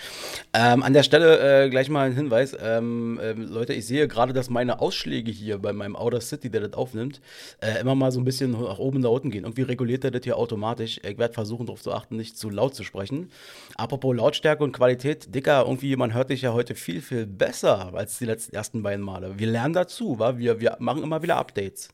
Ähm, 0.54 0.84
an 0.84 0.92
der 0.92 1.04
Stelle 1.04 1.66
äh, 1.66 1.70
gleich 1.70 1.90
mal 1.90 2.08
ein 2.08 2.14
Hinweis. 2.14 2.56
Ähm, 2.60 3.18
äh, 3.22 3.32
Leute, 3.32 3.74
ich 3.74 3.88
sehe 3.88 4.08
gerade, 4.08 4.34
dass 4.34 4.50
meine 4.50 4.82
Ausschläge 4.82 5.32
hier 5.32 5.58
bei 5.58 5.72
meinem 5.72 5.96
Outer 5.96 6.20
City, 6.20 6.50
der 6.50 6.62
das 6.62 6.74
aufnimmt, 6.74 7.22
äh, 7.62 7.80
immer 7.80 7.96
mal 7.96 8.12
so 8.12 8.20
ein 8.20 8.26
bisschen 8.26 8.52
nach 8.52 8.78
oben 8.78 8.98
und 8.98 9.04
nach 9.04 9.10
unten 9.10 9.32
gehen. 9.32 9.46
Irgendwie 9.46 9.62
reguliert 9.62 10.04
er 10.04 10.12
das 10.12 10.24
hier 10.24 10.38
automatisch. 10.38 11.00
Ich 11.02 11.18
werde 11.18 11.34
versuchen, 11.34 11.66
darauf 11.66 11.82
zu 11.82 11.94
achten, 11.94 12.18
nicht 12.18 12.38
zu 12.38 12.50
laut 12.50 12.76
zu 12.76 12.84
sprechen. 12.84 13.32
Apropos 13.76 14.16
Lautstärke 14.16 14.64
und 14.64 14.74
Qualität, 14.74 15.34
Dicker, 15.34 15.64
irgendwie, 15.66 15.96
man 15.96 16.14
hört 16.14 16.30
dich 16.30 16.42
ja 16.42 16.52
heute 16.52 16.76
viel, 16.76 17.02
viel 17.02 17.26
besser 17.26 17.94
als 17.94 18.20
die 18.20 18.26
letzten 18.26 18.54
ersten 18.54 18.84
beiden 18.84 19.04
Male. 19.04 19.40
Wir 19.40 19.48
lernen 19.48 19.74
dazu, 19.74 20.20
wa? 20.20 20.38
Wir, 20.38 20.60
wir 20.60 20.76
machen 20.80 21.04
immer 21.04 21.22
wieder 21.22 21.38
Updates. 21.38 21.90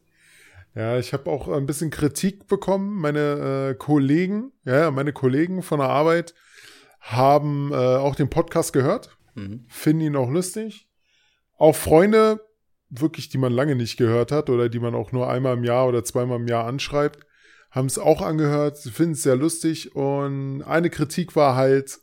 Ja, 0.76 0.98
ich 0.98 1.14
habe 1.14 1.30
auch 1.30 1.48
ein 1.50 1.68
bisschen 1.68 1.92
Kritik 1.92 2.48
bekommen. 2.48 3.00
Meine 3.00 3.70
äh, 3.70 3.76
Kollegen, 3.76 4.52
ja, 4.66 4.90
meine 4.90 5.14
Kollegen 5.14 5.62
von 5.62 5.80
der 5.80 5.90
Arbeit, 5.90 6.34
haben 7.04 7.72
äh, 7.72 7.76
auch 7.76 8.16
den 8.16 8.30
Podcast 8.30 8.72
gehört, 8.72 9.16
mhm. 9.36 9.66
finden 9.68 10.02
ihn 10.02 10.16
auch 10.16 10.30
lustig. 10.30 10.88
Auch 11.58 11.76
Freunde, 11.76 12.40
wirklich, 12.90 13.30
die 13.30 13.38
man 13.38 13.52
lange 13.52 13.76
nicht 13.76 13.98
gehört 13.98 14.32
hat 14.32 14.50
oder 14.50 14.70
die 14.70 14.80
man 14.80 14.96
auch 14.96 15.12
nur 15.12 15.30
einmal 15.30 15.58
im 15.58 15.64
Jahr 15.64 15.88
oder 15.88 16.04
zweimal 16.04 16.40
im 16.40 16.48
Jahr 16.48 16.66
anschreibt, 16.66 17.26
haben 17.72 17.88
es 17.88 18.00
auch 18.00 18.22
angehört, 18.22 18.78
finden 18.78 19.14
es 19.14 19.24
sehr 19.24 19.36
lustig 19.36 19.96
und 19.96 20.62
eine 20.64 20.90
Kritik 20.90 21.36
war 21.36 21.56
halt, 21.56 22.00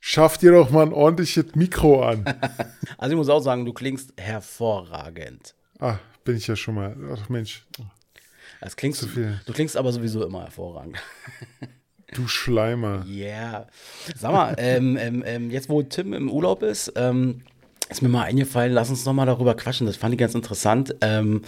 schafft 0.00 0.42
ihr 0.42 0.52
doch 0.52 0.70
mal 0.70 0.86
ein 0.86 0.92
ordentliches 0.92 1.54
Mikro 1.54 2.04
an. 2.06 2.24
also 2.98 3.12
ich 3.12 3.16
muss 3.16 3.28
auch 3.28 3.40
sagen, 3.40 3.64
du 3.64 3.72
klingst 3.72 4.14
hervorragend. 4.16 5.54
Ah, 5.80 5.98
bin 6.22 6.36
ich 6.36 6.46
ja 6.46 6.54
schon 6.54 6.76
mal. 6.76 6.96
Ach 7.12 7.28
Mensch. 7.28 7.66
Das 8.60 8.76
klingst, 8.76 9.00
Zu 9.00 9.08
viel. 9.08 9.40
Du 9.44 9.52
klingst 9.52 9.76
aber 9.76 9.90
sowieso 9.90 10.24
immer 10.24 10.42
hervorragend. 10.42 10.98
Du 12.12 12.28
Schleimer. 12.28 13.04
Ja. 13.06 13.26
Yeah. 13.26 13.66
Sag 14.16 14.32
mal, 14.32 14.54
ähm, 14.58 14.96
ähm, 15.00 15.22
ähm, 15.26 15.50
jetzt 15.50 15.68
wo 15.68 15.82
Tim 15.82 16.12
im 16.12 16.30
Urlaub 16.30 16.62
ist, 16.62 16.92
ähm, 16.96 17.42
ist 17.88 18.02
mir 18.02 18.08
mal 18.08 18.24
eingefallen, 18.24 18.72
lass 18.72 18.90
uns 18.90 19.04
noch 19.04 19.12
mal 19.12 19.26
darüber 19.26 19.54
quatschen. 19.54 19.86
Das 19.86 19.96
fand 19.96 20.14
ich 20.14 20.18
ganz 20.18 20.34
interessant. 20.34 20.94
Ähm, 21.00 21.42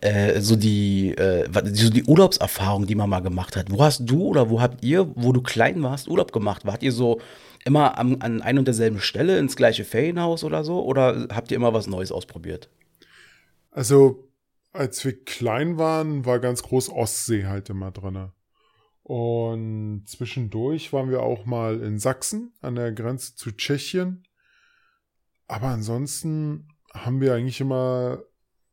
äh, 0.00 0.40
so 0.40 0.56
die, 0.56 1.10
äh, 1.16 1.48
so 1.72 1.90
die 1.90 2.04
Urlaubserfahrung, 2.04 2.86
die 2.86 2.94
man 2.94 3.08
mal 3.08 3.20
gemacht 3.20 3.56
hat. 3.56 3.70
Wo 3.70 3.82
hast 3.82 4.02
du 4.04 4.24
oder 4.24 4.50
wo 4.50 4.60
habt 4.60 4.84
ihr, 4.84 5.10
wo 5.14 5.32
du 5.32 5.40
klein 5.40 5.82
warst, 5.82 6.08
Urlaub 6.08 6.32
gemacht? 6.32 6.66
Wart 6.66 6.82
ihr 6.82 6.92
so 6.92 7.20
immer 7.64 7.98
am, 7.98 8.16
an 8.20 8.42
ein 8.42 8.58
und 8.58 8.66
derselben 8.66 9.00
Stelle 9.00 9.38
ins 9.38 9.56
gleiche 9.56 9.84
Ferienhaus 9.84 10.44
oder 10.44 10.64
so? 10.64 10.84
Oder 10.84 11.28
habt 11.32 11.50
ihr 11.50 11.56
immer 11.56 11.72
was 11.72 11.86
Neues 11.86 12.12
ausprobiert? 12.12 12.68
Also, 13.70 14.28
als 14.72 15.04
wir 15.04 15.24
klein 15.24 15.78
waren, 15.78 16.24
war 16.24 16.38
ganz 16.38 16.62
groß 16.62 16.90
Ostsee 16.90 17.46
halt 17.46 17.70
immer 17.70 17.90
drin. 17.90 18.30
Und 19.04 20.04
zwischendurch 20.06 20.92
waren 20.94 21.10
wir 21.10 21.22
auch 21.22 21.44
mal 21.44 21.82
in 21.82 21.98
Sachsen 21.98 22.54
an 22.62 22.74
der 22.74 22.90
Grenze 22.90 23.36
zu 23.36 23.52
Tschechien. 23.52 24.24
Aber 25.46 25.68
ansonsten 25.68 26.68
haben 26.90 27.20
wir 27.20 27.34
eigentlich 27.34 27.60
immer 27.60 28.22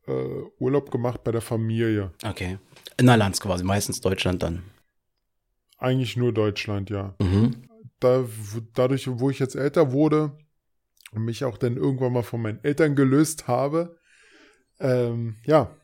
äh, 0.06 0.12
Urlaub 0.58 0.90
gemacht 0.90 1.22
bei 1.22 1.32
der 1.32 1.42
Familie. 1.42 2.12
Okay. 2.24 2.58
Innerlands 2.96 3.42
quasi, 3.42 3.62
meistens 3.62 4.00
Deutschland 4.00 4.42
dann. 4.42 4.62
Eigentlich 5.76 6.16
nur 6.16 6.32
Deutschland, 6.32 6.88
ja. 6.88 7.14
Mhm. 7.20 7.68
Da, 8.00 8.24
dadurch, 8.72 9.08
wo 9.10 9.28
ich 9.28 9.38
jetzt 9.38 9.54
älter 9.54 9.92
wurde 9.92 10.32
und 11.12 11.26
mich 11.26 11.44
auch 11.44 11.58
dann 11.58 11.76
irgendwann 11.76 12.14
mal 12.14 12.22
von 12.22 12.40
meinen 12.40 12.64
Eltern 12.64 12.96
gelöst 12.96 13.48
habe, 13.48 13.98
ähm, 14.80 15.36
ja, 15.44 15.76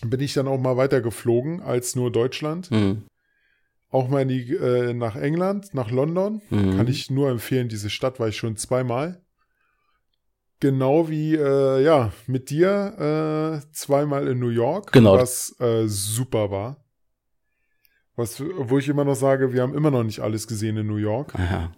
bin 0.00 0.20
ich 0.20 0.32
dann 0.32 0.48
auch 0.48 0.58
mal 0.58 0.78
weiter 0.78 1.02
geflogen 1.02 1.60
als 1.60 1.96
nur 1.96 2.10
Deutschland. 2.10 2.70
Mhm. 2.70 3.04
Auch 3.90 4.08
mal 4.08 4.26
die, 4.26 4.52
äh, 4.54 4.92
nach 4.92 5.16
England, 5.16 5.72
nach 5.72 5.90
London. 5.90 6.42
Mhm. 6.50 6.76
Kann 6.76 6.88
ich 6.88 7.10
nur 7.10 7.30
empfehlen, 7.30 7.68
diese 7.68 7.90
Stadt 7.90 8.18
war 8.18 8.28
ich 8.28 8.36
schon 8.36 8.56
zweimal. 8.56 9.22
Genau 10.60 11.08
wie, 11.08 11.34
äh, 11.34 11.82
ja, 11.84 12.12
mit 12.26 12.50
dir 12.50 13.60
äh, 13.62 13.72
zweimal 13.72 14.28
in 14.28 14.38
New 14.38 14.48
York, 14.48 14.92
genau. 14.92 15.18
was 15.18 15.58
äh, 15.60 15.86
super 15.86 16.50
war. 16.50 16.84
Was, 18.16 18.40
wo 18.40 18.78
ich 18.78 18.88
immer 18.88 19.04
noch 19.04 19.16
sage, 19.16 19.52
wir 19.52 19.62
haben 19.62 19.74
immer 19.74 19.90
noch 19.90 20.04
nicht 20.04 20.20
alles 20.20 20.46
gesehen 20.46 20.76
in 20.76 20.86
New 20.86 20.96
York. 20.96 21.34
Ja. 21.36 21.72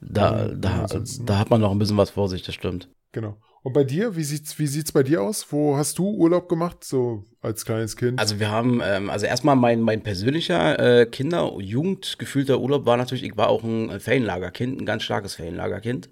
Da, 0.00 0.48
da, 0.48 0.86
da 0.86 1.38
hat 1.38 1.50
man 1.50 1.60
noch 1.60 1.70
ein 1.72 1.78
bisschen 1.78 1.96
was 1.96 2.10
vor 2.10 2.28
sich, 2.28 2.42
das 2.42 2.54
stimmt. 2.54 2.90
Genau. 3.12 3.38
Und 3.64 3.74
bei 3.74 3.84
dir, 3.84 4.16
wie 4.16 4.24
sieht's, 4.24 4.58
wie 4.58 4.66
sieht's 4.66 4.90
bei 4.90 5.04
dir 5.04 5.22
aus? 5.22 5.46
Wo 5.50 5.76
hast 5.76 5.96
du 5.98 6.10
Urlaub 6.10 6.48
gemacht, 6.48 6.82
so 6.82 7.24
als 7.42 7.64
kleines 7.64 7.96
Kind? 7.96 8.18
Also 8.18 8.40
wir 8.40 8.50
haben, 8.50 8.80
ähm, 8.84 9.08
also 9.08 9.26
erstmal 9.26 9.54
mein, 9.54 9.80
mein 9.80 10.02
persönlicher 10.02 11.00
äh, 11.00 11.06
Kinder-, 11.06 11.52
Jugend 11.60 12.18
gefühlter 12.18 12.58
Urlaub 12.58 12.86
war 12.86 12.96
natürlich, 12.96 13.22
ich 13.22 13.36
war 13.36 13.48
auch 13.48 13.62
ein 13.62 14.00
Ferienlagerkind, 14.00 14.80
ein 14.80 14.86
ganz 14.86 15.04
starkes 15.04 15.36
Ferienlagerkind. 15.36 16.10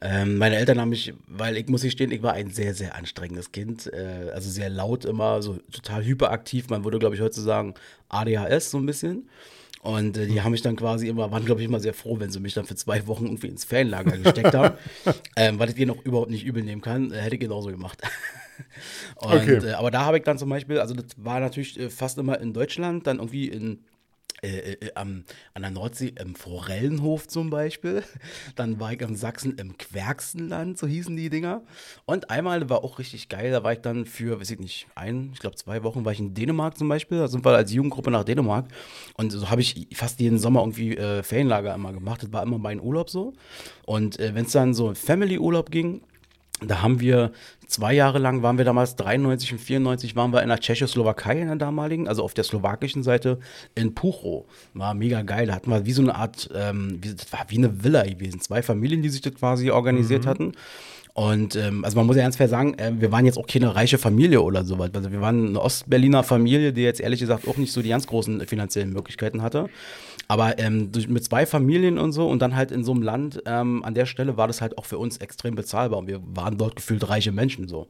Ähm, 0.00 0.38
meine 0.38 0.56
Eltern 0.56 0.80
haben 0.80 0.88
mich, 0.88 1.12
weil 1.26 1.58
ich 1.58 1.68
muss 1.68 1.82
nicht 1.82 1.92
stehen, 1.92 2.10
ich 2.10 2.22
war 2.22 2.32
ein 2.32 2.50
sehr, 2.50 2.72
sehr 2.72 2.94
anstrengendes 2.94 3.52
Kind, 3.52 3.92
äh, 3.92 4.30
also 4.32 4.48
sehr 4.48 4.70
laut 4.70 5.04
immer, 5.04 5.42
so 5.42 5.58
total 5.70 6.04
hyperaktiv. 6.06 6.70
Man 6.70 6.84
würde, 6.84 6.98
glaube 6.98 7.14
ich, 7.14 7.20
heute 7.20 7.38
sagen 7.38 7.74
ADHS 8.08 8.70
so 8.70 8.78
ein 8.78 8.86
bisschen. 8.86 9.28
Und 9.82 10.16
äh, 10.16 10.26
die 10.26 10.42
haben 10.42 10.52
mich 10.52 10.62
dann 10.62 10.76
quasi 10.76 11.08
immer, 11.08 11.30
waren 11.30 11.44
glaube 11.44 11.60
ich 11.60 11.66
immer 11.66 11.80
sehr 11.80 11.94
froh, 11.94 12.18
wenn 12.18 12.30
sie 12.30 12.40
mich 12.40 12.54
dann 12.54 12.66
für 12.66 12.74
zwei 12.74 13.06
Wochen 13.06 13.26
irgendwie 13.26 13.48
ins 13.48 13.64
Fanlager 13.64 14.16
gesteckt 14.18 14.54
haben. 14.54 14.76
ähm, 15.36 15.58
weil 15.58 15.68
ich 15.68 15.76
denen 15.76 15.92
auch 15.92 16.04
überhaupt 16.04 16.30
nicht 16.30 16.44
übel 16.44 16.62
nehmen 16.62 16.82
kann, 16.82 17.12
äh, 17.12 17.16
hätte 17.16 17.36
ich 17.36 17.40
genauso 17.40 17.70
gemacht. 17.70 18.02
Und, 19.16 19.34
okay. 19.34 19.68
äh, 19.68 19.72
aber 19.72 19.90
da 19.90 20.04
habe 20.04 20.18
ich 20.18 20.24
dann 20.24 20.38
zum 20.38 20.48
Beispiel, 20.48 20.80
also 20.80 20.94
das 20.94 21.06
war 21.16 21.40
natürlich 21.40 21.78
äh, 21.78 21.90
fast 21.90 22.18
immer 22.18 22.40
in 22.40 22.52
Deutschland, 22.52 23.06
dann 23.06 23.18
irgendwie 23.18 23.48
in 23.48 23.84
äh, 24.42 24.72
äh, 24.72 24.92
am, 24.94 25.24
an 25.54 25.62
der 25.62 25.70
Nordsee 25.70 26.14
im 26.20 26.34
Forellenhof 26.34 27.26
zum 27.26 27.50
Beispiel. 27.50 28.04
Dann 28.56 28.78
war 28.78 28.92
ich 28.92 29.00
in 29.00 29.16
Sachsen 29.16 29.56
im 29.56 29.76
Querksenland, 29.76 30.78
so 30.78 30.86
hießen 30.86 31.16
die 31.16 31.28
Dinger. 31.28 31.62
Und 32.04 32.30
einmal 32.30 32.68
war 32.70 32.84
auch 32.84 32.98
richtig 32.98 33.28
geil, 33.28 33.50
da 33.50 33.64
war 33.64 33.72
ich 33.72 33.80
dann 33.80 34.04
für, 34.06 34.40
weiß 34.40 34.50
ich 34.50 34.58
nicht, 34.58 34.86
ein, 34.94 35.30
ich 35.32 35.40
glaube 35.40 35.56
zwei 35.56 35.82
Wochen 35.82 36.04
war 36.04 36.12
ich 36.12 36.20
in 36.20 36.34
Dänemark 36.34 36.76
zum 36.78 36.88
Beispiel. 36.88 37.18
Da 37.18 37.28
sind 37.28 37.44
wir 37.44 37.50
als 37.50 37.72
Jugendgruppe 37.72 38.10
nach 38.10 38.24
Dänemark. 38.24 38.66
Und 39.16 39.30
so 39.30 39.50
habe 39.50 39.60
ich 39.60 39.88
fast 39.94 40.20
jeden 40.20 40.38
Sommer 40.38 40.60
irgendwie 40.60 40.96
äh, 40.96 41.22
Ferienlager 41.22 41.74
immer 41.74 41.92
gemacht. 41.92 42.22
Das 42.22 42.32
war 42.32 42.42
immer 42.42 42.58
mein 42.58 42.80
Urlaub 42.80 43.10
so. 43.10 43.34
Und 43.86 44.18
äh, 44.18 44.34
wenn 44.34 44.44
es 44.44 44.52
dann 44.52 44.74
so 44.74 44.94
Family-Urlaub 44.94 45.70
ging, 45.70 46.02
da 46.60 46.82
haben 46.82 47.00
wir 47.00 47.32
zwei 47.66 47.92
Jahre 47.92 48.18
lang, 48.18 48.42
waren 48.42 48.58
wir 48.58 48.64
damals 48.64 48.96
93 48.96 49.52
und 49.52 49.58
94, 49.58 50.16
waren 50.16 50.32
wir 50.32 50.42
in 50.42 50.48
der 50.48 50.58
Tschechoslowakei 50.58 51.40
in 51.40 51.46
der 51.46 51.56
damaligen, 51.56 52.08
also 52.08 52.24
auf 52.24 52.34
der 52.34 52.44
slowakischen 52.44 53.02
Seite 53.02 53.38
in 53.74 53.94
Pucho. 53.94 54.46
War 54.74 54.94
mega 54.94 55.22
geil. 55.22 55.46
Da 55.46 55.54
hatten 55.54 55.70
wir 55.70 55.86
wie 55.86 55.92
so 55.92 56.02
eine 56.02 56.14
Art, 56.14 56.48
ähm, 56.54 56.98
wie, 57.00 57.14
das 57.14 57.32
war 57.32 57.46
wie 57.48 57.58
eine 57.58 57.84
Villa 57.84 58.02
gewesen. 58.02 58.40
Zwei 58.40 58.62
Familien, 58.62 59.02
die 59.02 59.10
sich 59.10 59.20
das 59.20 59.34
quasi 59.34 59.70
organisiert 59.70 60.24
mhm. 60.24 60.28
hatten. 60.28 60.52
Und 61.18 61.56
ähm, 61.56 61.84
also 61.84 61.96
man 61.96 62.06
muss 62.06 62.14
ja 62.14 62.22
ganz 62.22 62.36
fair 62.36 62.46
sagen, 62.46 62.74
äh, 62.74 62.92
wir 62.96 63.10
waren 63.10 63.24
jetzt 63.24 63.38
auch 63.38 63.46
keine 63.48 63.74
reiche 63.74 63.98
Familie 63.98 64.40
oder 64.40 64.64
sowas. 64.64 64.90
Also 64.94 65.10
wir 65.10 65.20
waren 65.20 65.48
eine 65.48 65.60
Ostberliner 65.60 66.22
Familie, 66.22 66.72
die 66.72 66.82
jetzt 66.82 67.00
ehrlich 67.00 67.18
gesagt 67.18 67.48
auch 67.48 67.56
nicht 67.56 67.72
so 67.72 67.82
die 67.82 67.88
ganz 67.88 68.06
großen 68.06 68.46
finanziellen 68.46 68.92
Möglichkeiten 68.92 69.42
hatte. 69.42 69.68
Aber 70.28 70.60
ähm, 70.60 70.92
durch, 70.92 71.08
mit 71.08 71.24
zwei 71.24 71.44
Familien 71.44 71.98
und 71.98 72.12
so 72.12 72.28
und 72.28 72.40
dann 72.40 72.54
halt 72.54 72.70
in 72.70 72.84
so 72.84 72.92
einem 72.92 73.02
Land, 73.02 73.42
ähm, 73.46 73.82
an 73.82 73.94
der 73.94 74.06
Stelle 74.06 74.36
war 74.36 74.46
das 74.46 74.60
halt 74.60 74.78
auch 74.78 74.84
für 74.84 74.98
uns 74.98 75.16
extrem 75.16 75.56
bezahlbar. 75.56 75.98
Und 75.98 76.06
wir 76.06 76.20
waren 76.36 76.56
dort 76.56 76.76
gefühlt 76.76 77.08
reiche 77.08 77.32
Menschen 77.32 77.66
so. 77.66 77.88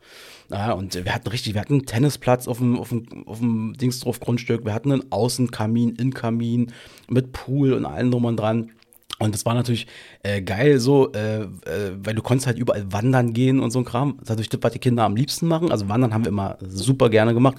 Ja, 0.51 0.73
und 0.73 0.95
wir 0.95 1.15
hatten 1.15 1.29
richtig, 1.29 1.53
wir 1.53 1.61
hatten 1.61 1.75
einen 1.75 1.87
Tennisplatz 1.87 2.49
auf 2.49 2.59
dem, 2.59 2.79
auf 2.79 2.89
dem, 2.89 3.27
auf 3.27 3.41
dem 3.41 3.75
Dingsdorf 3.75 4.21
Grundstück, 4.21 4.65
wir 4.65 4.73
hatten 4.73 4.91
einen 4.91 5.13
Außenkamin, 5.13 5.97
Innenkamin 5.97 6.73
mit 7.11 7.33
Pool 7.33 7.75
und 7.75 7.85
allem 7.85 8.11
drum 8.11 8.25
und 8.25 8.39
dran. 8.39 8.71
Und 9.19 9.35
das 9.35 9.45
war 9.45 9.55
natürlich 9.55 9.87
äh, 10.23 10.43
geil 10.43 10.79
so, 10.79 11.13
äh, 11.13 11.43
äh, 11.43 11.49
weil 11.97 12.15
du 12.15 12.23
konntest 12.23 12.47
halt 12.47 12.59
überall 12.59 12.93
wandern 12.93 13.33
gehen 13.33 13.59
und 13.59 13.73
so 13.73 13.81
ein 13.81 13.85
Kram. 13.85 14.19
Dadurch 14.25 14.49
das, 14.49 14.63
was 14.63 14.73
die 14.73 14.79
Kinder 14.79 15.05
am 15.05 15.17
liebsten 15.17 15.47
machen. 15.49 15.73
Also 15.73 15.89
wandern 15.89 16.15
haben 16.15 16.25
wir 16.25 16.31
immer 16.31 16.57
super 16.61 17.11
gerne 17.11 17.35
gemacht. 17.35 17.57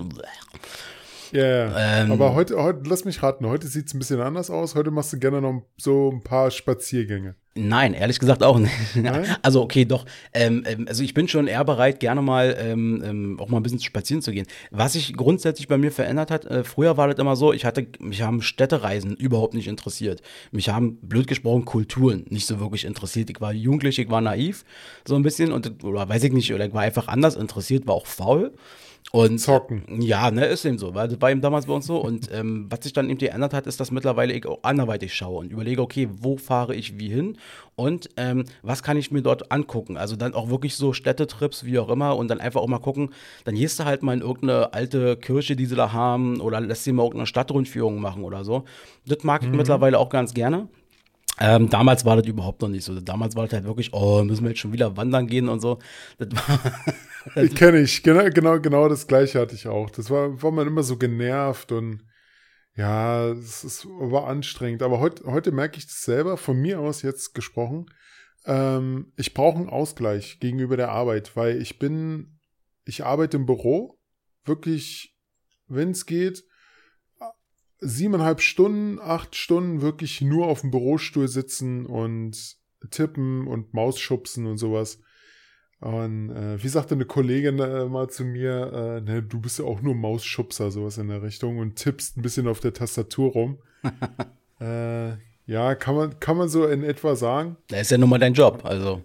Ja, 1.32 1.42
yeah. 1.42 2.02
ähm, 2.02 2.12
aber 2.12 2.34
heute, 2.34 2.56
heute, 2.58 2.82
lass 2.88 3.06
mich 3.06 3.22
raten, 3.22 3.46
heute 3.46 3.68
sieht 3.68 3.88
es 3.88 3.94
ein 3.94 4.00
bisschen 4.00 4.22
anders 4.22 4.50
aus. 4.50 4.74
Heute 4.74 4.90
machst 4.90 5.14
du 5.14 5.20
gerne 5.20 5.42
noch 5.42 5.62
so 5.78 6.12
ein 6.12 6.22
paar 6.22 6.50
Spaziergänge. 6.50 7.36
Nein, 7.60 7.94
ehrlich 7.94 8.20
gesagt 8.20 8.42
auch 8.42 8.58
nicht. 8.58 8.74
Nein? 8.96 9.26
Also 9.42 9.62
okay, 9.62 9.84
doch. 9.84 10.06
Ähm, 10.34 10.64
ähm, 10.66 10.86
also 10.88 11.04
ich 11.04 11.14
bin 11.14 11.28
schon 11.28 11.48
eher 11.48 11.66
bereit, 11.66 12.00
gerne 12.00 12.22
mal 12.22 12.56
ähm, 12.58 13.04
ähm, 13.06 13.40
auch 13.40 13.50
mal 13.50 13.58
ein 13.58 13.64
bisschen 13.64 13.82
spazieren 13.82 14.22
zu 14.22 14.32
gehen. 14.32 14.48
Was 14.72 14.94
sich 14.94 15.14
grundsätzlich 15.14 15.68
bei 15.68 15.78
mir 15.78 15.92
verändert 15.92 16.32
hat, 16.32 16.46
äh, 16.46 16.64
früher 16.64 16.96
war 16.96 17.10
das 17.10 17.18
immer 17.18 17.36
so, 17.36 17.52
ich 17.52 17.66
hatte, 17.66 17.88
mich 18.00 18.22
haben 18.22 18.42
Städtereisen 18.42 19.16
überhaupt 19.16 19.54
nicht 19.54 19.68
interessiert. 19.68 20.22
Mich 20.52 20.70
haben, 20.70 20.98
blöd 21.02 21.28
gesprochen, 21.28 21.66
Kulturen 21.66 22.26
nicht 22.30 22.46
so 22.46 22.60
wirklich 22.60 22.86
interessiert. 22.86 23.30
Ich 23.30 23.42
war 23.42 23.52
jugendlich, 23.52 24.00
ich 24.00 24.10
war 24.10 24.22
naiv, 24.22 24.64
so 25.06 25.16
ein 25.16 25.24
bisschen, 25.24 25.52
und 25.52 25.84
oder 25.84 26.08
weiß 26.08 26.24
ich 26.24 26.32
nicht, 26.32 26.54
oder 26.54 26.66
ich 26.66 26.74
war 26.74 26.84
einfach 26.84 27.10
anders 27.10 27.36
interessiert, 27.36 27.88
war 27.88 27.96
auch 27.96 28.08
faul. 28.08 28.54
Und 29.12 29.40
Zocken. 29.40 30.02
Ja, 30.02 30.30
ne, 30.30 30.46
ist 30.46 30.66
eben 30.66 30.78
so, 30.78 30.94
weil 30.94 31.08
das 31.08 31.20
war 31.20 31.32
eben 31.32 31.42
damals 31.42 31.66
bei 31.66 31.74
uns 31.74 31.88
so. 31.88 31.98
Und 31.98 32.30
ähm, 32.34 32.68
was 32.70 32.84
sich 32.84 32.94
dann 32.94 33.10
eben 33.10 33.18
geändert 33.18 33.54
hat, 33.54 33.66
ist, 33.66 33.80
dass 33.80 33.90
mittlerweile 33.92 34.34
ich 34.34 34.46
auch 34.46 34.60
anderweitig 34.62 35.14
schaue 35.16 35.40
und 35.40 35.52
überlege, 35.52 35.82
okay, 35.82 36.08
wo 36.12 36.38
fahre 36.38 36.76
ich 36.76 37.00
wie 37.00 37.10
hin 37.10 37.38
und 37.76 38.10
ähm, 38.18 38.46
was 38.62 38.84
kann 38.84 38.98
ich 38.98 39.10
mir 39.10 39.22
dort 39.22 39.52
angucken? 39.52 39.98
Also 39.98 40.16
dann 40.16 40.34
auch 40.34 40.50
wirklich 40.50 40.76
so 40.76 40.94
Städtetrips, 40.94 41.64
wie 41.64 41.80
auch 41.80 41.90
immer, 41.90 42.18
und 42.18 42.28
dann 42.28 42.40
einfach 42.40 42.62
auch 42.62 42.68
mal 42.68 42.80
gucken, 42.80 43.10
dann 43.46 43.56
gehst 43.56 43.80
du 43.80 43.86
halt 43.86 44.04
mal 44.04 44.14
in 44.14 44.22
irgendeine 44.22 44.74
alte 44.74 45.18
Kirche, 45.18 45.56
die 45.56 45.66
sie 45.66 45.76
da 45.76 45.92
haben, 45.92 46.40
oder 46.42 46.60
lässt 46.62 46.84
sie 46.84 46.92
mal 46.92 47.04
irgendeine 47.04 47.28
Stadtrundführung 47.28 48.00
machen 48.00 48.24
oder 48.24 48.44
so. 48.44 48.66
Das 49.08 49.24
mag 49.24 49.42
ich 49.42 49.50
mhm. 49.50 49.58
mittlerweile 49.58 49.98
auch 49.98 50.10
ganz 50.10 50.34
gerne. 50.34 50.68
Ähm, 51.40 51.70
damals 51.70 52.04
war 52.04 52.18
das 52.18 52.28
überhaupt 52.28 52.62
noch 52.62 52.68
nicht 52.68 52.84
so. 52.84 53.00
Damals 53.00 53.36
war 53.36 53.46
das 53.46 53.54
halt 53.54 53.64
wirklich, 53.64 53.94
oh, 53.94 54.24
müssen 54.24 54.44
wir 54.44 54.50
jetzt 54.50 54.60
schon 54.60 54.74
wieder 54.74 54.98
wandern 54.98 55.28
gehen 55.28 55.48
und 55.48 55.62
so. 55.62 55.80
Das 56.18 56.28
war 56.32 56.60
ich 57.36 57.56
kenne 57.56 57.82
ich, 57.82 58.04
genau, 58.04 58.30
genau, 58.30 58.60
genau 58.60 58.90
das 58.90 59.08
gleiche 59.08 59.40
hatte 59.40 59.56
ich 59.56 59.68
auch. 59.68 59.90
Das 59.90 60.10
war, 60.10 60.42
war 60.42 60.52
man 60.52 60.68
immer 60.68 60.84
so 60.84 60.98
genervt 60.98 61.72
und 61.72 62.04
ja, 62.76 63.30
es, 63.30 63.64
es 63.64 63.86
war 63.86 64.28
anstrengend. 64.28 64.82
Aber 64.84 65.00
heut, 65.00 65.24
heute 65.26 65.52
merke 65.52 65.78
ich 65.78 65.86
das 65.86 66.02
selber, 66.02 66.38
von 66.38 66.58
mir 66.58 66.80
aus 66.80 67.02
jetzt 67.02 67.34
gesprochen. 67.34 67.88
Ähm, 68.46 69.12
ich 69.18 69.34
brauche 69.34 69.58
einen 69.58 69.70
Ausgleich 69.70 70.40
gegenüber 70.40 70.78
der 70.78 70.90
Arbeit, 70.90 71.36
weil 71.36 71.62
ich 71.62 71.80
bin, 71.80 72.40
ich 72.86 73.06
arbeite 73.06 73.38
im 73.38 73.46
Büro, 73.46 74.00
wirklich, 74.46 75.16
wenn 75.68 75.92
es 75.92 76.06
geht, 76.06 76.46
siebeneinhalb 77.82 78.42
Stunden, 78.42 79.00
acht 79.00 79.36
Stunden 79.36 79.82
wirklich 79.82 80.22
nur 80.22 80.48
auf 80.48 80.62
dem 80.62 80.72
Bürostuhl 80.72 81.28
sitzen 81.28 81.86
und 81.86 82.58
tippen 82.92 83.48
und 83.48 83.74
Maus 83.74 84.00
schubsen 84.00 84.46
und 84.46 84.58
sowas. 84.58 85.00
Und 85.80 86.32
äh, 86.32 86.62
wie 86.62 86.68
sagte 86.68 86.96
eine 86.96 87.06
Kollegin 87.06 87.60
äh, 87.60 87.86
mal 87.86 88.10
zu 88.10 88.26
mir, 88.26 88.74
äh, 88.74 89.02
ne, 89.02 89.24
du 89.24 89.40
bist 89.40 89.60
ja 89.60 89.66
auch 89.66 89.82
nur 89.82 89.96
Mausschubser, 89.96 90.72
sowas 90.72 90.98
in 90.98 91.08
der 91.08 91.22
Richtung 91.22 91.58
und 91.58 91.78
tippst 91.78 92.18
ein 92.18 92.22
bisschen 92.22 92.48
auf 92.48 92.60
der 92.60 92.74
Tastatur 92.74 93.32
rum. 93.32 93.60
äh, 94.60 95.12
ja, 95.46 95.76
kann 95.76 95.96
man, 95.96 96.20
kann 96.20 96.38
man 96.38 96.50
so 96.50 96.68
in 96.68 96.84
etwa 96.84 97.16
sagen. 97.16 97.56
Das 97.70 97.82
ist 97.82 97.92
ja 97.92 97.98
nun 97.98 98.10
mal 98.10 98.20
dein 98.20 98.34
Job, 98.34 98.62
also. 98.66 99.04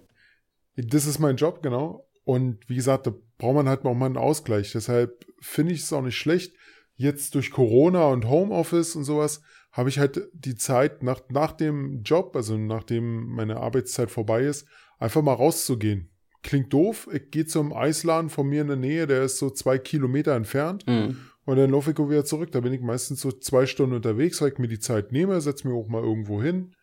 Das 0.76 1.06
ist 1.06 1.20
mein 1.20 1.37
Job, 1.37 1.62
genau. 1.62 2.08
Und 2.24 2.68
wie 2.68 2.74
gesagt, 2.74 3.06
da 3.06 3.14
braucht 3.38 3.54
man 3.54 3.68
halt 3.68 3.84
auch 3.84 3.94
mal 3.94 4.06
einen 4.06 4.16
Ausgleich. 4.16 4.72
Deshalb 4.72 5.24
finde 5.40 5.74
ich 5.74 5.82
es 5.82 5.92
auch 5.92 6.02
nicht 6.02 6.16
schlecht. 6.16 6.54
Jetzt 6.96 7.34
durch 7.37 7.52
Corona 7.52 8.06
und 8.08 8.28
Homeoffice 8.28 8.96
und 8.96 9.04
sowas 9.04 9.42
habe 9.70 9.88
ich 9.88 9.98
halt 9.98 10.28
die 10.32 10.54
Zeit 10.54 11.02
nach, 11.02 11.20
nach 11.28 11.52
dem 11.52 12.02
Job, 12.02 12.34
also 12.37 12.56
nachdem 12.56 13.26
meine 13.26 13.58
Arbeitszeit 13.58 14.10
vorbei 14.10 14.42
ist, 14.42 14.66
einfach 14.98 15.22
mal 15.22 15.34
rauszugehen. 15.34 16.10
Klingt 16.44 16.72
doof, 16.72 17.09
ich 17.12 17.33
gehe 17.33 17.46
zum 17.46 17.72
Eisladen 17.72 18.30
von 18.30 18.46
mir 18.46 18.61
in 18.61 18.68
der 18.68 18.76
Nähe, 18.76 19.09
der 19.09 19.22
ist 19.22 19.38
so 19.38 19.50
zwei 19.50 19.78
Kilometer 19.78 20.37
entfernt. 20.37 20.87
Mhm. 20.87 21.16
Und 21.44 21.57
dann 21.57 21.70
laufe 21.70 21.90
ich 21.90 21.98
auch 21.98 22.09
wieder 22.09 22.24
zurück. 22.24 22.52
Da 22.52 22.61
bin 22.61 22.72
ich 22.72 22.80
meistens 22.80 23.20
so 23.20 23.33
zwei 23.33 23.66
Stunden 23.66 23.96
unterwegs, 23.96 24.40
weil 24.40 24.52
ich 24.52 24.59
mir 24.59 24.68
die 24.68 24.78
Zeit 24.78 25.11
nehme, 25.11 25.40
setze 25.40 25.66
mir 25.66 25.74
auch 25.74 25.88
mal 25.88 26.02
irgendwo 26.02 26.40
hin. 26.40 26.76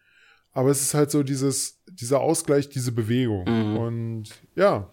Aber 0.52 0.70
es 0.70 0.82
ist 0.82 0.94
halt 0.94 1.10
so 1.12 1.24
dieses, 1.24 1.82
dieser 1.86 2.20
Ausgleich, 2.20 2.68
diese 2.68 2.92
Bewegung. 2.92 3.46
Mhm. 3.46 3.78
Und 3.78 4.24
ja, 4.56 4.90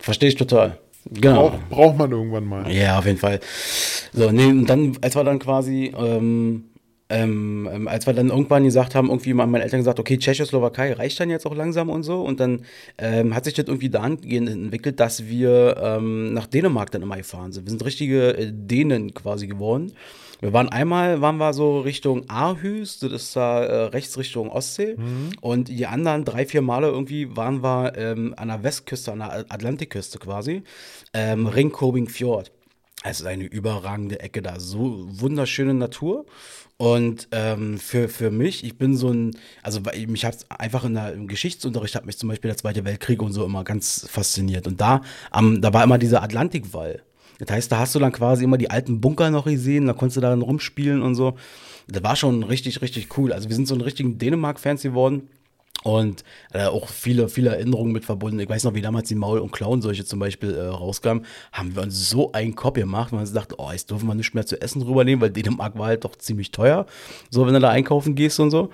Verstehe 0.00 0.28
ich 0.28 0.36
total. 0.36 0.78
Genau. 1.10 1.50
braucht, 1.50 1.68
braucht 1.70 1.98
man 1.98 2.12
irgendwann 2.12 2.44
mal. 2.44 2.70
Ja, 2.70 2.98
auf 2.98 3.06
jeden 3.06 3.18
Fall. 3.18 3.40
So, 4.12 4.30
nee, 4.30 4.46
und 4.46 4.66
dann, 4.66 4.96
als 5.00 5.16
wir 5.16 5.24
dann 5.24 5.38
quasi, 5.38 5.92
ähm, 5.96 6.64
ähm, 7.10 7.68
ähm, 7.72 7.88
als 7.88 8.06
wir 8.06 8.12
dann 8.12 8.28
irgendwann 8.28 8.64
gesagt 8.64 8.94
haben, 8.94 9.08
irgendwie 9.08 9.30
haben 9.30 9.50
meine 9.50 9.64
Eltern 9.64 9.80
gesagt, 9.80 9.98
okay, 9.98 10.18
Tschechoslowakei 10.18 10.92
reicht 10.92 11.18
dann 11.20 11.30
jetzt 11.30 11.46
auch 11.46 11.54
langsam 11.54 11.88
und 11.88 12.02
so. 12.02 12.22
Und 12.22 12.40
dann 12.40 12.64
ähm, 12.98 13.34
hat 13.34 13.44
sich 13.44 13.54
das 13.54 13.66
irgendwie 13.66 13.88
dahingehend 13.88 14.48
entwickelt, 14.48 15.00
dass 15.00 15.26
wir 15.26 15.76
ähm, 15.82 16.34
nach 16.34 16.46
Dänemark 16.46 16.90
dann 16.90 17.02
immer 17.02 17.16
gefahren 17.16 17.52
sind. 17.52 17.64
Wir 17.66 17.70
sind 17.70 17.84
richtige 17.84 18.36
äh, 18.36 18.52
Dänen 18.52 19.14
quasi 19.14 19.46
geworden. 19.46 19.92
Wir 20.40 20.52
waren 20.52 20.68
einmal, 20.68 21.20
waren 21.20 21.38
wir 21.38 21.52
so 21.52 21.80
Richtung 21.80 22.28
Aarhus, 22.30 23.00
das 23.00 23.10
ist 23.10 23.34
da 23.34 23.64
äh, 23.64 23.84
rechts 23.86 24.16
Richtung 24.18 24.50
Ostsee. 24.50 24.96
Und 25.40 25.68
die 25.68 25.86
anderen 25.86 26.24
drei, 26.24 26.46
vier 26.46 26.62
Male 26.62 26.88
irgendwie 26.88 27.36
waren 27.36 27.62
wir 27.62 27.96
ähm, 27.96 28.34
an 28.36 28.48
der 28.48 28.62
Westküste, 28.62 29.12
an 29.12 29.18
der 29.18 29.46
Atlantikküste 29.48 30.18
quasi, 30.18 30.62
ähm, 31.12 31.46
Ringkobing 31.46 32.08
Fjord. 32.08 32.52
Es 33.04 33.20
ist 33.20 33.26
eine 33.26 33.44
überragende 33.44 34.20
Ecke 34.20 34.42
da, 34.42 34.58
so 34.58 35.06
wunderschöne 35.08 35.74
Natur. 35.74 36.26
Und 36.80 37.26
ähm, 37.32 37.76
für, 37.76 38.08
für 38.08 38.30
mich, 38.30 38.62
ich 38.62 38.78
bin 38.78 38.96
so 38.96 39.10
ein, 39.10 39.36
also 39.64 39.80
mich 40.06 40.24
hat 40.24 40.46
einfach 40.48 40.84
in 40.84 40.94
der, 40.94 41.12
im 41.12 41.26
Geschichtsunterricht 41.26 41.96
hat 41.96 42.06
mich 42.06 42.18
zum 42.18 42.28
Beispiel 42.28 42.50
der 42.50 42.56
Zweite 42.56 42.84
Weltkrieg 42.84 43.20
und 43.20 43.32
so 43.32 43.44
immer 43.44 43.64
ganz 43.64 44.06
fasziniert. 44.08 44.68
Und 44.68 44.80
da, 44.80 45.02
am, 45.32 45.60
da 45.60 45.72
war 45.74 45.82
immer 45.82 45.98
dieser 45.98 46.22
Atlantikwall. 46.22 47.02
Das 47.38 47.50
heißt, 47.50 47.72
da 47.72 47.80
hast 47.80 47.96
du 47.96 47.98
dann 47.98 48.12
quasi 48.12 48.44
immer 48.44 48.58
die 48.58 48.70
alten 48.70 49.00
Bunker 49.00 49.30
noch 49.30 49.46
gesehen, 49.46 49.86
da 49.86 49.92
konntest 49.92 50.18
du 50.18 50.20
da 50.20 50.30
dann 50.30 50.42
rumspielen 50.42 51.02
und 51.02 51.16
so. 51.16 51.36
Das 51.88 52.02
war 52.04 52.14
schon 52.14 52.44
richtig, 52.44 52.80
richtig 52.80 53.16
cool. 53.18 53.32
Also 53.32 53.48
wir 53.48 53.56
sind 53.56 53.66
so 53.66 53.74
ein 53.74 53.80
richtigen 53.80 54.18
Dänemark-Fans 54.18 54.82
geworden. 54.82 55.28
Und 55.88 56.22
äh, 56.52 56.66
auch 56.66 56.86
viele, 56.90 57.30
viele 57.30 57.48
Erinnerungen 57.48 57.92
mit 57.92 58.04
verbunden. 58.04 58.38
Ich 58.40 58.48
weiß 58.50 58.64
noch, 58.64 58.74
wie 58.74 58.82
damals 58.82 59.08
die 59.08 59.14
Maul- 59.14 59.38
und 59.38 59.52
Clown-Seuche 59.52 60.04
zum 60.04 60.18
Beispiel 60.18 60.54
äh, 60.54 60.66
rauskam, 60.66 61.20
haben 61.50 61.74
wir 61.74 61.82
uns 61.82 62.10
so 62.10 62.30
einen 62.32 62.54
Kopf 62.54 62.74
gemacht, 62.74 63.10
weil 63.10 63.26
wir 63.26 63.32
dachten, 63.32 63.54
oh, 63.56 63.70
jetzt 63.72 63.90
dürfen 63.90 64.06
wir 64.06 64.14
nicht 64.14 64.34
mehr 64.34 64.44
zu 64.44 64.60
essen 64.60 64.82
rübernehmen, 64.82 65.22
weil 65.22 65.30
Dänemark 65.30 65.78
war 65.78 65.86
halt 65.86 66.04
doch 66.04 66.14
ziemlich 66.16 66.50
teuer. 66.50 66.84
So, 67.30 67.46
wenn 67.46 67.54
du 67.54 67.60
da 67.60 67.70
einkaufen 67.70 68.14
gehst 68.16 68.38
und 68.38 68.50
so. 68.50 68.68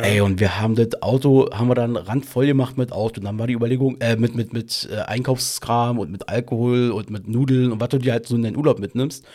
Ey, 0.00 0.20
und 0.20 0.38
wir 0.38 0.60
haben 0.60 0.76
das 0.76 1.02
Auto, 1.02 1.50
haben 1.52 1.66
wir 1.66 1.74
dann 1.74 1.96
randvoll 1.96 2.46
gemacht 2.46 2.78
mit 2.78 2.92
Auto. 2.92 3.18
Und 3.18 3.24
dann 3.24 3.36
war 3.36 3.48
die 3.48 3.54
Überlegung, 3.54 3.96
äh, 4.00 4.14
mit, 4.14 4.36
mit, 4.36 4.52
mit 4.52 4.88
äh, 4.92 5.00
Einkaufskram 5.00 5.98
und 5.98 6.12
mit 6.12 6.28
Alkohol 6.28 6.92
und 6.92 7.10
mit 7.10 7.26
Nudeln 7.26 7.72
und 7.72 7.80
was 7.80 7.88
du 7.88 7.98
dir 7.98 8.12
halt 8.12 8.28
so 8.28 8.36
in 8.36 8.42
den 8.42 8.56
Urlaub 8.56 8.78
mitnimmst. 8.78 9.26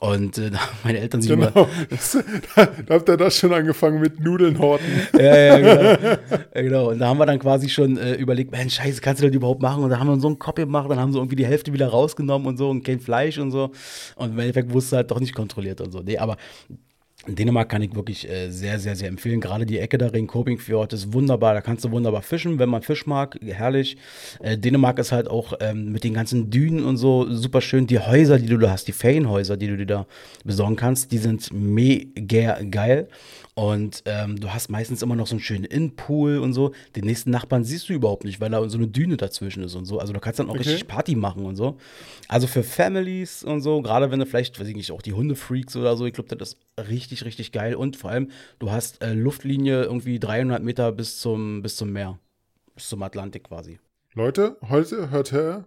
Und 0.00 0.38
äh, 0.38 0.50
meine 0.84 0.98
Eltern 0.98 1.22
sich 1.22 1.30
immer, 1.30 1.50
Genau. 1.50 1.68
Das, 1.90 2.12
da, 2.56 2.66
da 2.66 2.94
habt 2.94 3.08
ihr 3.08 3.16
das 3.16 3.36
schon 3.36 3.52
angefangen 3.52 4.00
mit 4.00 4.20
Nudeln 4.20 4.58
horten. 4.58 4.86
ja, 5.18 5.36
ja, 5.36 5.58
genau. 5.58 6.18
ja, 6.54 6.62
genau. 6.62 6.90
Und 6.90 6.98
da 6.98 7.08
haben 7.08 7.18
wir 7.18 7.26
dann 7.26 7.38
quasi 7.38 7.68
schon 7.68 7.96
äh, 7.96 8.14
überlegt, 8.14 8.52
Mensch, 8.52 8.74
scheiße, 8.76 9.00
kannst 9.00 9.22
du 9.22 9.26
das 9.26 9.34
überhaupt 9.34 9.62
machen? 9.62 9.82
Und 9.82 9.90
da 9.90 9.98
haben 9.98 10.08
wir 10.08 10.20
so 10.20 10.28
einen 10.28 10.38
Kopf 10.38 10.56
gemacht, 10.56 10.90
dann 10.90 10.98
haben 10.98 11.12
sie 11.12 11.18
irgendwie 11.18 11.36
die 11.36 11.46
Hälfte 11.46 11.72
wieder 11.72 11.88
rausgenommen 11.88 12.46
und 12.46 12.56
so 12.56 12.70
und 12.70 12.84
kein 12.84 13.00
Fleisch 13.00 13.38
und 13.38 13.50
so. 13.50 13.72
Und 14.16 14.30
im 14.32 14.38
Endeffekt 14.38 14.72
wusste 14.72 14.96
halt 14.96 15.10
doch 15.10 15.20
nicht 15.20 15.34
kontrolliert 15.34 15.80
und 15.80 15.92
so. 15.92 16.00
Nee, 16.00 16.18
aber 16.18 16.36
Dänemark 17.26 17.68
kann 17.68 17.82
ich 17.82 17.94
wirklich 17.94 18.28
äh, 18.28 18.48
sehr, 18.50 18.78
sehr, 18.78 18.94
sehr 18.94 19.08
empfehlen. 19.08 19.40
Gerade 19.40 19.66
die 19.66 19.78
Ecke 19.78 19.98
da, 19.98 20.06
Ringkoping-Fjord, 20.06 20.92
ist 20.92 21.12
wunderbar. 21.12 21.52
Da 21.52 21.60
kannst 21.60 21.84
du 21.84 21.90
wunderbar 21.90 22.22
fischen, 22.22 22.58
wenn 22.58 22.68
man 22.68 22.82
Fisch 22.82 23.06
mag. 23.06 23.38
Herrlich. 23.44 23.96
Äh, 24.40 24.56
Dänemark 24.56 24.98
ist 24.98 25.10
halt 25.10 25.28
auch 25.28 25.54
ähm, 25.60 25.90
mit 25.90 26.04
den 26.04 26.14
ganzen 26.14 26.50
Dünen 26.50 26.84
und 26.84 26.96
so 26.96 27.30
super 27.30 27.60
schön. 27.60 27.86
Die 27.86 27.98
Häuser, 27.98 28.38
die 28.38 28.46
du 28.46 28.56
da 28.56 28.70
hast, 28.70 28.86
die 28.86 28.92
Ferienhäuser, 28.92 29.56
die 29.56 29.66
du 29.66 29.76
dir 29.76 29.86
da 29.86 30.06
besorgen 30.44 30.76
kannst, 30.76 31.10
die 31.10 31.18
sind 31.18 31.52
mega 31.52 32.60
geil. 32.62 33.08
Und 33.58 34.04
ähm, 34.04 34.38
du 34.38 34.54
hast 34.54 34.70
meistens 34.70 35.02
immer 35.02 35.16
noch 35.16 35.26
so 35.26 35.32
einen 35.32 35.40
schönen 35.40 35.64
Innenpool 35.64 36.38
und 36.38 36.52
so. 36.52 36.70
Den 36.94 37.04
nächsten 37.04 37.32
Nachbarn 37.32 37.64
siehst 37.64 37.88
du 37.88 37.92
überhaupt 37.92 38.22
nicht, 38.22 38.40
weil 38.40 38.50
da 38.50 38.68
so 38.68 38.78
eine 38.78 38.86
Düne 38.86 39.16
dazwischen 39.16 39.64
ist 39.64 39.74
und 39.74 39.84
so. 39.84 39.98
Also 39.98 40.12
du 40.12 40.20
kannst 40.20 40.38
dann 40.38 40.46
auch 40.48 40.54
Okay. 40.54 40.62
richtig 40.62 40.86
Party 40.86 41.16
machen 41.16 41.44
und 41.44 41.56
so. 41.56 41.76
Also 42.28 42.46
für 42.46 42.62
Families 42.62 43.42
und 43.42 43.60
so, 43.60 43.82
gerade 43.82 44.12
wenn 44.12 44.20
du 44.20 44.26
vielleicht, 44.26 44.60
weiß 44.60 44.68
ich 44.68 44.76
nicht, 44.76 44.92
auch 44.92 45.02
die 45.02 45.12
Hundefreaks 45.12 45.74
oder 45.74 45.96
so, 45.96 46.06
ich 46.06 46.12
glaube, 46.12 46.36
das 46.36 46.50
ist 46.50 46.58
richtig, 46.88 47.24
richtig 47.24 47.50
geil. 47.50 47.74
Und 47.74 47.96
vor 47.96 48.10
allem, 48.10 48.30
du 48.60 48.70
hast 48.70 49.02
äh, 49.02 49.12
Luftlinie 49.12 49.82
irgendwie 49.82 50.20
300 50.20 50.62
Meter 50.62 50.92
bis 50.92 51.18
zum, 51.18 51.60
bis 51.60 51.74
zum 51.74 51.90
Meer. 51.92 52.20
Bis 52.76 52.88
zum 52.88 53.02
Atlantik 53.02 53.42
quasi. 53.42 53.80
Leute, 54.14 54.56
heute 54.68 55.10
hört 55.10 55.32
her, 55.32 55.64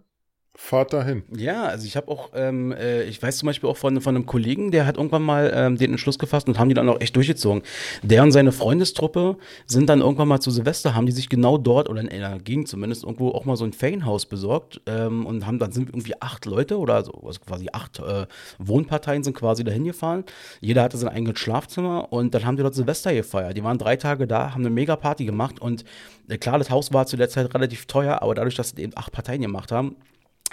fahrt 0.56 0.92
dahin. 0.92 1.24
Ja, 1.36 1.64
also 1.64 1.86
ich 1.88 1.96
habe 1.96 2.10
auch, 2.10 2.32
ähm, 2.36 2.74
äh, 2.74 3.04
ich 3.04 3.22
weiß 3.22 3.38
zum 3.38 3.48
Beispiel 3.48 3.70
auch 3.70 3.78
von, 3.78 4.02
von 4.02 4.16
einem 4.16 4.26
Kollegen, 4.26 4.72
der 4.72 4.86
hat 4.86 4.98
irgendwann 4.98 5.24
mal 5.24 5.52
ähm, 5.56 5.78
den 5.78 5.92
Entschluss 5.92 6.20
gefasst 6.20 6.48
und 6.48 6.60
haben 6.60 6.68
die 6.68 6.76
dann 6.76 6.90
auch 6.90 7.00
echt 7.00 7.16
durchgezogen. 7.16 7.64
Der 8.04 8.22
und 8.22 8.34
seine 8.34 8.52
Freundestruppe 8.52 9.38
sind 9.66 9.90
dann 9.90 10.02
irgendwann 10.02 10.28
mal 10.28 10.42
zu 10.42 10.52
Silvester, 10.52 10.94
haben 10.94 11.06
die 11.06 11.14
sich 11.14 11.30
genau 11.30 11.58
dort 11.58 11.90
oder 11.90 12.02
in 12.02 12.10
einer 12.10 12.38
Gegend 12.40 12.68
zumindest 12.68 13.04
irgendwo 13.04 13.30
auch 13.30 13.46
mal 13.46 13.56
so 13.56 13.64
ein 13.64 13.72
Ferienhaus 13.72 14.26
besorgt 14.26 14.82
ähm, 14.88 15.26
und 15.26 15.48
haben 15.48 15.58
dann 15.58 15.72
sind 15.72 15.90
irgendwie 15.90 16.20
acht 16.22 16.46
Leute 16.46 16.78
oder 16.78 17.04
so, 17.06 17.14
also 17.26 17.40
quasi 17.40 17.70
acht 17.72 18.00
äh, 18.00 18.26
Wohnparteien 18.60 19.24
sind 19.24 19.36
quasi 19.36 19.64
dahin 19.64 19.86
gefahren. 19.86 20.26
Jeder 20.60 20.84
hatte 20.84 20.98
sein 20.98 21.10
eigenes 21.10 21.40
Schlafzimmer 21.40 22.12
und 22.12 22.36
dann 22.36 22.46
haben 22.46 22.58
die 22.58 22.64
dort 22.64 22.76
Silvester 22.76 23.14
gefeiert. 23.14 23.56
Die 23.56 23.64
waren 23.64 23.78
drei 23.78 23.96
Tage 23.96 24.28
da, 24.28 24.52
haben 24.52 24.62
eine 24.62 24.70
mega 24.70 24.98
Party 24.98 25.24
gemacht 25.24 25.62
und 25.62 25.86
äh, 26.28 26.38
klar, 26.38 26.58
das 26.58 26.70
Haus 26.70 26.92
war 26.92 27.06
zu 27.06 27.16
der 27.16 27.30
Zeit 27.30 27.54
relativ 27.54 27.86
teuer, 27.86 28.22
aber 28.22 28.36
dadurch, 28.36 28.56
dass 28.56 28.72
sie 28.72 28.82
eben 28.82 28.94
acht 28.96 29.14
Parteien 29.14 29.42
gemacht 29.42 29.72
haben, 29.72 29.96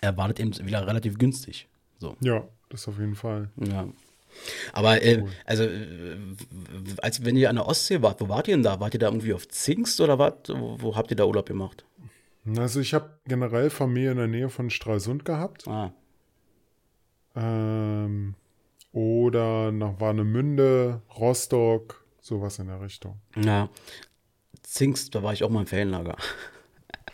er 0.01 0.17
war 0.17 0.29
das 0.29 0.39
eben 0.41 0.67
wieder 0.67 0.87
relativ 0.87 1.19
günstig. 1.19 1.69
So, 1.99 2.17
Ja, 2.21 2.47
das 2.69 2.87
auf 2.89 2.99
jeden 2.99 3.15
Fall. 3.17 3.51
ja. 3.57 3.87
Aber, 4.73 5.03
äh, 5.03 5.25
also, 5.47 5.65
äh, 5.65 6.17
als 6.99 7.25
wenn 7.25 7.35
ihr 7.37 7.49
an 7.51 7.57
der 7.57 7.67
Ostsee 7.67 8.03
wart, 8.03 8.21
wo 8.21 8.29
wart 8.29 8.47
ihr 8.47 8.55
denn 8.55 8.63
da? 8.63 8.79
Wart 8.79 8.95
ihr 8.95 9.01
da 9.01 9.07
irgendwie 9.07 9.33
auf 9.33 9.49
Zingst 9.49 10.01
oder 10.01 10.19
was? 10.19 10.35
Wo, 10.49 10.77
wo 10.81 10.97
habt 10.97 11.11
ihr 11.11 11.17
da 11.17 11.25
Urlaub 11.25 11.47
gemacht? 11.47 11.85
Also 12.57 12.79
ich 12.81 12.95
habe 12.95 13.19
generell 13.27 13.69
Familie 13.71 14.13
in 14.13 14.17
der 14.19 14.29
Nähe 14.29 14.49
von 14.49 14.71
Stralsund 14.71 15.25
gehabt. 15.25 15.67
Ah, 15.67 15.93
Ähm, 17.35 18.35
oder 18.93 19.71
nach 19.73 19.99
Warnemünde, 20.01 21.03
Rostock, 21.19 22.05
sowas 22.21 22.59
in 22.59 22.69
der 22.69 22.81
Richtung. 22.81 23.19
ja. 23.37 23.69
Zingst, 24.63 25.15
da 25.15 25.23
war 25.23 25.33
ich 25.33 25.43
auch 25.45 25.49
mal 25.51 25.61
im 25.61 25.67
Ferienlager. 25.67 26.17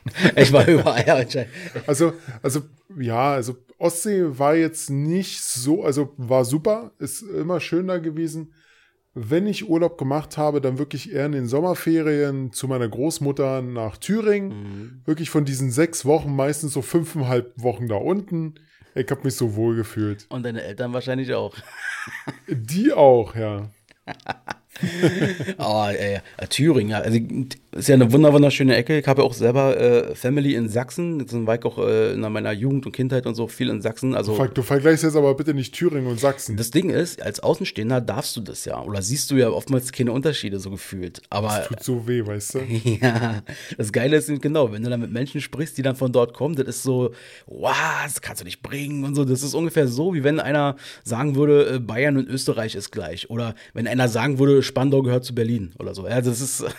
ich 0.37 0.53
war 0.53 0.67
überall. 0.69 1.09
anscheinend. 1.09 1.51
Also, 1.87 2.13
also, 2.43 2.63
ja, 2.99 3.33
also 3.33 3.57
Ostsee 3.79 4.39
war 4.39 4.55
jetzt 4.55 4.91
nicht 4.91 5.43
so, 5.43 5.85
also 5.85 6.15
war 6.17 6.45
super, 6.45 6.93
ist 6.99 7.23
immer 7.23 7.61
schön 7.61 7.89
da 7.89 7.99
gewesen. 7.99 8.55
Wenn 9.17 9.47
ich 9.47 9.69
Urlaub 9.69 9.97
gemacht 9.97 10.37
habe, 10.37 10.61
dann 10.61 10.79
wirklich 10.79 11.13
eher 11.13 11.27
in 11.27 11.33
den 11.33 11.47
Sommerferien 11.47 12.53
zu 12.53 12.67
meiner 12.67 12.89
Großmutter 12.89 13.63
nach 13.63 13.97
Thüringen. 13.97 14.49
Mhm. 14.49 15.03
Wirklich 15.05 15.31
von 15.31 15.45
diesen 15.45 15.71
sechs 15.71 16.05
Wochen, 16.05 16.35
meistens 16.35 16.73
so 16.73 16.83
fünfeinhalb 16.83 17.53
Wochen 17.57 17.87
da 17.87 17.95
unten. 17.95 18.55
Ich 18.97 19.11
habe 19.11 19.23
mich 19.25 19.37
so 19.37 19.55
wohl 19.55 19.77
gefühlt. 19.77 20.27
Und 20.31 20.45
deine 20.45 20.63
Eltern 20.63 20.93
wahrscheinlich 20.93 21.33
auch. 21.35 21.55
Die 22.49 22.93
auch, 22.93 23.37
ja. 23.37 23.71
Oh, 25.59 25.87
ey, 25.89 26.19
Thüringen, 26.51 26.91
ja. 26.91 26.99
Also, 27.01 27.19
ist 27.73 27.89
ja 27.89 27.95
eine 27.95 28.13
wunder 28.13 28.33
wunderschöne 28.33 28.77
Ecke. 28.77 28.99
Ich 28.99 29.07
habe 29.07 29.23
ja 29.23 29.27
auch 29.27 29.33
selber 29.35 29.77
äh, 29.79 30.15
Family 30.15 30.55
in 30.55 30.69
Sachsen. 30.69 31.19
Das 31.25 31.33
war 31.35 31.57
ich 31.57 31.65
auch 31.65 31.79
äh, 31.79 32.13
in 32.13 32.21
meiner 32.21 32.53
Jugend 32.53 32.87
und 32.87 32.93
Kindheit 32.93 33.27
und 33.27 33.35
so 33.35 33.49
viel 33.49 33.69
in 33.69 33.83
Sachsen. 33.83 34.15
Also, 34.15 34.35
Ver- 34.35 34.49
Du 34.49 34.63
vergleichst 34.63 35.03
jetzt 35.05 35.17
aber 35.17 35.35
bitte 35.35 35.55
nicht 35.55 35.75
Thüringen 35.75 36.07
und 36.07 36.21
Sachsen. 36.21 36.57
das 36.57 36.71
Ding 36.71 36.91
ist, 36.91 37.21
als 37.23 37.41
Außenstehender 37.41 38.01
darfst 38.01 38.37
du 38.37 38.41
das 38.41 38.65
ja. 38.65 38.81
Oder 38.83 39.03
siehst 39.03 39.31
du 39.31 39.37
ja 39.37 39.49
oftmals 39.51 39.91
keine 39.93 40.13
Unterschiede 40.13 40.59
so 40.61 40.71
gefühlt. 40.71 41.23
Aber 41.31 41.49
Das 41.49 41.69
tut 41.69 41.83
so 41.83 42.07
weh, 42.09 42.25
weißt 42.25 42.55
du? 42.55 42.59
ja, 43.01 43.43
das 43.77 43.93
Geile 43.93 44.17
ist 44.17 44.31
genau, 44.41 44.73
wenn 44.73 44.83
du 44.83 44.91
dann 44.91 45.01
mit 45.01 45.13
Menschen 45.13 45.41
sprichst, 45.41 45.77
die 45.79 45.83
dann 45.83 45.97
von 45.97 46.13
dort 46.13 46.35
kommen, 46.35 46.55
das 46.55 46.67
ist 46.69 46.83
so, 46.83 47.11
wow, 47.47 47.75
das 48.05 48.21
kannst 48.21 48.41
du 48.41 48.45
nicht 48.45 48.63
bringen 48.63 49.05
und 49.05 49.15
so. 49.15 49.25
Das 49.25 49.43
ist 49.43 49.55
ungefähr 49.55 49.89
so, 49.89 50.15
wie 50.15 50.23
wenn 50.25 50.39
einer 50.41 50.77
sagen 51.03 51.35
würde, 51.37 51.75
äh, 51.75 51.79
Bayern 51.81 52.17
und 52.17 52.29
Österreich 52.29 52.75
ist 52.75 52.91
gleich. 52.93 53.31
Oder 53.31 53.55
wenn 53.73 53.89
einer 53.89 54.09
sagen 54.09 54.39
würde, 54.39 54.63
Spandau 54.65 55.03
gehört 55.03 55.25
zu 55.25 55.35
Berlin 55.35 55.73
oder 55.79 55.95
so. 55.95 56.07
Ja, 56.09 56.21
das 56.21 56.41
ist. 56.41 56.65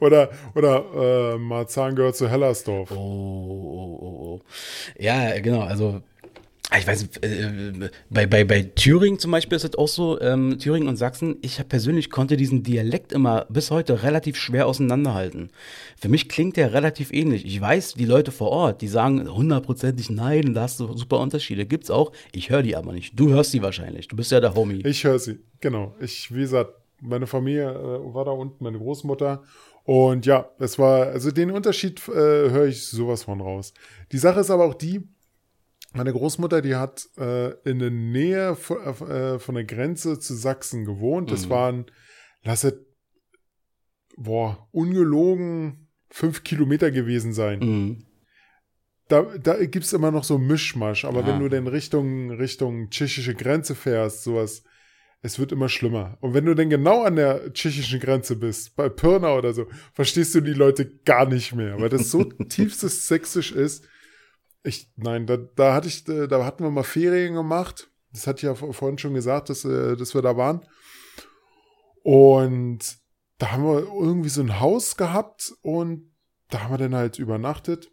oder 0.00 0.30
oder 0.54 1.34
äh, 1.34 1.38
Marzahn 1.38 1.94
gehört 1.94 2.16
zu 2.16 2.28
Hellersdorf. 2.28 2.90
Oh, 2.90 2.94
oh, 2.94 3.98
oh, 4.00 4.24
oh. 4.24 4.40
Ja, 4.98 5.38
genau. 5.40 5.60
Also 5.62 6.02
ich 6.78 6.86
weiß 6.86 7.08
äh, 7.22 7.90
bei, 8.10 8.26
bei, 8.26 8.44
bei 8.44 8.62
Thüringen 8.62 9.18
zum 9.18 9.30
Beispiel 9.30 9.56
ist 9.56 9.64
es 9.64 9.76
auch 9.76 9.88
so, 9.88 10.20
ähm, 10.20 10.58
Thüringen 10.58 10.88
und 10.88 10.96
Sachsen, 10.96 11.36
ich 11.42 11.58
hab 11.58 11.68
persönlich 11.68 12.10
konnte 12.10 12.36
diesen 12.36 12.62
Dialekt 12.62 13.12
immer 13.12 13.46
bis 13.48 13.70
heute 13.70 14.02
relativ 14.02 14.36
schwer 14.36 14.66
auseinanderhalten. 14.66 15.50
Für 15.98 16.08
mich 16.08 16.28
klingt 16.28 16.56
der 16.56 16.72
relativ 16.72 17.12
ähnlich. 17.12 17.44
Ich 17.44 17.60
weiß, 17.60 17.94
die 17.94 18.04
Leute 18.04 18.32
vor 18.32 18.50
Ort, 18.50 18.82
die 18.82 18.88
sagen 18.88 19.28
hundertprozentig 19.28 20.10
nein, 20.10 20.54
da 20.54 20.62
hast 20.62 20.80
du 20.80 20.96
super 20.96 21.20
Unterschiede. 21.20 21.66
Gibt's 21.66 21.90
auch, 21.90 22.12
ich 22.32 22.50
höre 22.50 22.62
die 22.62 22.76
aber 22.76 22.92
nicht. 22.92 23.18
Du 23.18 23.30
hörst 23.30 23.50
sie 23.50 23.62
wahrscheinlich, 23.62 24.08
du 24.08 24.16
bist 24.16 24.32
ja 24.32 24.40
der 24.40 24.54
Homie. 24.54 24.82
Ich 24.84 25.04
höre 25.04 25.18
sie, 25.18 25.40
genau. 25.60 25.94
Ich, 26.00 26.34
wie 26.34 26.40
gesagt, 26.40 26.74
meine 27.00 27.26
Familie 27.26 27.70
äh, 27.70 28.14
war 28.14 28.24
da 28.24 28.30
unten, 28.30 28.62
meine 28.62 28.78
Großmutter. 28.78 29.42
Und 29.84 30.26
ja, 30.26 30.48
es 30.58 30.78
war, 30.78 31.08
also 31.08 31.30
den 31.30 31.50
Unterschied 31.50 32.00
äh, 32.08 32.12
höre 32.12 32.66
ich 32.66 32.86
sowas 32.86 33.24
von 33.24 33.40
raus. 33.40 33.74
Die 34.12 34.18
Sache 34.18 34.40
ist 34.40 34.50
aber 34.50 34.64
auch 34.64 34.74
die, 34.74 35.08
meine 35.94 36.12
Großmutter, 36.12 36.62
die 36.62 36.74
hat 36.76 37.06
äh, 37.18 37.50
in 37.68 37.78
der 37.78 37.90
Nähe 37.90 38.56
von, 38.56 38.78
äh, 38.78 39.38
von 39.38 39.54
der 39.54 39.64
Grenze 39.64 40.18
zu 40.18 40.34
Sachsen 40.34 40.84
gewohnt. 40.84 41.30
Das 41.30 41.46
Mhm. 41.46 41.50
waren, 41.50 41.86
lass 42.42 42.64
es, 42.64 42.74
boah, 44.16 44.68
ungelogen 44.72 45.88
fünf 46.10 46.44
Kilometer 46.44 46.90
gewesen 46.90 47.32
sein. 47.32 47.58
Mhm. 47.60 48.06
Da, 49.08 49.22
da 49.38 49.64
gibt's 49.64 49.92
immer 49.92 50.10
noch 50.10 50.24
so 50.24 50.38
Mischmasch, 50.38 51.04
aber 51.04 51.24
Ah. 51.24 51.26
wenn 51.26 51.40
du 51.40 51.48
denn 51.48 51.66
Richtung, 51.66 52.30
Richtung 52.30 52.88
tschechische 52.90 53.34
Grenze 53.34 53.74
fährst, 53.74 54.22
sowas, 54.22 54.62
es 55.22 55.38
wird 55.38 55.52
immer 55.52 55.68
schlimmer. 55.68 56.18
Und 56.20 56.34
wenn 56.34 56.46
du 56.46 56.54
denn 56.54 56.70
genau 56.70 57.02
an 57.02 57.16
der 57.16 57.52
tschechischen 57.52 58.00
Grenze 58.00 58.36
bist, 58.36 58.74
bei 58.76 58.88
Pirna 58.88 59.34
oder 59.36 59.52
so, 59.52 59.66
verstehst 59.92 60.34
du 60.34 60.40
die 60.40 60.52
Leute 60.54 60.86
gar 61.04 61.26
nicht 61.28 61.54
mehr, 61.54 61.78
weil 61.80 61.88
das 61.90 62.10
so 62.10 62.24
tiefstes 62.48 63.06
Sächsisch 63.08 63.52
ist. 63.52 63.86
Ich, 64.64 64.88
nein, 64.96 65.26
da, 65.26 65.36
da 65.36 65.74
hatte 65.74 65.88
ich, 65.88 66.06
äh, 66.08 66.28
da 66.28 66.44
hatten 66.44 66.62
wir 66.64 66.70
mal 66.70 66.84
Ferien 66.84 67.34
gemacht. 67.34 67.90
Das 68.12 68.26
hatte 68.26 68.38
ich 68.38 68.42
ja 68.44 68.54
vor- 68.54 68.72
vorhin 68.74 68.98
schon 68.98 69.14
gesagt, 69.14 69.48
dass, 69.50 69.64
äh, 69.64 69.96
dass 69.96 70.14
wir 70.14 70.22
da 70.22 70.36
waren. 70.36 70.60
Und 72.02 72.80
da 73.38 73.52
haben 73.52 73.64
wir 73.64 73.80
irgendwie 73.80 74.28
so 74.28 74.40
ein 74.40 74.60
Haus 74.60 74.96
gehabt 74.96 75.52
und 75.62 76.10
da 76.50 76.62
haben 76.62 76.72
wir 76.72 76.78
dann 76.78 76.94
halt 76.94 77.18
übernachtet. 77.18 77.90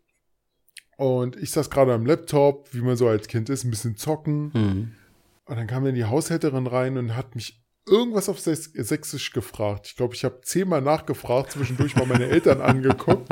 Und 0.98 1.38
ich 1.38 1.52
saß 1.52 1.70
gerade 1.70 1.94
am 1.94 2.06
Laptop, 2.06 2.74
wie 2.74 2.82
man 2.82 2.98
so 2.98 3.08
als 3.08 3.28
Kind 3.28 3.50
ist, 3.50 3.64
ein 3.64 3.70
bisschen 3.72 3.96
zocken. 3.96 4.52
Mhm. 4.54 4.96
Und 5.46 5.56
dann 5.56 5.68
kam 5.68 5.86
dann 5.86 5.96
die 5.96 6.06
Haushälterin 6.06 6.68
rein 6.68 6.98
und 6.98 7.16
hat 7.16 7.36
mich 7.36 7.64
irgendwas 7.88 8.28
auf 8.30 8.38
Sächs- 8.40 8.72
Sächsisch 8.76 9.32
gefragt. 9.32 9.88
Ich 9.88 9.96
glaube, 9.96 10.14
ich 10.14 10.26
habe 10.26 10.42
zehnmal 10.44 10.82
nachgefragt, 10.82 11.54
zwischendurch 11.54 11.96
mal 11.96 12.06
meine 12.06 12.28
Eltern 12.28 12.62
angeguckt. 12.62 13.28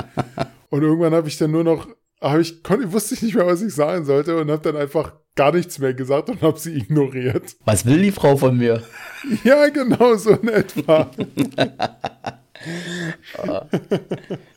Und 0.69 0.81
irgendwann 0.81 1.13
habe 1.13 1.27
ich 1.27 1.37
dann 1.37 1.51
nur 1.51 1.63
noch, 1.63 1.87
habe 2.21 2.41
ich, 2.41 2.63
konnte, 2.63 2.91
wusste 2.91 3.15
ich 3.15 3.21
nicht 3.21 3.35
mehr, 3.35 3.45
was 3.45 3.61
ich 3.61 3.73
sagen 3.73 4.05
sollte 4.05 4.37
und 4.39 4.49
habe 4.49 4.61
dann 4.61 4.75
einfach 4.81 5.13
gar 5.35 5.51
nichts 5.53 5.77
mehr 5.79 5.93
gesagt 5.93 6.29
und 6.29 6.41
habe 6.41 6.59
sie 6.59 6.75
ignoriert. 6.77 7.55
Was 7.65 7.85
will 7.85 8.01
die 8.01 8.11
Frau 8.11 8.35
von 8.37 8.57
mir? 8.57 8.83
Ja, 9.43 9.67
genau 9.69 10.15
so 10.15 10.29
in 10.31 10.47
etwa. 10.47 11.09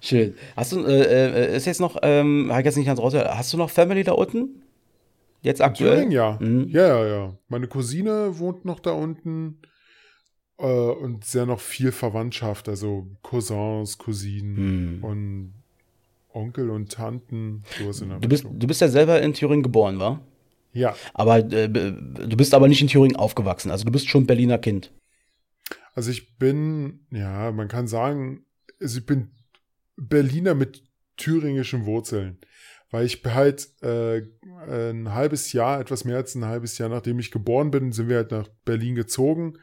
Schön. 0.01 0.35
Hast 0.57 0.73
du, 0.73 0.85
äh, 0.85 1.53
äh, 1.53 1.57
ist 1.57 1.67
jetzt 1.67 1.81
noch, 1.81 1.97
ähm, 2.03 2.49
hab 2.51 2.61
ich 2.61 2.65
jetzt 2.67 2.77
nicht 2.77 2.87
ganz 2.87 3.01
raus, 3.01 3.15
hast 3.15 3.53
du 3.53 3.57
noch 3.57 3.71
Family 3.71 4.05
da 4.05 4.13
unten? 4.13 4.63
Jetzt 5.43 5.63
aktuell? 5.63 5.95
Thüringen, 5.97 6.13
ja. 6.13 6.39
Mhm. 6.41 6.69
Ja, 6.69 6.87
ja, 6.87 7.07
ja. 7.07 7.39
Meine 7.49 7.67
Cousine 7.67 8.39
wohnt 8.39 8.65
noch 8.65 8.81
da 8.81 8.91
unten. 8.93 9.59
Äh, 10.59 10.67
und 10.67 11.25
sehr 11.25 11.47
noch 11.47 11.61
viel 11.61 11.93
Verwandtschaft, 11.93 12.69
also 12.69 13.07
Cousins, 13.23 13.97
Cousinen 13.99 14.97
Mhm. 14.99 15.05
und 15.05 15.55
Onkel 16.33 16.71
und 16.71 16.93
Tanten, 16.93 17.63
sowas 17.79 18.01
in 18.01 18.11
der 18.11 18.19
Du 18.19 18.29
bist, 18.29 18.45
Richtung. 18.45 18.59
du 18.59 18.67
bist 18.67 18.81
ja 18.81 18.89
selber 18.89 19.21
in 19.21 19.33
Thüringen 19.35 19.63
geboren, 19.63 19.99
wa? 19.99 20.21
Ja, 20.73 20.95
Aber 21.15 21.39
äh, 21.39 21.69
du 21.69 22.37
bist 22.37 22.55
aber 22.55 22.69
nicht 22.69 22.81
in 22.81 22.87
Thüringen 22.89 23.17
aufgewachsen. 23.17 23.71
Also 23.71 23.85
du 23.85 23.91
bist 23.91 24.09
schon 24.09 24.27
Berliner 24.27 24.59
Kind. 24.59 24.93
also 25.95 26.11
ich 26.11 26.37
bin, 26.39 27.01
ja, 27.11 27.51
man 27.51 27.67
kann 27.69 27.89
sagen, 27.89 28.45
also 28.81 28.99
ich 29.01 29.07
bin 29.07 29.33
Berliner 29.97 30.55
mit 30.55 30.83
thüringischen 31.17 31.87
Wurzeln. 31.87 32.39
Weil 32.93 33.07
ich 33.07 33.23
halt 33.25 33.69
äh, 33.83 34.23
ein 34.69 35.13
halbes 35.15 35.53
Jahr, 35.53 35.81
etwas 35.81 36.05
mehr 36.05 36.17
als 36.17 36.35
ein 36.35 36.45
halbes 36.45 36.77
Jahr, 36.79 36.89
nachdem 36.89 37.19
ich 37.21 37.31
geboren 37.31 37.71
bin, 37.71 37.93
sind 37.93 38.09
wir 38.09 38.17
halt 38.17 38.31
nach 38.33 38.49
Berlin 38.65 38.95
gezogen. 38.97 39.59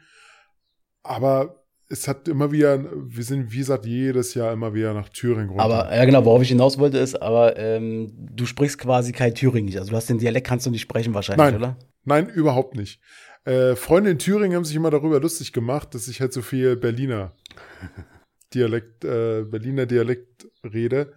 Aber 1.02 1.57
es 1.90 2.06
hat 2.06 2.28
immer 2.28 2.52
wieder, 2.52 2.84
wir 2.92 3.24
sind, 3.24 3.50
wie 3.50 3.58
gesagt, 3.58 3.86
jedes 3.86 4.34
Jahr 4.34 4.52
immer 4.52 4.74
wieder 4.74 4.92
nach 4.92 5.08
Thüringen 5.08 5.48
runter. 5.48 5.64
Aber 5.64 5.94
ja 5.94 6.04
genau, 6.04 6.24
worauf 6.24 6.42
ich 6.42 6.48
hinaus 6.48 6.78
wollte 6.78 6.98
ist, 6.98 7.14
aber 7.20 7.56
ähm, 7.56 8.12
du 8.14 8.44
sprichst 8.44 8.78
quasi 8.78 9.12
kein 9.12 9.34
Thüringisch. 9.34 9.76
Also 9.76 9.90
du 9.90 9.96
hast 9.96 10.10
den 10.10 10.18
Dialekt, 10.18 10.46
kannst 10.46 10.66
du 10.66 10.70
nicht 10.70 10.82
sprechen 10.82 11.14
wahrscheinlich, 11.14 11.44
Nein. 11.44 11.56
oder? 11.56 11.78
Nein, 12.04 12.28
überhaupt 12.28 12.76
nicht. 12.76 13.00
Äh, 13.44 13.74
Freunde 13.74 14.10
in 14.10 14.18
Thüringen 14.18 14.56
haben 14.56 14.64
sich 14.64 14.76
immer 14.76 14.90
darüber 14.90 15.20
lustig 15.20 15.52
gemacht, 15.52 15.94
dass 15.94 16.08
ich 16.08 16.20
halt 16.20 16.34
so 16.34 16.42
viel 16.42 16.76
Berliner 16.76 17.34
Dialekt, 18.54 19.04
äh, 19.04 19.44
Berliner 19.44 19.86
Dialekt 19.86 20.46
rede. 20.62 21.14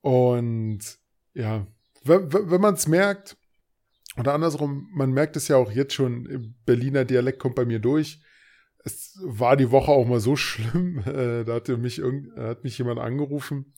Und 0.00 0.80
ja, 1.34 1.66
wenn, 2.02 2.32
wenn 2.32 2.60
man 2.60 2.74
es 2.74 2.88
merkt, 2.88 3.36
oder 4.16 4.34
andersrum, 4.34 4.88
man 4.92 5.12
merkt 5.12 5.36
es 5.36 5.46
ja 5.46 5.56
auch 5.56 5.70
jetzt 5.70 5.94
schon, 5.94 6.56
Berliner 6.66 7.04
Dialekt 7.04 7.38
kommt 7.38 7.54
bei 7.54 7.64
mir 7.64 7.78
durch. 7.78 8.20
Es 8.88 9.18
war 9.22 9.56
die 9.56 9.70
Woche 9.70 9.90
auch 9.90 10.06
mal 10.06 10.20
so 10.20 10.34
schlimm, 10.34 10.98
äh, 11.06 11.44
da 11.44 11.54
hatte 11.54 11.76
mich 11.76 11.98
irgend, 11.98 12.34
hat 12.36 12.64
mich 12.64 12.78
jemand 12.78 13.00
angerufen 13.00 13.74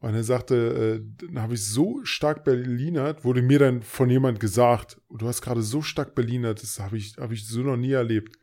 und 0.00 0.14
er 0.14 0.24
sagte, 0.24 1.00
äh, 1.00 1.26
dann 1.26 1.40
habe 1.40 1.54
ich 1.54 1.64
so 1.64 2.00
stark 2.04 2.44
Berlinert, 2.44 3.24
wurde 3.24 3.40
mir 3.40 3.58
dann 3.58 3.82
von 3.82 4.10
jemand 4.10 4.40
gesagt, 4.40 5.00
du 5.08 5.26
hast 5.26 5.40
gerade 5.40 5.62
so 5.62 5.80
stark 5.80 6.14
Berlinert, 6.14 6.62
das 6.62 6.78
habe 6.78 6.98
ich, 6.98 7.16
habe 7.16 7.32
ich 7.32 7.46
so 7.46 7.60
noch 7.60 7.76
nie 7.76 7.92
erlebt. 7.92 8.36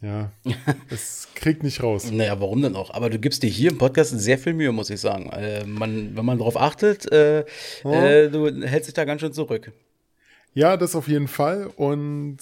Ja, 0.00 0.30
es 0.90 1.26
kriegt 1.34 1.64
nicht 1.64 1.82
raus. 1.82 2.12
Naja, 2.12 2.38
warum 2.40 2.62
denn 2.62 2.76
auch? 2.76 2.94
Aber 2.94 3.10
du 3.10 3.18
gibst 3.18 3.42
dir 3.42 3.50
hier 3.50 3.72
im 3.72 3.78
Podcast 3.78 4.16
sehr 4.16 4.38
viel 4.38 4.54
Mühe, 4.54 4.70
muss 4.70 4.90
ich 4.90 5.00
sagen. 5.00 5.28
Äh, 5.30 5.64
man, 5.64 6.16
wenn 6.16 6.24
man 6.24 6.38
darauf 6.38 6.56
achtet, 6.56 7.10
äh, 7.10 7.40
äh, 7.82 8.30
du 8.30 8.46
hältst 8.62 8.86
dich 8.86 8.94
da 8.94 9.04
ganz 9.04 9.22
schön 9.22 9.32
zurück. 9.32 9.72
Ja, 10.54 10.76
das 10.76 10.94
auf 10.94 11.08
jeden 11.08 11.26
Fall. 11.26 11.66
Und 11.74 12.38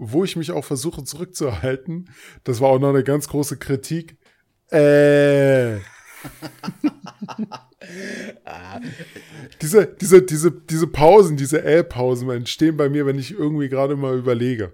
wo 0.00 0.24
ich 0.24 0.34
mich 0.34 0.50
auch 0.50 0.64
versuche 0.64 1.04
zurückzuhalten, 1.04 2.08
das 2.44 2.60
war 2.60 2.70
auch 2.70 2.78
noch 2.80 2.88
eine 2.88 3.04
ganz 3.04 3.28
große 3.28 3.58
Kritik. 3.58 4.16
Äh. 4.70 5.76
diese, 9.60 9.86
diese, 9.86 10.22
diese, 10.22 10.52
diese 10.52 10.86
Pausen, 10.86 11.36
diese 11.36 11.62
Äh-Pausen 11.62 12.30
entstehen 12.30 12.76
bei 12.76 12.88
mir, 12.88 13.04
wenn 13.04 13.18
ich 13.18 13.32
irgendwie 13.32 13.68
gerade 13.68 13.96
mal 13.96 14.16
überlege. 14.16 14.72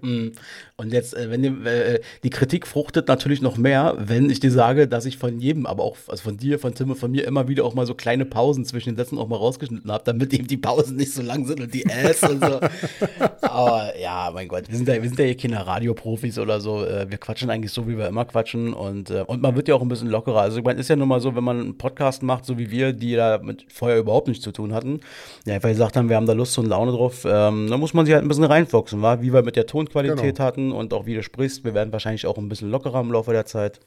Und 0.78 0.92
jetzt, 0.92 1.16
äh, 1.16 1.30
wenn 1.30 1.42
die, 1.42 1.48
äh, 1.68 2.00
die 2.22 2.28
Kritik 2.28 2.66
fruchtet 2.66 3.08
natürlich 3.08 3.40
noch 3.40 3.56
mehr, 3.56 3.94
wenn 3.98 4.28
ich 4.28 4.40
dir 4.40 4.50
sage, 4.50 4.86
dass 4.86 5.06
ich 5.06 5.16
von 5.16 5.38
jedem, 5.40 5.64
aber 5.64 5.82
auch 5.82 5.96
also 6.08 6.22
von 6.22 6.36
dir, 6.36 6.58
von 6.58 6.74
Tim 6.74 6.90
und 6.90 6.96
von 6.96 7.10
mir 7.10 7.26
immer 7.26 7.48
wieder 7.48 7.64
auch 7.64 7.72
mal 7.72 7.86
so 7.86 7.94
kleine 7.94 8.26
Pausen 8.26 8.66
zwischen 8.66 8.90
den 8.90 8.96
Sätzen 8.96 9.16
auch 9.16 9.26
mal 9.26 9.36
rausgeschnitten 9.36 9.90
habe, 9.90 10.04
damit 10.04 10.34
eben 10.34 10.46
die 10.46 10.58
Pausen 10.58 10.96
nicht 10.96 11.14
so 11.14 11.22
lang 11.22 11.46
sind 11.46 11.60
und 11.62 11.72
die 11.72 11.84
Äs 11.86 12.22
und 12.24 12.44
so. 12.44 12.60
Aber 13.40 13.98
ja, 13.98 14.30
mein 14.34 14.48
Gott, 14.48 14.64
wir 14.68 14.76
sind 14.76 14.86
ja, 14.86 14.94
wir 15.02 15.08
sind 15.08 15.18
ja 15.18 15.24
hier 15.24 15.36
keine 15.36 15.66
Radioprofis 15.66 16.38
oder 16.38 16.60
so. 16.60 16.84
Äh, 16.84 17.06
Wir 17.10 17.16
quatschen 17.18 17.48
eigentlich 17.48 17.72
so, 17.72 17.88
wie 17.88 17.96
wir 17.96 18.08
immer 18.08 18.26
quatschen 18.26 18.74
und, 18.74 19.08
äh, 19.10 19.22
und 19.26 19.40
man 19.40 19.56
wird 19.56 19.68
ja 19.68 19.74
auch 19.74 19.82
ein 19.82 19.88
bisschen 19.88 20.08
lockerer. 20.10 20.42
Also 20.42 20.58
ich 20.58 20.64
meine, 20.64 20.78
ist 20.78 20.88
ja 20.88 20.96
nun 20.96 21.08
mal 21.08 21.20
so, 21.20 21.34
wenn 21.34 21.44
man 21.44 21.58
einen 21.58 21.78
Podcast 21.78 22.22
macht, 22.22 22.44
so 22.44 22.58
wie 22.58 22.70
wir, 22.70 22.92
die 22.92 23.14
da 23.14 23.38
mit 23.38 23.64
vorher 23.72 23.98
überhaupt 23.98 24.28
nichts 24.28 24.44
zu 24.44 24.52
tun 24.52 24.74
hatten, 24.74 25.00
ja, 25.46 25.54
einfach 25.54 25.70
gesagt 25.70 25.96
haben, 25.96 26.10
wir 26.10 26.16
haben 26.16 26.26
da 26.26 26.34
Lust 26.34 26.58
und 26.58 26.66
Laune 26.66 26.92
drauf, 26.92 27.24
ähm, 27.24 27.68
dann 27.70 27.80
muss 27.80 27.94
man 27.94 28.04
sich 28.04 28.14
halt 28.14 28.24
ein 28.24 28.28
bisschen 28.28 28.44
reinfoxen, 28.44 29.00
war, 29.00 29.22
wie 29.22 29.32
wir 29.32 29.42
mit 29.42 29.56
der 29.56 29.66
Tonqualität 29.66 30.36
Genau. 30.36 30.44
hatten 30.44 30.65
und 30.72 30.92
auch 30.92 31.06
wie 31.06 31.14
du 31.14 31.22
sprichst. 31.22 31.64
Wir 31.64 31.74
werden 31.74 31.92
wahrscheinlich 31.92 32.26
auch 32.26 32.38
ein 32.38 32.48
bisschen 32.48 32.70
lockerer 32.70 33.00
im 33.00 33.12
Laufe 33.12 33.32
der 33.32 33.46
Zeit. 33.46 33.80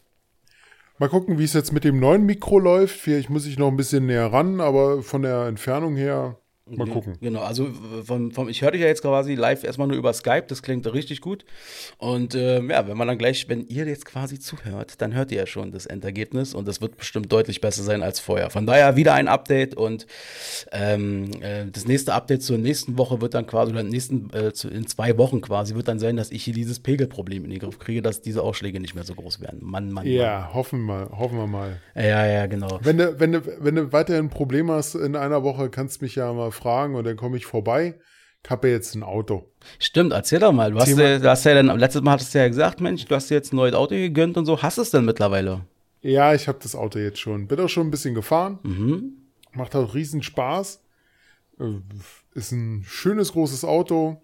Mal 0.98 1.10
gucken, 1.10 1.40
wie 1.40 1.46
es 1.46 1.54
jetzt 1.54 1.72
mit 1.72 1.86
dem 1.86 2.00
neuen 2.00 2.26
Mikro 2.26 2.60
läuft. 2.60 3.00
Vielleicht 3.00 3.30
muss 3.30 3.46
ich 3.46 3.58
noch 3.58 3.70
ein 3.70 3.78
bisschen 3.78 4.06
näher 4.06 4.34
ran, 4.34 4.60
aber 4.60 5.02
von 5.02 5.22
der 5.22 5.46
Entfernung 5.46 5.96
her, 5.96 6.38
mal 6.78 6.88
gucken. 6.88 7.18
Genau, 7.22 7.42
also 7.42 7.70
vom, 8.04 8.32
vom, 8.32 8.50
ich 8.50 8.62
höre 8.62 8.72
dich 8.72 8.82
ja 8.82 8.88
jetzt 8.88 9.02
quasi 9.02 9.36
live 9.36 9.64
erstmal 9.64 9.88
nur 9.88 9.98
über 9.98 10.14
Skype, 10.14 10.46
das 10.48 10.62
klingt 10.62 10.92
richtig 10.92 11.22
gut. 11.22 11.46
Und 11.98 12.36
ähm, 12.36 12.70
ja, 12.70 12.88
wenn 12.88 12.98
man 12.98 13.08
dann 13.08 13.18
gleich, 13.18 13.48
wenn 13.48 13.68
ihr 13.68 13.86
jetzt 13.86 14.06
quasi 14.06 14.40
zuhört, 14.40 15.02
dann 15.02 15.14
hört 15.14 15.32
ihr 15.32 15.40
ja 15.40 15.46
schon 15.46 15.72
das 15.72 15.86
Endergebnis 15.86 16.54
und 16.54 16.68
das 16.68 16.82
wird 16.82 16.98
bestimmt 16.98 17.32
deutlich 17.32 17.62
besser 17.62 17.84
sein 17.84 18.04
als 18.04 18.20
vorher. 18.20 18.50
Von 18.50 18.66
daher 18.66 18.96
wieder 18.96 19.14
ein 19.14 19.28
Update 19.28 19.76
und 19.76 20.08
ähm, 20.72 21.32
äh, 21.42 21.66
das 21.72 21.88
nächste 21.88 22.14
Update 22.14 22.44
zur 22.44 22.58
nächsten 22.58 22.98
Woche 22.98 23.22
wird 23.22 23.34
dann 23.34 23.48
quasi, 23.48 23.72
oder 23.72 23.82
in, 23.82 23.90
nächsten, 23.90 24.30
äh, 24.34 24.54
zu, 24.54 24.70
in 24.70 24.88
zwei 24.88 25.18
Wochen 25.18 25.42
quasi, 25.42 25.76
wird 25.76 25.88
dann 25.88 26.00
sein, 26.00 26.18
dass 26.18 26.32
ich 26.32 26.44
hier 26.44 26.54
dieses 26.54 26.80
Pegelproblem 26.80 27.44
in 27.46 27.52
den 27.52 27.60
Griff 27.60 27.80
kriege, 27.80 28.02
dass 28.02 28.22
diese 28.22 28.42
Ausschläge 28.42 28.80
nicht 28.80 28.96
mehr 28.96 29.04
so 29.04 29.14
groß 29.14 29.42
werden. 29.42 29.60
Mann, 29.62 29.92
Mann, 29.92 30.08
Ja, 30.08 30.52
hoffen 30.54 30.86
wir, 30.86 31.10
hoffen 31.12 31.38
wir 31.38 31.48
mal. 31.48 31.60
Mann. 31.60 32.06
Ja, 32.06 32.26
ja, 32.26 32.46
genau. 32.48 32.80
Wenn 32.82 32.98
du, 32.98 33.20
wenn, 33.20 33.32
du, 33.34 33.42
wenn 33.60 33.76
du 33.76 33.92
weiterhin 33.92 34.30
Probleme 34.30 34.74
hast 34.74 34.96
in 34.96 35.16
einer 35.16 35.44
Woche, 35.44 35.70
kannst 35.70 36.02
du 36.02 36.06
mich 36.06 36.16
ja 36.16 36.32
mal 36.34 36.52
fragen 36.60 36.96
und 36.96 37.06
dann 37.06 37.18
komme 37.18 37.38
ich 37.38 37.46
vorbei. 37.46 38.00
Ich 38.44 38.50
habe 38.50 38.70
ja 38.70 38.76
jetzt 38.76 38.96
ein 38.96 39.04
Auto. 39.04 39.50
Stimmt, 39.80 40.14
erzähl 40.14 40.40
doch 40.40 40.52
mal. 40.54 40.72
Du 40.72 40.80
hast, 40.80 40.98
ja, 40.98 41.20
du 41.20 41.30
hast 41.30 41.44
ja 41.44 41.54
dann, 41.56 41.78
letztes 41.78 42.02
Mal 42.02 42.12
hattest 42.12 42.34
du 42.34 42.40
ja 42.40 42.48
gesagt, 42.48 42.80
Mensch, 42.80 43.06
du 43.06 43.16
hast 43.16 43.30
dir 43.30 43.36
jetzt 43.36 43.52
ein 43.52 43.58
neues 43.58 43.74
Auto 43.76 43.96
gegönnt 43.96 44.38
und 44.38 44.46
so. 44.46 44.62
Hast 44.62 44.78
du 44.78 44.82
es 44.82 44.92
denn 44.92 45.06
mittlerweile? 45.06 45.62
Ja, 46.02 46.34
ich 46.34 46.48
habe 46.48 46.60
das 46.62 46.76
Auto 46.76 47.00
jetzt 47.00 47.20
schon. 47.20 47.48
Bin 47.48 47.60
auch 47.60 47.68
schon 47.68 47.88
ein 47.88 47.92
bisschen 47.92 48.16
gefahren. 48.16 48.60
Mhm. 48.64 49.14
Macht 49.54 49.76
auch 49.76 49.94
riesen 49.94 50.24
Spaß. 50.24 50.82
Äh, 51.60 51.64
Ist 52.34 52.52
ein 52.54 52.84
schönes 52.88 53.34
großes 53.34 53.66
Auto. 53.66 54.22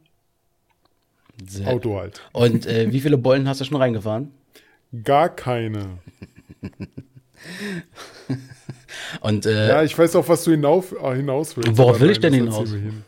Sehr. 1.46 1.68
Auto 1.68 1.98
halt. 2.00 2.22
Und 2.32 2.66
äh, 2.66 2.92
wie 2.94 3.02
viele 3.02 3.18
Bollen 3.18 3.50
hast 3.50 3.60
du 3.60 3.66
schon 3.66 3.78
reingefahren? 3.78 4.32
Gar 5.04 5.30
keine. 5.30 6.00
Und 9.22 9.46
äh, 9.46 9.68
Ja, 9.68 9.84
ich 9.84 9.98
weiß 9.98 10.16
auch, 10.16 10.28
was 10.30 10.44
du 10.44 10.52
hinauf, 10.52 10.94
äh, 10.94 11.16
hinaus 11.16 11.56
willst. 11.58 11.78
Worauf 11.78 12.00
will 12.00 12.10
ich 12.12 12.20
denn 12.20 12.34
hinaus? 12.34 12.72
hin. 12.72 13.04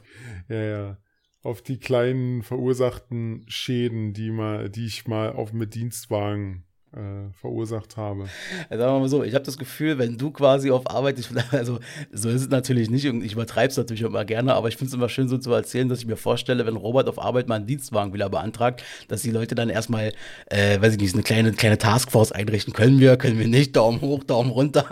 Ja, 0.49 0.61
ja. 0.61 0.97
Auf 1.43 1.61
die 1.61 1.79
kleinen 1.79 2.43
verursachten 2.43 3.45
Schäden, 3.47 4.13
die 4.13 4.31
mal, 4.31 4.69
die 4.69 4.85
ich 4.85 5.07
mal 5.07 5.31
auf 5.31 5.53
mit 5.53 5.75
Dienstwagen 5.75 6.66
äh, 6.93 7.31
verursacht 7.39 7.97
habe. 7.97 8.27
Sagen 8.69 8.79
wir 8.79 8.99
mal 8.99 9.09
so, 9.09 9.23
ich 9.23 9.33
habe 9.33 9.43
das 9.43 9.57
Gefühl, 9.57 9.97
wenn 9.97 10.17
du 10.17 10.31
quasi 10.31 10.71
auf 10.71 10.89
Arbeit, 10.89 11.19
ich, 11.19 11.27
also 11.51 11.79
so 12.11 12.29
ist 12.29 12.41
es 12.41 12.49
natürlich 12.49 12.89
nicht, 12.89 13.05
ich 13.05 13.33
übertreibe 13.33 13.69
es 13.69 13.77
natürlich 13.77 14.01
immer 14.01 14.25
gerne, 14.25 14.53
aber 14.53 14.67
ich 14.69 14.77
finde 14.77 14.89
es 14.89 14.93
immer 14.93 15.09
schön 15.09 15.27
so 15.27 15.37
zu 15.37 15.51
erzählen, 15.51 15.89
dass 15.89 15.99
ich 15.99 16.07
mir 16.07 16.17
vorstelle, 16.17 16.65
wenn 16.65 16.75
Robert 16.75 17.09
auf 17.09 17.19
Arbeit 17.19 17.47
mal 17.47 17.55
einen 17.55 17.67
Dienstwagen 17.67 18.13
wieder 18.13 18.29
beantragt, 18.29 18.83
dass 19.07 19.21
die 19.21 19.31
Leute 19.31 19.55
dann 19.55 19.69
erstmal, 19.69 20.13
äh, 20.47 20.79
weiß 20.81 20.93
ich 20.93 20.99
nicht, 20.99 21.13
eine 21.13 21.23
kleine, 21.23 21.51
kleine 21.53 21.77
Taskforce 21.77 22.31
einrichten. 22.31 22.73
Können 22.73 22.99
wir, 22.99 23.17
können 23.17 23.39
wir 23.39 23.47
nicht, 23.47 23.75
Daumen 23.75 24.01
hoch, 24.01 24.23
Daumen 24.23 24.51
runter. 24.51 24.87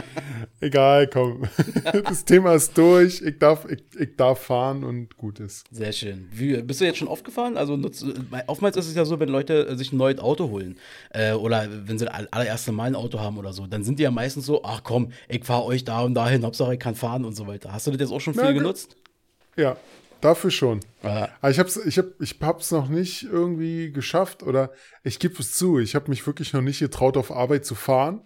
Egal, 0.60 1.06
komm. 1.06 1.44
Das 2.04 2.24
Thema 2.24 2.54
ist 2.54 2.76
durch. 2.76 3.22
Ich 3.22 3.38
darf, 3.38 3.66
ich, 3.68 3.82
ich 3.98 4.16
darf 4.16 4.40
fahren 4.40 4.84
und 4.84 5.16
gut 5.16 5.40
ist. 5.40 5.64
Sehr 5.70 5.92
schön. 5.92 6.28
Wie, 6.32 6.60
bist 6.62 6.80
du 6.80 6.84
jetzt 6.84 6.98
schon 6.98 7.08
oft 7.08 7.24
gefahren? 7.24 7.56
Also 7.56 7.76
nutzt, 7.76 8.04
oftmals 8.46 8.76
ist 8.76 8.88
es 8.88 8.94
ja 8.94 9.04
so, 9.04 9.20
wenn 9.20 9.28
Leute 9.28 9.76
sich 9.76 9.92
ein 9.92 9.96
neues 9.96 10.18
Auto 10.18 10.50
holen 10.50 10.76
äh, 11.14 11.23
oder 11.32 11.66
wenn 11.86 11.98
sie 11.98 12.04
das 12.04 12.14
allererste 12.32 12.72
Mal 12.72 12.84
ein 12.84 12.94
Auto 12.94 13.18
haben 13.20 13.38
oder 13.38 13.52
so, 13.52 13.66
dann 13.66 13.82
sind 13.84 13.98
die 13.98 14.02
ja 14.04 14.10
meistens 14.10 14.46
so, 14.46 14.62
ach 14.64 14.82
komm, 14.84 15.10
ich 15.28 15.44
fahre 15.44 15.64
euch 15.64 15.84
da 15.84 16.00
und 16.02 16.14
dahin, 16.14 16.44
Hauptsache 16.44 16.74
ich 16.74 16.80
kann 16.80 16.94
fahren 16.94 17.24
und 17.24 17.34
so 17.34 17.46
weiter. 17.46 17.72
Hast 17.72 17.86
du 17.86 17.90
das 17.90 18.00
jetzt 18.00 18.10
auch 18.12 18.20
schon 18.20 18.34
viel 18.34 18.44
ge- 18.44 18.54
genutzt? 18.54 18.96
Ja, 19.56 19.76
dafür 20.20 20.50
schon. 20.50 20.80
Ja. 21.02 21.28
Aber 21.40 21.50
ich 21.50 21.58
hab's, 21.58 21.76
ich 21.76 21.98
hab, 21.98 22.06
ich 22.20 22.36
hab's 22.40 22.70
noch 22.70 22.88
nicht 22.88 23.22
irgendwie 23.24 23.92
geschafft 23.92 24.42
oder 24.42 24.70
ich 25.02 25.18
gebe 25.18 25.34
es 25.38 25.52
zu, 25.52 25.78
ich 25.78 25.94
habe 25.94 26.10
mich 26.10 26.26
wirklich 26.26 26.52
noch 26.52 26.62
nicht 26.62 26.80
getraut, 26.80 27.16
auf 27.16 27.30
Arbeit 27.30 27.64
zu 27.64 27.74
fahren, 27.74 28.20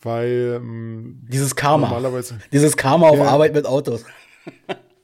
weil 0.00 0.54
ähm, 0.56 1.20
Dieses 1.30 1.54
Karma. 1.54 1.88
normalerweise. 1.88 2.38
Dieses 2.52 2.76
Karma 2.76 3.08
auf 3.08 3.18
Ja. 3.18 3.24
Arbeit 3.28 3.54
mit 3.54 3.66
Autos. 3.66 4.04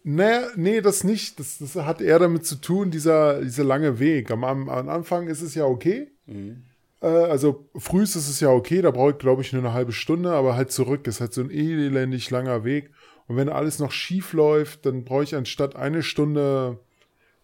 Nee, 0.05 0.38
nee, 0.57 0.81
das 0.81 1.05
nicht. 1.05 1.38
Das, 1.38 1.59
das 1.59 1.74
hat 1.74 2.01
eher 2.01 2.18
damit 2.18 2.46
zu 2.46 2.57
tun, 2.57 2.90
dieser, 2.90 3.42
dieser 3.42 3.64
lange 3.64 3.98
Weg. 3.98 4.31
Am, 4.31 4.42
am, 4.44 4.68
Anfang 4.68 5.29
ist 5.29 5.42
es 5.42 5.55
ja 5.55 5.64
okay. 5.64 6.09
Äh, 6.27 6.55
also 7.06 7.68
früh 7.76 8.02
ist 8.02 8.16
es 8.16 8.40
ja 8.40 8.50
okay, 8.50 8.82
da 8.82 8.90
brauche 8.90 9.12
ich, 9.12 9.18
glaube 9.18 9.42
ich, 9.42 9.52
nur 9.52 9.62
eine 9.62 9.72
halbe 9.72 9.92
Stunde, 9.92 10.32
aber 10.32 10.56
halt 10.56 10.72
zurück 10.72 11.06
ist 11.06 11.20
halt 11.20 11.32
so 11.32 11.42
ein 11.42 11.50
elendig 11.50 12.30
langer 12.30 12.64
Weg. 12.64 12.90
Und 13.28 13.37
wenn 13.37 13.48
alles 13.48 13.78
noch 13.78 13.92
schief 13.92 14.32
läuft, 14.32 14.87
dann 14.87 15.04
brauche 15.04 15.22
ich 15.22 15.34
anstatt 15.34 15.76
eine 15.76 16.02
Stunde 16.02 16.78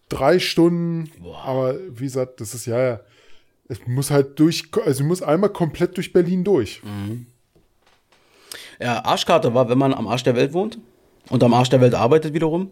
drei 0.09 0.39
Stunden. 0.39 1.09
Boah. 1.19 1.43
Aber 1.43 1.75
wie 1.89 2.05
gesagt, 2.05 2.41
das 2.41 2.53
ist 2.53 2.65
ja. 2.65 2.99
Ich 3.67 3.87
muss 3.87 4.11
halt 4.11 4.39
durch, 4.39 4.65
also 4.85 5.03
ich 5.03 5.07
muss 5.07 5.23
einmal 5.23 5.49
komplett 5.49 5.97
durch 5.97 6.13
Berlin 6.13 6.43
durch. 6.43 6.81
Ja, 8.79 9.03
Arschkarte 9.03 9.53
war, 9.53 9.69
wenn 9.69 9.77
man 9.77 9.93
am 9.93 10.07
Arsch 10.07 10.23
der 10.23 10.35
Welt 10.35 10.53
wohnt 10.53 10.77
und 11.29 11.43
am 11.43 11.53
Arsch 11.53 11.69
der 11.69 11.81
Welt 11.81 11.95
arbeitet 11.95 12.33
wiederum. 12.33 12.71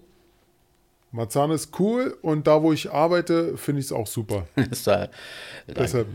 Marzahn 1.14 1.52
ist 1.52 1.80
cool 1.80 2.18
und 2.24 2.48
da, 2.48 2.64
wo 2.64 2.74
ich 2.74 2.92
arbeite, 2.92 3.56
finde 3.56 3.80
ich 3.80 3.86
es 3.86 3.92
auch 3.92 4.08
super. 4.08 4.48
Deshalb, 4.56 6.08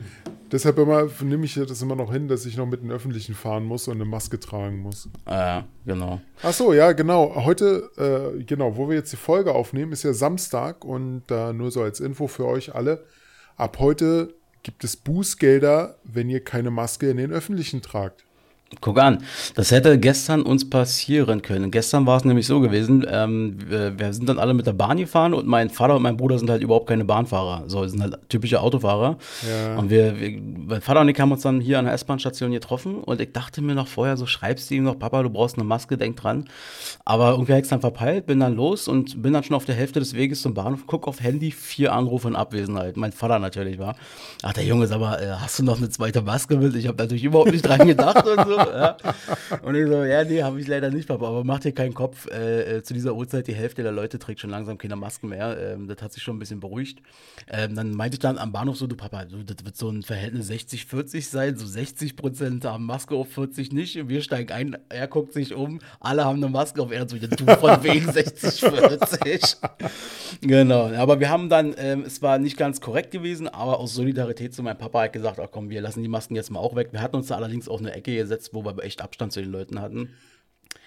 deshalb 0.52 0.78
immer, 0.78 1.08
nehme 1.22 1.44
ich 1.44 1.54
das 1.54 1.82
immer 1.82 1.96
noch 1.96 2.12
hin, 2.12 2.28
dass 2.28 2.46
ich 2.46 2.56
noch 2.56 2.66
mit 2.66 2.82
den 2.82 2.90
Öffentlichen 2.90 3.34
fahren 3.34 3.64
muss 3.64 3.88
und 3.88 3.94
eine 3.94 4.04
Maske 4.04 4.40
tragen 4.40 4.78
muss. 4.78 5.08
äh, 5.26 5.62
genau. 5.86 6.20
Ach 6.42 6.52
so, 6.52 6.72
ja, 6.72 6.92
genau. 6.92 7.44
Heute, 7.44 7.90
äh, 8.38 8.42
genau, 8.44 8.76
wo 8.76 8.88
wir 8.88 8.96
jetzt 8.96 9.12
die 9.12 9.16
Folge 9.16 9.54
aufnehmen, 9.54 9.92
ist 9.92 10.02
ja 10.02 10.12
Samstag 10.12 10.84
und 10.84 11.30
äh, 11.30 11.52
nur 11.52 11.70
so 11.70 11.82
als 11.82 12.00
Info 12.00 12.26
für 12.26 12.46
euch 12.46 12.74
alle. 12.74 13.04
Ab 13.56 13.78
heute 13.78 14.34
gibt 14.62 14.84
es 14.84 14.96
Bußgelder, 14.96 15.96
wenn 16.04 16.28
ihr 16.28 16.44
keine 16.44 16.70
Maske 16.70 17.10
in 17.10 17.16
den 17.16 17.32
Öffentlichen 17.32 17.82
tragt. 17.82 18.24
Guck 18.82 18.98
an, 18.98 19.24
das 19.54 19.70
hätte 19.70 19.98
gestern 19.98 20.42
uns 20.42 20.68
passieren 20.68 21.40
können. 21.40 21.70
Gestern 21.70 22.04
war 22.04 22.18
es 22.18 22.24
nämlich 22.26 22.46
so 22.46 22.60
gewesen, 22.60 23.04
ähm, 23.10 23.56
wir, 23.66 23.98
wir 23.98 24.12
sind 24.12 24.28
dann 24.28 24.38
alle 24.38 24.52
mit 24.52 24.66
der 24.66 24.74
Bahn 24.74 24.98
gefahren 24.98 25.32
und 25.32 25.46
mein 25.46 25.70
Vater 25.70 25.96
und 25.96 26.02
mein 26.02 26.18
Bruder 26.18 26.38
sind 26.38 26.50
halt 26.50 26.62
überhaupt 26.62 26.86
keine 26.86 27.06
Bahnfahrer. 27.06 27.64
So, 27.66 27.86
sind 27.86 28.02
halt 28.02 28.18
typische 28.28 28.60
Autofahrer. 28.60 29.16
Ja. 29.48 29.78
Und 29.78 29.88
wir, 29.88 30.20
wir, 30.20 30.38
mein 30.38 30.82
Vater 30.82 31.00
und 31.00 31.08
ich 31.08 31.18
haben 31.18 31.32
uns 31.32 31.42
dann 31.42 31.62
hier 31.62 31.78
an 31.78 31.86
der 31.86 31.94
S-Bahn-Station 31.94 32.52
getroffen 32.52 32.96
und 32.96 33.22
ich 33.22 33.32
dachte 33.32 33.62
mir 33.62 33.74
noch 33.74 33.88
vorher, 33.88 34.18
so 34.18 34.26
schreibst 34.26 34.70
du 34.70 34.74
ihm 34.74 34.84
noch, 34.84 34.98
Papa, 34.98 35.22
du 35.22 35.30
brauchst 35.30 35.56
eine 35.56 35.64
Maske, 35.64 35.96
denk 35.96 36.16
dran. 36.16 36.44
Aber 37.06 37.30
irgendwie 37.30 37.54
hab 37.54 37.60
ich's 37.60 37.70
dann 37.70 37.80
verpeilt, 37.80 38.26
bin 38.26 38.38
dann 38.38 38.54
los 38.54 38.86
und 38.86 39.22
bin 39.22 39.32
dann 39.32 39.44
schon 39.44 39.56
auf 39.56 39.64
der 39.64 39.76
Hälfte 39.76 39.98
des 39.98 40.12
Weges 40.12 40.42
zum 40.42 40.52
Bahnhof, 40.52 40.80
guck 40.86 41.08
auf 41.08 41.22
Handy, 41.22 41.52
vier 41.52 41.94
Anrufe 41.94 42.28
in 42.28 42.36
Abwesenheit. 42.36 42.98
Mein 42.98 43.12
Vater 43.12 43.38
natürlich 43.38 43.78
war. 43.78 43.96
Ach, 44.42 44.52
der 44.52 44.64
Junge, 44.64 44.86
sag 44.86 45.00
mal, 45.00 45.16
äh, 45.16 45.30
hast 45.40 45.58
du 45.58 45.62
noch 45.62 45.78
eine 45.78 45.88
zweite 45.88 46.20
Maske 46.20 46.58
mit? 46.58 46.76
Ich 46.76 46.86
habe 46.86 46.98
natürlich 46.98 47.24
überhaupt 47.24 47.50
nicht 47.50 47.66
dran 47.66 47.86
gedacht 47.86 48.26
und 48.26 48.46
so. 48.46 48.57
Ja. 48.78 48.96
Und 49.62 49.74
ich 49.74 49.86
so, 49.86 50.04
ja, 50.04 50.24
nee, 50.24 50.42
habe 50.42 50.60
ich 50.60 50.66
leider 50.66 50.90
nicht, 50.90 51.08
Papa, 51.08 51.26
aber 51.26 51.44
mach 51.44 51.60
dir 51.60 51.72
keinen 51.72 51.94
Kopf. 51.94 52.26
Äh, 52.30 52.76
äh, 52.76 52.82
zu 52.82 52.94
dieser 52.94 53.14
Uhrzeit, 53.14 53.46
die 53.46 53.54
Hälfte 53.54 53.82
der 53.82 53.92
Leute 53.92 54.18
trägt 54.18 54.40
schon 54.40 54.50
langsam 54.50 54.78
keine 54.78 54.96
Masken 54.96 55.28
mehr. 55.28 55.56
Ähm, 55.58 55.88
das 55.88 56.02
hat 56.02 56.12
sich 56.12 56.22
schon 56.22 56.36
ein 56.36 56.38
bisschen 56.38 56.60
beruhigt. 56.60 57.00
Ähm, 57.50 57.74
dann 57.74 57.92
meinte 57.92 58.16
ich 58.16 58.20
dann 58.20 58.38
am 58.38 58.52
Bahnhof 58.52 58.76
so, 58.76 58.86
du 58.86 58.96
Papa, 58.96 59.24
du, 59.24 59.42
das 59.42 59.64
wird 59.64 59.76
so 59.76 59.88
ein 59.88 60.02
Verhältnis 60.02 60.50
60-40 60.50 61.28
sein. 61.28 61.56
So 61.56 61.66
60 61.66 62.16
Prozent 62.16 62.64
haben 62.64 62.84
Maske 62.84 63.14
auf 63.14 63.28
40 63.32 63.72
nicht. 63.72 64.08
Wir 64.08 64.22
steigen 64.22 64.52
ein, 64.52 64.76
er 64.88 65.08
guckt 65.08 65.32
sich 65.32 65.54
um, 65.54 65.80
alle 66.00 66.24
haben 66.24 66.42
eine 66.42 66.50
Maske 66.50 66.82
auf, 66.82 66.92
er 66.92 67.08
so, 67.08 67.16
ja, 67.16 67.26
du 67.26 67.44
von 67.56 67.82
wegen 67.82 68.08
60-40. 68.08 69.56
genau, 70.40 70.92
aber 70.94 71.20
wir 71.20 71.30
haben 71.30 71.48
dann, 71.48 71.74
ähm, 71.78 72.04
es 72.06 72.22
war 72.22 72.38
nicht 72.38 72.56
ganz 72.56 72.80
korrekt 72.80 73.10
gewesen, 73.10 73.48
aber 73.48 73.78
aus 73.78 73.94
Solidarität 73.94 74.54
zu 74.54 74.62
meinem 74.62 74.78
Papa 74.78 75.02
hat 75.02 75.12
gesagt, 75.12 75.38
ach 75.40 75.48
komm, 75.50 75.70
wir 75.70 75.80
lassen 75.80 76.02
die 76.02 76.08
Masken 76.08 76.34
jetzt 76.36 76.50
mal 76.50 76.60
auch 76.60 76.76
weg. 76.76 76.88
Wir 76.92 77.00
hatten 77.00 77.16
uns 77.16 77.28
da 77.28 77.36
allerdings 77.36 77.68
auch 77.68 77.80
eine 77.80 77.92
Ecke 77.92 78.14
gesetzt, 78.16 78.47
wo 78.52 78.64
wir 78.64 78.82
echt 78.82 79.00
Abstand 79.00 79.32
zu 79.32 79.40
den 79.40 79.50
Leuten 79.50 79.80
hatten. 79.80 80.10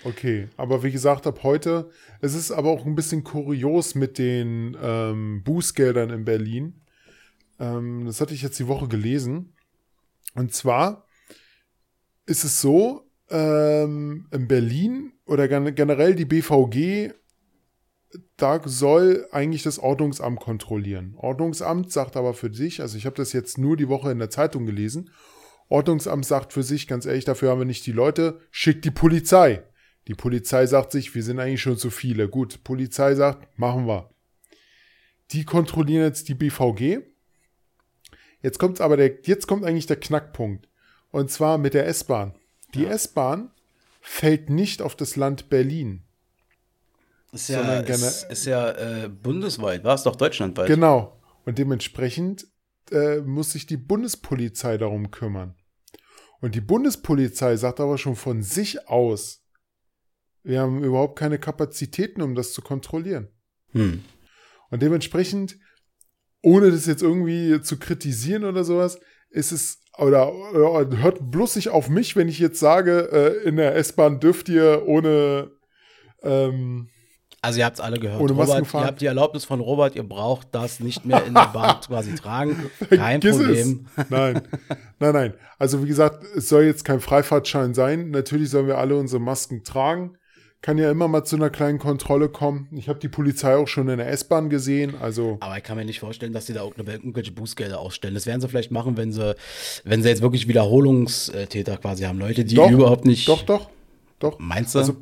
Okay, 0.03 0.47
aber 0.57 0.83
wie 0.83 0.91
gesagt, 0.91 1.27
ab 1.27 1.41
heute, 1.43 1.89
es 2.21 2.33
ist 2.33 2.51
aber 2.51 2.69
auch 2.69 2.85
ein 2.85 2.95
bisschen 2.95 3.23
kurios 3.23 3.95
mit 3.95 4.17
den 4.17 4.75
ähm, 4.81 5.43
Bußgeldern 5.43 6.09
in 6.09 6.25
Berlin. 6.25 6.81
Ähm, 7.59 8.05
das 8.05 8.19
hatte 8.19 8.33
ich 8.33 8.41
jetzt 8.41 8.59
die 8.59 8.67
Woche 8.67 8.87
gelesen. 8.87 9.53
Und 10.33 10.53
zwar 10.53 11.05
ist 12.25 12.43
es 12.43 12.61
so, 12.61 13.11
ähm, 13.29 14.27
in 14.31 14.47
Berlin 14.47 15.13
oder 15.25 15.47
gen 15.47 15.73
generell 15.73 16.15
die 16.15 16.25
BVG, 16.25 17.13
da 18.35 18.61
soll 18.65 19.27
eigentlich 19.31 19.63
das 19.63 19.79
Ordnungsamt 19.79 20.39
kontrollieren. 20.39 21.15
Ordnungsamt 21.17 21.91
sagt 21.91 22.17
aber 22.17 22.33
für 22.33 22.53
sich, 22.53 22.81
also 22.81 22.97
ich 22.97 23.05
habe 23.05 23.15
das 23.15 23.31
jetzt 23.31 23.57
nur 23.57 23.77
die 23.77 23.87
Woche 23.87 24.11
in 24.11 24.19
der 24.19 24.29
Zeitung 24.29 24.65
gelesen, 24.65 25.11
Ordnungsamt 25.71 26.25
sagt 26.25 26.53
für 26.53 26.63
sich, 26.63 26.87
ganz 26.87 27.05
ehrlich, 27.05 27.25
dafür 27.25 27.49
haben 27.49 27.59
wir 27.59 27.65
nicht 27.65 27.85
die 27.85 27.93
Leute, 27.93 28.39
schickt 28.51 28.83
die 28.83 28.91
Polizei. 28.91 29.63
Die 30.07 30.15
Polizei 30.15 30.65
sagt 30.65 30.91
sich, 30.91 31.15
wir 31.15 31.23
sind 31.23 31.39
eigentlich 31.39 31.61
schon 31.61 31.77
zu 31.77 31.89
viele. 31.89 32.27
Gut, 32.27 32.63
Polizei 32.63 33.15
sagt, 33.15 33.57
machen 33.57 33.87
wir. 33.87 34.09
Die 35.31 35.45
kontrollieren 35.45 36.03
jetzt 36.03 36.27
die 36.27 36.33
BVG. 36.33 36.99
Jetzt 38.41 38.59
kommt 38.59 38.81
aber 38.81 38.97
der, 38.97 39.19
jetzt 39.23 39.47
kommt 39.47 39.63
eigentlich 39.63 39.85
der 39.85 39.99
Knackpunkt. 39.99 40.67
Und 41.11 41.31
zwar 41.31 41.57
mit 41.57 41.73
der 41.73 41.87
S-Bahn. 41.87 42.35
Die 42.73 42.85
S-Bahn 42.85 43.51
fällt 44.01 44.49
nicht 44.49 44.81
auf 44.81 44.95
das 44.95 45.15
Land 45.15 45.49
Berlin. 45.49 46.03
Ist 47.31 47.47
ja, 47.47 47.79
ist, 47.79 48.29
ist 48.29 48.45
ja 48.45 48.71
äh, 48.71 49.07
bundesweit, 49.07 49.85
war 49.85 49.95
es 49.95 50.03
doch 50.03 50.17
deutschlandweit. 50.17 50.67
Genau. 50.67 51.17
Und 51.45 51.57
dementsprechend 51.57 52.47
äh, 52.91 53.19
muss 53.19 53.53
sich 53.53 53.65
die 53.65 53.77
Bundespolizei 53.77 54.77
darum 54.77 55.11
kümmern. 55.11 55.55
Und 56.41 56.55
die 56.55 56.61
Bundespolizei 56.61 57.55
sagt 57.55 57.79
aber 57.79 57.97
schon 57.97 58.15
von 58.15 58.41
sich 58.41 58.89
aus, 58.89 59.43
wir 60.43 60.59
haben 60.59 60.83
überhaupt 60.83 61.17
keine 61.17 61.37
Kapazitäten, 61.37 62.21
um 62.21 62.33
das 62.33 62.51
zu 62.51 62.61
kontrollieren. 62.61 63.29
Hm. 63.73 64.03
Und 64.71 64.81
dementsprechend, 64.81 65.57
ohne 66.41 66.71
das 66.71 66.87
jetzt 66.87 67.03
irgendwie 67.03 67.61
zu 67.61 67.77
kritisieren 67.77 68.43
oder 68.43 68.63
sowas, 68.63 68.99
ist 69.29 69.51
es, 69.51 69.83
oder, 69.97 70.33
oder 70.33 70.97
hört 70.97 71.29
bloß 71.29 71.57
nicht 71.57 71.69
auf 71.69 71.89
mich, 71.89 72.15
wenn 72.15 72.27
ich 72.27 72.39
jetzt 72.39 72.59
sage, 72.59 73.09
äh, 73.11 73.47
in 73.47 73.57
der 73.57 73.75
S-Bahn 73.75 74.19
dürft 74.19 74.49
ihr 74.49 74.83
ohne, 74.87 75.51
ähm, 76.23 76.89
Also 77.43 77.57
ihr 77.57 77.65
habt 77.65 77.77
es 77.77 77.81
alle 77.81 77.97
gehört. 77.99 78.21
Ohne 78.21 78.33
Robert, 78.33 78.71
ihr 78.71 78.79
habt 78.81 79.01
die 79.01 79.07
Erlaubnis 79.07 79.45
von 79.45 79.61
Robert, 79.61 79.95
ihr 79.95 80.03
braucht 80.03 80.49
das 80.51 80.79
nicht 80.79 81.05
mehr 81.05 81.25
in 81.25 81.33
der 81.33 81.47
Bahn 81.53 81.81
quasi 81.81 82.13
tragen. 82.13 82.69
Kein 82.89 83.19
Vergiss 83.19 83.37
Problem. 83.37 83.87
Es. 83.97 84.09
Nein, 84.09 84.41
nein, 84.99 85.13
nein. 85.13 85.33
Also 85.57 85.83
wie 85.83 85.87
gesagt, 85.87 86.23
es 86.35 86.49
soll 86.49 86.63
jetzt 86.63 86.85
kein 86.85 86.99
Freifahrtschein 86.99 87.73
sein. 87.73 88.11
Natürlich 88.11 88.51
sollen 88.51 88.67
wir 88.67 88.77
alle 88.77 88.95
unsere 88.95 89.19
Masken 89.19 89.63
tragen. 89.63 90.17
kann 90.61 90.77
ja 90.77 90.91
immer 90.91 91.07
mal 91.07 91.23
zu 91.23 91.35
einer 91.35 91.49
kleinen 91.49 91.79
Kontrolle 91.79 92.29
kommen. 92.29 92.67
Ich 92.73 92.87
habe 92.87 92.99
die 92.99 93.09
Polizei 93.09 93.55
auch 93.55 93.67
schon 93.67 93.89
in 93.89 93.97
der 93.97 94.09
S-Bahn 94.09 94.51
gesehen, 94.51 94.93
also. 95.01 95.37
Aber 95.39 95.57
ich 95.57 95.63
kann 95.63 95.77
mir 95.77 95.85
nicht 95.85 95.99
vorstellen, 95.99 96.33
dass 96.33 96.45
sie 96.45 96.53
da 96.53 96.63
irgendwelche 96.63 97.31
Bußgelder 97.31 97.79
ausstellen. 97.79 98.13
Das 98.13 98.27
werden 98.27 98.41
sie 98.41 98.49
vielleicht 98.49 98.69
machen, 98.69 98.97
wenn 98.97 99.11
sie, 99.11 99.35
wenn 99.83 100.03
sie 100.03 100.09
jetzt 100.09 100.21
wirklich 100.21 100.47
Wiederholungstäter 100.47 101.77
quasi 101.77 102.03
haben. 102.03 102.19
Leute, 102.19 102.45
die 102.45 102.53
doch, 102.53 102.69
überhaupt 102.69 103.05
nicht. 103.05 103.27
Doch, 103.27 103.41
doch, 103.41 103.71
doch. 104.19 104.37
Meinst 104.37 104.75
du? 104.75 104.79
Also, 104.79 104.97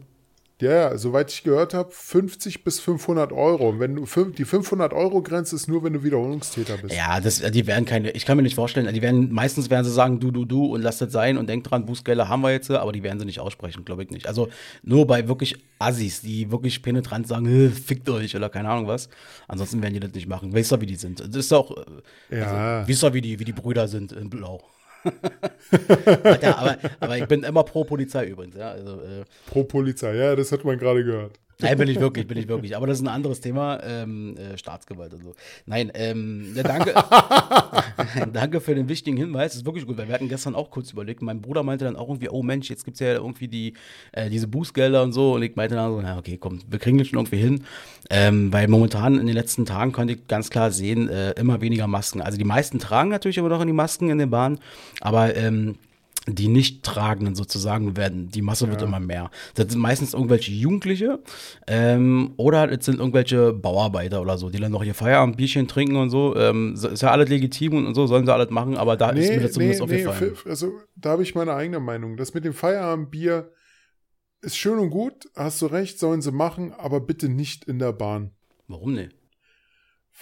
ja, 0.61 0.71
ja, 0.73 0.97
soweit 0.97 1.31
ich 1.31 1.43
gehört 1.43 1.73
habe, 1.73 1.89
50 1.91 2.65
bis 2.65 2.81
500 2.81 3.31
Euro. 3.31 3.79
Wenn 3.79 3.95
du 3.95 4.05
die 4.25 4.43
500 4.43 4.91
Euro 4.91 5.21
Grenze 5.21 5.55
ist 5.55 5.67
nur, 5.67 5.83
wenn 5.83 5.93
du 5.93 6.03
Wiederholungstäter 6.03 6.77
bist. 6.77 6.93
Ja, 6.93 7.21
das, 7.21 7.39
die 7.39 7.65
werden 7.65 7.85
keine. 7.85 8.11
Ich 8.11 8.25
kann 8.25 8.35
mir 8.35 8.43
nicht 8.43 8.55
vorstellen. 8.55 8.93
Die 8.93 9.01
werden 9.01 9.31
meistens 9.31 9.69
werden 9.69 9.85
sie 9.85 9.91
sagen, 9.91 10.19
du, 10.19 10.31
du, 10.31 10.43
du 10.43 10.65
und 10.65 10.81
lass 10.81 10.97
das 10.97 11.13
sein 11.13 11.37
und 11.37 11.47
denk 11.47 11.63
dran, 11.63 11.85
Bußgelder 11.85 12.27
haben 12.27 12.41
wir 12.41 12.51
jetzt, 12.51 12.69
aber 12.71 12.91
die 12.91 13.03
werden 13.03 13.19
sie 13.19 13.25
nicht 13.25 13.39
aussprechen, 13.39 13.85
glaube 13.85 14.03
ich 14.03 14.09
nicht. 14.09 14.27
Also 14.27 14.49
nur 14.83 15.07
bei 15.07 15.27
wirklich 15.29 15.55
Assis, 15.79 16.21
die 16.21 16.51
wirklich 16.51 16.81
penetrant 16.81 17.27
sagen, 17.27 17.71
fickt 17.71 18.09
euch 18.09 18.35
oder 18.35 18.49
keine 18.49 18.69
Ahnung 18.69 18.87
was. 18.87 19.09
Ansonsten 19.47 19.81
werden 19.81 19.93
die 19.93 20.01
das 20.01 20.11
nicht 20.13 20.27
machen. 20.27 20.53
Weißt 20.53 20.73
du, 20.73 20.81
wie 20.81 20.87
die 20.87 20.95
sind? 20.95 21.21
Das 21.21 21.35
ist 21.35 21.51
doch. 21.53 21.85
Ja. 22.29 22.81
Also, 22.81 22.91
weißt 22.91 23.03
du, 23.03 23.13
wie 23.13 23.21
die, 23.21 23.39
wie 23.39 23.45
die 23.45 23.53
Brüder 23.53 23.87
sind 23.87 24.11
in 24.11 24.29
Blau. 24.29 24.61
aber, 26.43 26.77
aber 26.99 27.17
ich 27.17 27.27
bin 27.27 27.43
immer 27.43 27.63
pro 27.63 27.83
Polizei 27.83 28.25
übrigens. 28.25 28.55
Ja, 28.55 28.71
also, 28.71 28.95
äh, 29.01 29.23
pro 29.47 29.63
Polizei, 29.63 30.15
ja, 30.15 30.35
das 30.35 30.51
hat 30.51 30.63
man 30.65 30.77
gerade 30.77 31.03
gehört. 31.03 31.39
Nein, 31.61 31.77
bin 31.77 31.89
ich 31.89 31.99
wirklich, 31.99 32.25
bin 32.25 32.37
ich 32.37 32.47
wirklich. 32.47 32.77
Aber 32.77 32.87
das 32.87 32.99
ist 32.99 33.03
ein 33.03 33.09
anderes 33.09 33.41
Thema, 33.41 33.83
ähm, 33.83 34.37
äh, 34.37 34.57
Staatsgewalt 34.57 35.13
und 35.13 35.23
so. 35.23 35.35
Nein, 35.65 35.91
ähm, 35.93 36.53
ja, 36.55 36.63
danke, 36.63 36.93
danke 38.33 38.61
für 38.61 38.75
den 38.75 38.87
wichtigen 38.87 39.17
Hinweis. 39.17 39.51
Das 39.51 39.57
ist 39.57 39.65
wirklich 39.65 39.85
gut, 39.85 39.97
weil 39.97 40.07
wir 40.07 40.15
hatten 40.15 40.29
gestern 40.29 40.55
auch 40.55 40.71
kurz 40.71 40.91
überlegt. 40.91 41.21
Mein 41.21 41.41
Bruder 41.41 41.63
meinte 41.63 41.83
dann 41.83 41.97
auch 41.97 42.07
irgendwie, 42.07 42.29
oh 42.29 42.43
Mensch, 42.43 42.69
jetzt 42.69 42.85
gibt 42.85 42.95
es 42.95 43.01
ja 43.01 43.13
irgendwie 43.13 43.49
die, 43.49 43.73
äh, 44.13 44.29
diese 44.29 44.47
Bußgelder 44.47 45.03
und 45.03 45.11
so. 45.11 45.33
Und 45.33 45.43
ich 45.43 45.57
meinte 45.57 45.75
dann 45.75 45.91
so, 45.91 46.01
na 46.01 46.17
okay, 46.17 46.37
komm, 46.37 46.61
wir 46.65 46.79
kriegen 46.79 46.97
das 46.97 47.07
schon 47.07 47.19
irgendwie 47.19 47.37
hin. 47.37 47.65
Ähm, 48.09 48.53
weil 48.53 48.69
momentan 48.69 49.19
in 49.19 49.27
den 49.27 49.35
letzten 49.35 49.65
Tagen 49.65 49.91
konnte 49.91 50.13
ich 50.13 50.27
ganz 50.27 50.49
klar 50.49 50.71
sehen, 50.71 51.09
äh, 51.09 51.31
immer 51.31 51.59
weniger 51.59 51.87
Masken. 51.87 52.21
Also 52.21 52.37
die 52.37 52.45
meisten 52.45 52.79
tragen 52.79 53.09
natürlich 53.09 53.37
immer 53.37 53.49
noch 53.49 53.59
in 53.59 53.67
die 53.67 53.73
Masken 53.73 54.09
in 54.09 54.17
den 54.17 54.29
Bahnen, 54.29 54.59
aber 55.01 55.35
ähm, 55.35 55.75
die 56.35 56.47
Nicht-Tragenden 56.47 57.35
sozusagen 57.35 57.97
werden, 57.97 58.29
die 58.29 58.41
Masse 58.41 58.69
wird 58.69 58.81
immer 58.81 58.99
mehr. 58.99 59.31
Das 59.55 59.71
sind 59.71 59.79
meistens 59.79 60.13
irgendwelche 60.13 60.51
Jugendliche 60.51 61.19
ähm, 61.67 62.33
oder 62.37 62.71
es 62.71 62.85
sind 62.85 62.99
irgendwelche 62.99 63.53
Bauarbeiter 63.53 64.21
oder 64.21 64.37
so, 64.37 64.49
die 64.49 64.59
dann 64.59 64.71
noch 64.71 64.83
ihr 64.83 64.93
Feierabendbierchen 64.93 65.67
trinken 65.67 65.95
und 65.95 66.09
so. 66.09 66.35
Ähm, 66.35 66.73
ist 66.73 67.01
ja 67.01 67.11
alles 67.11 67.29
legitim 67.29 67.87
und, 67.87 67.93
so, 67.95 68.07
sollen 68.07 68.25
sie 68.25 68.33
alles 68.33 68.49
machen, 68.49 68.77
aber 68.77 68.97
da 68.97 69.11
nee, 69.11 69.21
ist 69.21 69.29
mir 69.29 69.41
das 69.41 69.53
zumindest 69.53 69.81
nee, 69.81 70.05
aufgefallen. 70.05 70.33
Nee, 70.45 70.49
also 70.49 70.73
da 70.95 71.11
habe 71.11 71.23
ich 71.23 71.35
meine 71.35 71.53
eigene 71.53 71.79
Meinung. 71.79 72.17
Das 72.17 72.33
mit 72.33 72.45
dem 72.45 72.53
Feierabendbier 72.53 73.51
ist 74.41 74.57
schön 74.57 74.79
und 74.79 74.89
gut, 74.89 75.29
hast 75.35 75.61
du 75.61 75.65
recht, 75.67 75.99
sollen 75.99 76.21
sie 76.21 76.31
machen, 76.31 76.73
aber 76.73 77.01
bitte 77.01 77.29
nicht 77.29 77.65
in 77.65 77.79
der 77.79 77.93
Bahn. 77.93 78.31
Warum 78.67 78.93
nicht? 78.93 79.15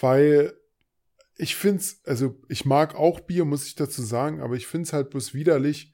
Weil 0.00 0.54
ich 1.36 1.54
finde 1.54 1.78
es, 1.78 2.00
also 2.04 2.36
ich 2.48 2.64
mag 2.64 2.96
auch 2.96 3.20
Bier, 3.20 3.44
muss 3.44 3.66
ich 3.66 3.76
dazu 3.76 4.02
sagen, 4.02 4.40
aber 4.40 4.56
ich 4.56 4.66
finde 4.66 4.86
es 4.86 4.92
halt 4.92 5.10
bloß 5.10 5.34
widerlich, 5.34 5.92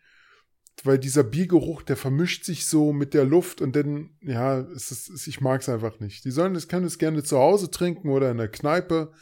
weil 0.82 0.98
dieser 0.98 1.22
Biergeruch, 1.22 1.82
der 1.82 1.96
vermischt 1.96 2.44
sich 2.44 2.66
so 2.66 2.92
mit 2.92 3.14
der 3.14 3.24
Luft 3.24 3.60
und 3.60 3.76
dann, 3.76 4.10
ja, 4.20 4.58
es 4.58 4.90
ist, 4.90 5.26
ich 5.26 5.40
mag 5.40 5.60
es 5.60 5.68
einfach 5.68 6.00
nicht. 6.00 6.24
Die 6.24 6.30
sollen 6.30 6.54
das, 6.54 6.68
können 6.68 6.86
es 6.86 6.98
gerne 6.98 7.22
zu 7.22 7.38
Hause 7.38 7.70
trinken 7.70 8.10
oder 8.10 8.30
in 8.30 8.38
der 8.38 8.48
Kneipe, 8.48 9.12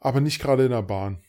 aber 0.00 0.20
nicht 0.20 0.40
gerade 0.40 0.64
in 0.64 0.70
der 0.70 0.82
Bahn. 0.82 1.22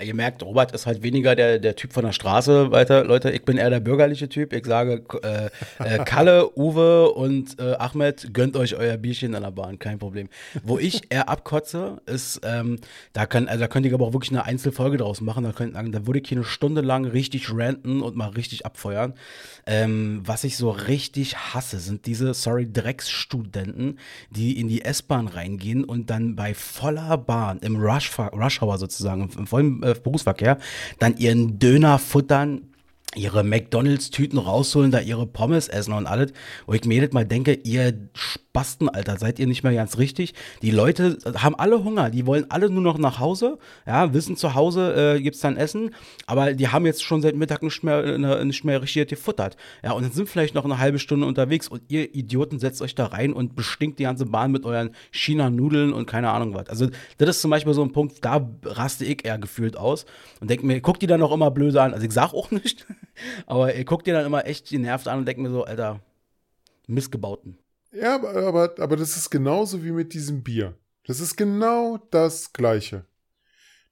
Ihr 0.00 0.14
merkt, 0.14 0.44
Robert 0.44 0.70
ist 0.70 0.86
halt 0.86 1.02
weniger 1.02 1.34
der, 1.34 1.58
der 1.58 1.74
Typ 1.74 1.92
von 1.92 2.04
der 2.04 2.12
Straße 2.12 2.70
weiter, 2.70 3.02
Leute. 3.02 3.32
Ich 3.32 3.44
bin 3.44 3.56
eher 3.56 3.68
der 3.68 3.80
bürgerliche 3.80 4.28
Typ. 4.28 4.52
Ich 4.52 4.64
sage, 4.64 5.02
äh, 5.24 5.50
äh, 5.82 6.04
Kalle, 6.04 6.52
Uwe 6.56 7.10
und 7.10 7.58
äh, 7.58 7.74
Ahmed, 7.74 8.32
gönnt 8.32 8.56
euch 8.56 8.76
euer 8.76 8.96
Bierchen 8.96 9.34
an 9.34 9.42
der 9.42 9.50
Bahn, 9.50 9.80
kein 9.80 9.98
Problem. 9.98 10.28
Wo 10.62 10.78
ich 10.78 11.02
eher 11.10 11.28
abkotze, 11.28 12.00
ist, 12.06 12.42
ähm, 12.44 12.78
da, 13.12 13.26
kann, 13.26 13.48
also 13.48 13.58
da 13.58 13.66
könnt 13.66 13.86
ihr 13.86 13.94
aber 13.94 14.06
auch 14.06 14.12
wirklich 14.12 14.30
eine 14.30 14.44
Einzelfolge 14.44 14.98
draus 14.98 15.20
machen. 15.20 15.42
Da, 15.42 15.50
könnt, 15.50 15.74
da 15.74 16.06
würde 16.06 16.20
ich 16.20 16.28
hier 16.28 16.38
eine 16.38 16.44
Stunde 16.44 16.80
lang 16.80 17.04
richtig 17.04 17.52
ranten 17.52 18.00
und 18.00 18.14
mal 18.14 18.28
richtig 18.28 18.66
abfeuern. 18.66 19.14
Ähm, 19.66 20.22
was 20.24 20.44
ich 20.44 20.56
so 20.56 20.70
richtig 20.70 21.36
hasse, 21.36 21.80
sind 21.80 22.06
diese, 22.06 22.34
sorry, 22.34 22.70
Drecksstudenten, 22.72 23.98
die 24.30 24.60
in 24.60 24.68
die 24.68 24.82
S-Bahn 24.82 25.26
reingehen 25.26 25.82
und 25.82 26.08
dann 26.08 26.36
bei 26.36 26.54
voller 26.54 27.18
Bahn, 27.18 27.58
im 27.62 27.74
Rush, 27.74 28.16
Rush 28.16 28.62
Hour 28.62 28.78
sozusagen, 28.78 29.28
im 29.36 29.46
vollen 29.48 29.87
äh, 29.90 30.00
Berufsverkehr, 30.02 30.58
dann 30.98 31.16
ihren 31.16 31.58
Döner 31.58 31.98
futtern, 31.98 32.62
ihre 33.14 33.42
McDonalds-Tüten 33.42 34.38
rausholen, 34.38 34.90
da 34.90 35.00
ihre 35.00 35.26
Pommes 35.26 35.68
essen 35.68 35.92
und 35.92 36.06
alles, 36.06 36.32
wo 36.66 36.74
ich 36.74 36.84
mir 36.84 36.94
jedes 36.94 37.12
Mal 37.12 37.24
denke, 37.24 37.54
ihr 37.54 37.92
Spasten, 38.58 38.88
Alter, 38.88 39.18
seid 39.18 39.38
ihr 39.38 39.46
nicht 39.46 39.62
mehr 39.62 39.72
ganz 39.72 39.98
richtig? 39.98 40.34
Die 40.62 40.72
Leute 40.72 41.16
haben 41.36 41.54
alle 41.54 41.84
Hunger, 41.84 42.10
die 42.10 42.26
wollen 42.26 42.46
alle 42.48 42.68
nur 42.68 42.82
noch 42.82 42.98
nach 42.98 43.20
Hause, 43.20 43.56
ja, 43.86 44.12
wissen 44.12 44.36
zu 44.36 44.56
Hause 44.56 45.14
äh, 45.16 45.22
gibt's 45.22 45.38
dann 45.38 45.56
Essen, 45.56 45.94
aber 46.26 46.54
die 46.54 46.66
haben 46.66 46.84
jetzt 46.84 47.04
schon 47.04 47.22
seit 47.22 47.36
Mittag 47.36 47.62
nicht 47.62 47.84
mehr, 47.84 48.04
äh, 48.04 48.44
nicht 48.44 48.64
mehr 48.64 48.82
richtig 48.82 49.06
gefuttert, 49.10 49.56
ja, 49.84 49.92
und 49.92 50.02
dann 50.02 50.10
sind 50.10 50.28
vielleicht 50.28 50.56
noch 50.56 50.64
eine 50.64 50.78
halbe 50.78 50.98
Stunde 50.98 51.24
unterwegs 51.24 51.68
und 51.68 51.82
ihr 51.86 52.12
Idioten 52.16 52.58
setzt 52.58 52.82
euch 52.82 52.96
da 52.96 53.06
rein 53.06 53.32
und 53.32 53.54
bestinkt 53.54 54.00
die 54.00 54.02
ganze 54.02 54.26
Bahn 54.26 54.50
mit 54.50 54.64
euren 54.64 54.90
China-Nudeln 55.12 55.92
und 55.92 56.06
keine 56.06 56.30
Ahnung 56.30 56.52
was. 56.54 56.68
Also, 56.68 56.88
das 57.18 57.28
ist 57.28 57.42
zum 57.42 57.52
Beispiel 57.52 57.74
so 57.74 57.82
ein 57.82 57.92
Punkt, 57.92 58.24
da 58.24 58.44
raste 58.64 59.04
ich 59.04 59.24
eher 59.24 59.38
gefühlt 59.38 59.76
aus 59.76 60.04
und 60.40 60.50
denke 60.50 60.66
mir, 60.66 60.80
guckt 60.80 61.00
die 61.00 61.06
dann 61.06 61.20
noch 61.20 61.30
immer 61.30 61.52
blöde 61.52 61.80
an, 61.80 61.94
also 61.94 62.04
ich 62.04 62.12
sag 62.12 62.34
auch 62.34 62.50
nicht, 62.50 62.86
aber 63.46 63.72
ihr 63.76 63.84
guckt 63.84 64.08
dir 64.08 64.14
dann 64.14 64.26
immer 64.26 64.48
echt 64.48 64.68
genervt 64.68 65.06
an 65.06 65.20
und 65.20 65.28
denkt 65.28 65.40
mir 65.40 65.50
so, 65.50 65.62
Alter, 65.62 66.00
Missgebauten. 66.88 67.56
Ja, 67.92 68.14
aber, 68.16 68.34
aber, 68.34 68.74
aber 68.78 68.96
das 68.96 69.16
ist 69.16 69.30
genauso 69.30 69.84
wie 69.84 69.92
mit 69.92 70.14
diesem 70.14 70.42
Bier. 70.42 70.76
Das 71.06 71.20
ist 71.20 71.36
genau 71.36 71.98
das 72.10 72.52
Gleiche. 72.52 73.06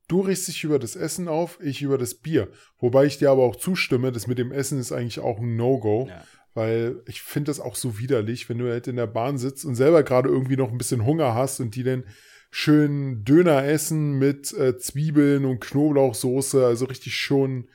Du 0.08 0.20
riechst 0.20 0.48
dich 0.48 0.62
über 0.62 0.78
das 0.78 0.94
Essen 0.94 1.28
auf, 1.28 1.58
ich 1.60 1.82
über 1.82 1.98
das 1.98 2.14
Bier. 2.14 2.48
Wobei 2.78 3.06
ich 3.06 3.18
dir 3.18 3.30
aber 3.30 3.42
auch 3.42 3.56
zustimme, 3.56 4.12
das 4.12 4.26
mit 4.26 4.38
dem 4.38 4.52
Essen 4.52 4.78
ist 4.78 4.92
eigentlich 4.92 5.20
auch 5.20 5.38
ein 5.38 5.56
No-Go. 5.56 6.06
Ja. 6.08 6.24
Weil 6.54 7.02
ich 7.06 7.22
finde 7.22 7.50
das 7.50 7.60
auch 7.60 7.74
so 7.74 7.98
widerlich, 7.98 8.48
wenn 8.48 8.58
du 8.58 8.70
halt 8.70 8.86
in 8.86 8.96
der 8.96 9.06
Bahn 9.06 9.36
sitzt 9.36 9.64
und 9.64 9.74
selber 9.74 10.02
gerade 10.02 10.28
irgendwie 10.28 10.56
noch 10.56 10.70
ein 10.70 10.78
bisschen 10.78 11.04
Hunger 11.04 11.34
hast 11.34 11.60
und 11.60 11.74
die 11.74 11.82
dann 11.82 12.04
schön 12.50 13.24
Döner 13.24 13.64
essen 13.64 14.18
mit 14.18 14.52
äh, 14.54 14.78
Zwiebeln 14.78 15.44
und 15.44 15.60
Knoblauchsoße, 15.60 16.64
also 16.64 16.86
richtig 16.86 17.16
schon 17.16 17.68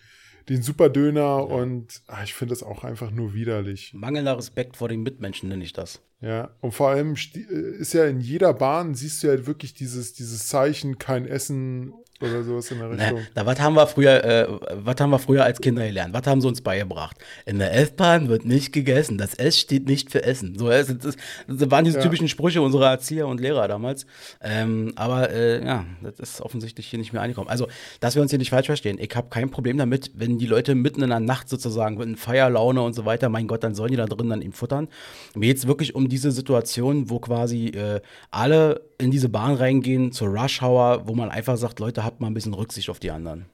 den 0.49 0.63
Superdöner 0.63 1.19
ja. 1.19 1.37
und 1.37 2.01
ach, 2.07 2.23
ich 2.23 2.33
finde 2.33 2.53
das 2.53 2.63
auch 2.63 2.83
einfach 2.83 3.11
nur 3.11 3.33
widerlich. 3.33 3.93
Mangelnder 3.93 4.37
Respekt 4.37 4.77
vor 4.77 4.89
den 4.89 5.03
Mitmenschen 5.03 5.49
nenne 5.49 5.63
ich 5.63 5.73
das. 5.73 6.01
Ja, 6.21 6.51
und 6.61 6.73
vor 6.73 6.89
allem 6.89 7.15
äh, 7.15 7.79
ist 7.79 7.93
ja 7.93 8.05
in 8.05 8.21
jeder 8.21 8.53
Bahn, 8.53 8.93
siehst 8.93 9.23
du 9.23 9.27
ja 9.27 9.47
wirklich 9.47 9.73
dieses, 9.73 10.13
dieses 10.13 10.47
Zeichen, 10.47 10.99
kein 10.99 11.25
Essen 11.25 11.93
oder 12.21 12.43
sowas 12.43 12.69
in 12.71 12.79
der 12.79 12.91
Richtung. 12.91 13.19
Na, 13.19 13.21
da, 13.33 13.45
was 13.45 13.59
haben 13.59 13.75
wir 13.75 13.87
früher, 13.87 14.23
äh, 14.23 14.47
was 14.73 14.95
haben 14.99 15.09
wir 15.09 15.19
früher 15.19 15.43
als 15.43 15.59
Kinder 15.59 15.85
gelernt? 15.85 16.13
Was 16.13 16.25
haben 16.27 16.41
sie 16.41 16.47
uns 16.47 16.61
beigebracht? 16.61 17.17
In 17.45 17.59
der 17.59 17.73
S-Bahn 17.73 18.29
wird 18.29 18.45
nicht 18.45 18.71
gegessen. 18.71 19.17
Das 19.17 19.33
S 19.33 19.59
steht 19.59 19.87
nicht 19.87 20.11
für 20.11 20.23
Essen. 20.23 20.57
So, 20.57 20.69
das, 20.69 20.87
das, 20.97 21.15
das 21.47 21.71
waren 21.71 21.85
diese 21.85 21.97
ja. 21.97 22.03
typischen 22.03 22.27
Sprüche 22.27 22.61
unserer 22.61 22.91
Erzieher 22.91 23.27
und 23.27 23.39
Lehrer 23.39 23.67
damals. 23.67 24.05
Ähm, 24.41 24.93
aber 24.95 25.29
äh, 25.31 25.65
ja, 25.65 25.85
das 26.01 26.19
ist 26.19 26.41
offensichtlich 26.41 26.87
hier 26.87 26.99
nicht 26.99 27.13
mehr 27.13 27.21
angekommen. 27.21 27.49
Also, 27.49 27.67
dass 27.99 28.15
wir 28.15 28.21
uns 28.21 28.31
hier 28.31 28.39
nicht 28.39 28.49
falsch 28.49 28.67
verstehen. 28.67 28.97
Ich 28.99 29.15
habe 29.15 29.29
kein 29.29 29.49
Problem 29.49 29.77
damit, 29.77 30.11
wenn 30.15 30.37
die 30.37 30.47
Leute 30.47 30.75
mitten 30.75 31.01
in 31.01 31.09
der 31.09 31.19
Nacht 31.19 31.49
sozusagen 31.49 31.97
mit 31.97 32.19
Feierlaune 32.19 32.81
und 32.81 32.93
so 32.93 33.05
weiter, 33.05 33.29
mein 33.29 33.47
Gott, 33.47 33.63
dann 33.63 33.75
sollen 33.75 33.91
die 33.91 33.97
da 33.97 34.05
drin 34.05 34.29
dann 34.29 34.41
eben 34.41 34.53
futtern. 34.53 34.87
Mir 35.35 35.47
geht 35.47 35.57
es 35.57 35.67
wirklich 35.67 35.95
um 35.95 36.09
diese 36.09 36.31
Situation, 36.31 37.09
wo 37.09 37.19
quasi 37.19 37.67
äh, 37.67 38.01
alle 38.29 38.81
in 38.97 39.11
diese 39.11 39.29
Bahn 39.29 39.55
reingehen 39.55 40.11
zur 40.11 40.27
Rush 40.27 40.61
Hour, 40.61 41.07
wo 41.07 41.15
man 41.15 41.29
einfach 41.29 41.57
sagt, 41.57 41.79
Leute, 41.79 42.03
habt 42.03 42.10
mal 42.19 42.27
ein 42.27 42.33
bisschen 42.33 42.53
Rücksicht 42.53 42.89
auf 42.89 42.99
die 42.99 43.11
anderen. 43.11 43.45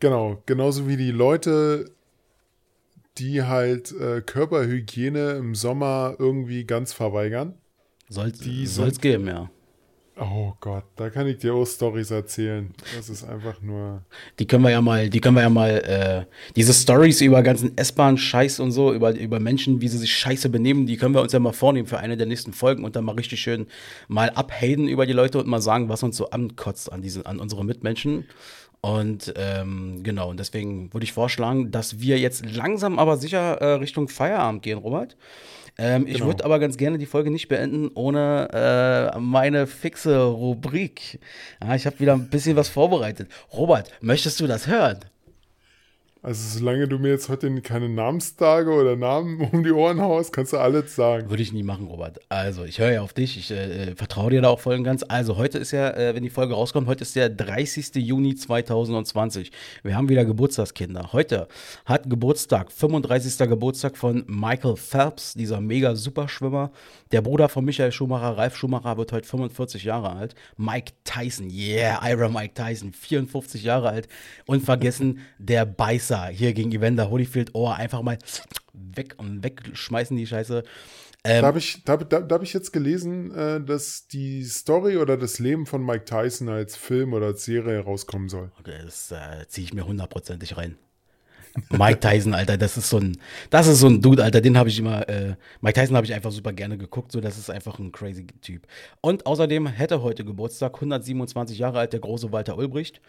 Genau, 0.00 0.42
genauso 0.46 0.86
wie 0.88 0.96
die 0.96 1.10
Leute, 1.10 1.90
die 3.18 3.42
halt 3.42 3.92
äh, 3.92 4.20
Körperhygiene 4.20 5.32
im 5.32 5.54
Sommer 5.54 6.14
irgendwie 6.18 6.64
ganz 6.64 6.92
verweigern. 6.92 7.54
Soll 8.74 8.88
es 8.88 9.00
geben, 9.00 9.26
ja. 9.26 9.50
Oh 10.20 10.52
Gott, 10.60 10.82
da 10.96 11.10
kann 11.10 11.28
ich 11.28 11.38
dir 11.38 11.54
auch 11.54 11.64
Stories 11.64 12.10
erzählen. 12.10 12.74
Das 12.96 13.08
ist 13.08 13.22
einfach 13.22 13.62
nur. 13.62 14.02
Die 14.40 14.46
können 14.46 14.64
wir 14.64 14.70
ja 14.70 14.80
mal, 14.80 15.08
die 15.08 15.20
können 15.20 15.36
wir 15.36 15.42
ja 15.42 15.50
mal, 15.50 15.70
äh, 15.70 16.24
diese 16.56 16.74
Stories 16.74 17.20
über 17.20 17.42
ganzen 17.42 17.76
S-Bahn-Scheiß 17.76 18.58
und 18.58 18.72
so, 18.72 18.92
über, 18.92 19.14
über 19.14 19.38
Menschen, 19.38 19.80
wie 19.80 19.86
sie 19.86 19.98
sich 19.98 20.12
scheiße 20.12 20.48
benehmen, 20.48 20.86
die 20.86 20.96
können 20.96 21.14
wir 21.14 21.22
uns 21.22 21.32
ja 21.32 21.38
mal 21.38 21.52
vornehmen 21.52 21.86
für 21.86 21.98
eine 21.98 22.16
der 22.16 22.26
nächsten 22.26 22.52
Folgen 22.52 22.84
und 22.84 22.96
dann 22.96 23.04
mal 23.04 23.14
richtig 23.14 23.40
schön 23.40 23.68
mal 24.08 24.30
abhaten 24.30 24.88
über 24.88 25.06
die 25.06 25.12
Leute 25.12 25.38
und 25.38 25.46
mal 25.46 25.62
sagen, 25.62 25.88
was 25.88 26.02
uns 26.02 26.16
so 26.16 26.30
ankotzt 26.30 26.92
an 26.92 27.00
diese, 27.00 27.24
an 27.24 27.38
unsere 27.38 27.64
Mitmenschen. 27.64 28.24
Und 28.80 29.34
ähm, 29.36 30.02
genau, 30.02 30.30
und 30.30 30.40
deswegen 30.40 30.92
würde 30.92 31.04
ich 31.04 31.12
vorschlagen, 31.12 31.70
dass 31.70 32.00
wir 32.00 32.18
jetzt 32.18 32.44
langsam 32.44 32.98
aber 32.98 33.16
sicher 33.16 33.60
äh, 33.60 33.72
Richtung 33.74 34.08
Feierabend 34.08 34.62
gehen, 34.62 34.78
Robert. 34.78 35.16
Ähm, 35.78 36.04
genau. 36.06 36.16
Ich 36.16 36.24
würde 36.24 36.44
aber 36.44 36.58
ganz 36.58 36.76
gerne 36.76 36.98
die 36.98 37.06
Folge 37.06 37.30
nicht 37.30 37.48
beenden 37.48 37.88
ohne 37.94 39.12
äh, 39.14 39.18
meine 39.18 39.68
fixe 39.68 40.24
Rubrik. 40.24 41.20
Ja, 41.62 41.76
ich 41.76 41.86
habe 41.86 42.00
wieder 42.00 42.14
ein 42.14 42.28
bisschen 42.28 42.56
was 42.56 42.68
vorbereitet. 42.68 43.28
Robert, 43.52 43.90
möchtest 44.00 44.40
du 44.40 44.48
das 44.48 44.66
hören? 44.66 44.98
Also 46.20 46.58
solange 46.58 46.88
du 46.88 46.98
mir 46.98 47.10
jetzt 47.10 47.28
heute 47.28 47.48
keine 47.60 47.88
Namenstage 47.88 48.72
oder 48.72 48.96
Namen 48.96 49.40
um 49.52 49.62
die 49.62 49.70
Ohren 49.70 50.00
haust, 50.00 50.32
kannst 50.32 50.52
du 50.52 50.58
alles 50.58 50.96
sagen. 50.96 51.30
Würde 51.30 51.42
ich 51.42 51.52
nie 51.52 51.62
machen, 51.62 51.86
Robert. 51.86 52.18
Also, 52.28 52.64
ich 52.64 52.80
höre 52.80 52.90
ja 52.90 53.02
auf 53.02 53.12
dich. 53.12 53.38
Ich 53.38 53.52
äh, 53.52 53.94
vertraue 53.94 54.30
dir 54.30 54.42
da 54.42 54.48
auch 54.48 54.58
voll 54.58 54.74
und 54.74 54.84
ganz. 54.84 55.04
Also, 55.06 55.36
heute 55.36 55.58
ist 55.58 55.70
ja, 55.70 55.90
äh, 55.90 56.14
wenn 56.16 56.24
die 56.24 56.30
Folge 56.30 56.54
rauskommt, 56.54 56.88
heute 56.88 57.02
ist 57.02 57.14
der 57.14 57.28
30. 57.28 57.94
Juni 57.94 58.34
2020. 58.34 59.52
Wir 59.84 59.96
haben 59.96 60.08
wieder 60.08 60.24
Geburtstagskinder. 60.24 61.12
Heute 61.12 61.46
hat 61.84 62.10
Geburtstag, 62.10 62.72
35. 62.72 63.48
Geburtstag 63.48 63.96
von 63.96 64.24
Michael 64.26 64.76
Phelps, 64.76 65.34
dieser 65.34 65.60
mega 65.60 65.94
Superschwimmer. 65.94 66.72
Der 67.12 67.22
Bruder 67.22 67.48
von 67.48 67.64
Michael 67.64 67.92
Schumacher, 67.92 68.36
Ralf 68.36 68.56
Schumacher, 68.56 68.96
wird 68.96 69.12
heute 69.12 69.26
45 69.26 69.84
Jahre 69.84 70.12
alt. 70.12 70.34
Mike 70.56 70.92
Tyson, 71.04 71.50
yeah, 71.50 72.00
Ira 72.06 72.28
Mike 72.28 72.54
Tyson, 72.54 72.92
54 72.92 73.62
Jahre 73.62 73.88
alt. 73.88 74.08
Und 74.46 74.64
vergessen, 74.64 75.20
der 75.38 75.64
Beißer 75.64 76.26
hier 76.26 76.52
gegen 76.52 76.72
Evander 76.72 77.10
Holyfield. 77.10 77.50
Oh, 77.54 77.68
einfach 77.68 78.02
mal 78.02 78.18
weg 78.72 79.14
und 79.18 79.42
wegschmeißen 79.42 80.16
die 80.16 80.26
Scheiße. 80.26 80.62
Ähm, 81.24 81.42
da 81.42 81.48
habe 81.48 81.58
ich, 81.58 81.82
da, 81.84 81.96
da, 81.96 82.20
da 82.20 82.34
hab 82.34 82.42
ich 82.42 82.52
jetzt 82.52 82.72
gelesen, 82.72 83.34
äh, 83.34 83.60
dass 83.60 84.06
die 84.06 84.44
Story 84.44 84.98
oder 84.98 85.16
das 85.16 85.38
Leben 85.38 85.66
von 85.66 85.84
Mike 85.84 86.04
Tyson 86.04 86.48
als 86.48 86.76
Film 86.76 87.12
oder 87.12 87.26
als 87.26 87.44
Serie 87.44 87.80
rauskommen 87.80 88.28
soll. 88.28 88.52
Okay, 88.60 88.78
das 88.84 89.10
äh, 89.10 89.46
ziehe 89.48 89.64
ich 89.64 89.74
mir 89.74 89.86
hundertprozentig 89.86 90.56
rein. 90.56 90.76
Mike 91.70 92.00
Tyson, 92.00 92.34
Alter, 92.34 92.56
das 92.56 92.76
ist 92.76 92.90
so 92.90 92.98
ein, 92.98 93.16
das 93.50 93.66
ist 93.66 93.80
so 93.80 93.88
ein 93.88 94.00
Dude, 94.00 94.22
Alter, 94.22 94.40
den 94.40 94.56
habe 94.56 94.68
ich 94.68 94.78
immer, 94.78 95.08
äh, 95.08 95.34
Mike 95.60 95.80
Tyson 95.80 95.96
habe 95.96 96.06
ich 96.06 96.14
einfach 96.14 96.30
super 96.30 96.52
gerne 96.52 96.78
geguckt, 96.78 97.12
so, 97.12 97.20
das 97.20 97.38
ist 97.38 97.50
einfach 97.50 97.78
ein 97.78 97.92
crazy 97.92 98.26
Typ. 98.40 98.66
Und 99.00 99.26
außerdem 99.26 99.66
hätte 99.66 100.02
heute 100.02 100.24
Geburtstag, 100.24 100.74
127 100.74 101.58
Jahre 101.58 101.80
alt, 101.80 101.92
der 101.92 102.00
große 102.00 102.32
Walter 102.32 102.58
Ulbricht. 102.58 103.00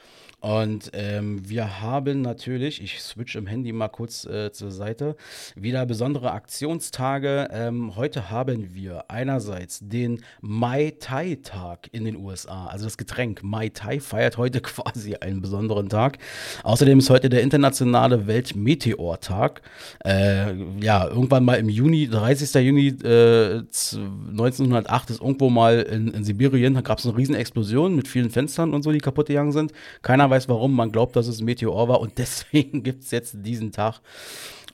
Und 0.42 0.92
ähm, 0.94 1.42
wir 1.48 1.82
haben 1.82 2.22
natürlich, 2.22 2.82
ich 2.82 3.02
switch 3.02 3.36
im 3.36 3.46
Handy 3.46 3.74
mal 3.74 3.90
kurz 3.90 4.26
äh, 4.26 4.52
zur 4.54 4.72
Seite, 4.72 5.18
wieder 5.56 5.86
besondere 5.86 6.32
Aktionstage. 6.32 7.50
Ähm, 7.52 7.98
heute 7.98 8.30
haben 8.30 8.74
wir 8.74 9.06
einerseits 9.10 9.80
den 9.82 10.24
Mai 10.40 10.94
Tai 10.98 11.36
Tag 11.44 11.90
in 11.92 12.06
den 12.06 12.16
USA, 12.16 12.68
also 12.68 12.86
das 12.86 12.98
Getränk 12.98 13.44
Mai 13.44 13.68
Tai 13.70 14.00
feiert 14.00 14.38
heute 14.38 14.62
quasi 14.62 15.16
einen 15.16 15.42
besonderen 15.42 15.90
Tag. 15.90 16.20
Außerdem 16.64 17.00
ist 17.00 17.10
heute 17.10 17.28
der 17.28 17.42
internationale 17.42 18.28
Weltmeteortag. 18.40 19.62
Äh, 20.06 20.54
ja, 20.82 21.08
irgendwann 21.08 21.46
mal 21.46 21.56
im 21.56 21.70
Juni, 21.70 22.08
30. 22.08 22.54
Juni 22.66 22.88
äh, 23.04 23.60
1908 23.60 25.10
ist 25.10 25.22
irgendwo 25.22 25.50
mal 25.50 25.82
in, 25.82 26.10
in 26.10 26.24
Sibirien, 26.24 26.74
da 26.74 26.82
gab 26.82 27.00
es 27.00 27.06
eine 27.06 27.18
Riesenexplosion 27.18 27.96
mit 27.96 28.08
vielen 28.08 28.30
Fenstern 28.30 28.74
und 28.74 28.84
so, 28.84 28.92
die 28.92 29.00
kaputt 29.00 29.28
gegangen 29.28 29.52
sind. 29.52 29.74
Keiner 30.02 30.30
weiß 30.30 30.48
warum, 30.50 30.76
man 30.76 30.92
glaubt, 30.92 31.16
dass 31.16 31.28
es 31.28 31.42
ein 31.42 31.46
Meteor 31.46 31.88
war 31.88 32.00
und 32.00 32.14
deswegen 32.18 32.84
gibt 32.84 33.04
es 33.04 33.12
jetzt 33.12 33.36
diesen 33.40 33.72
Tag. 33.72 34.00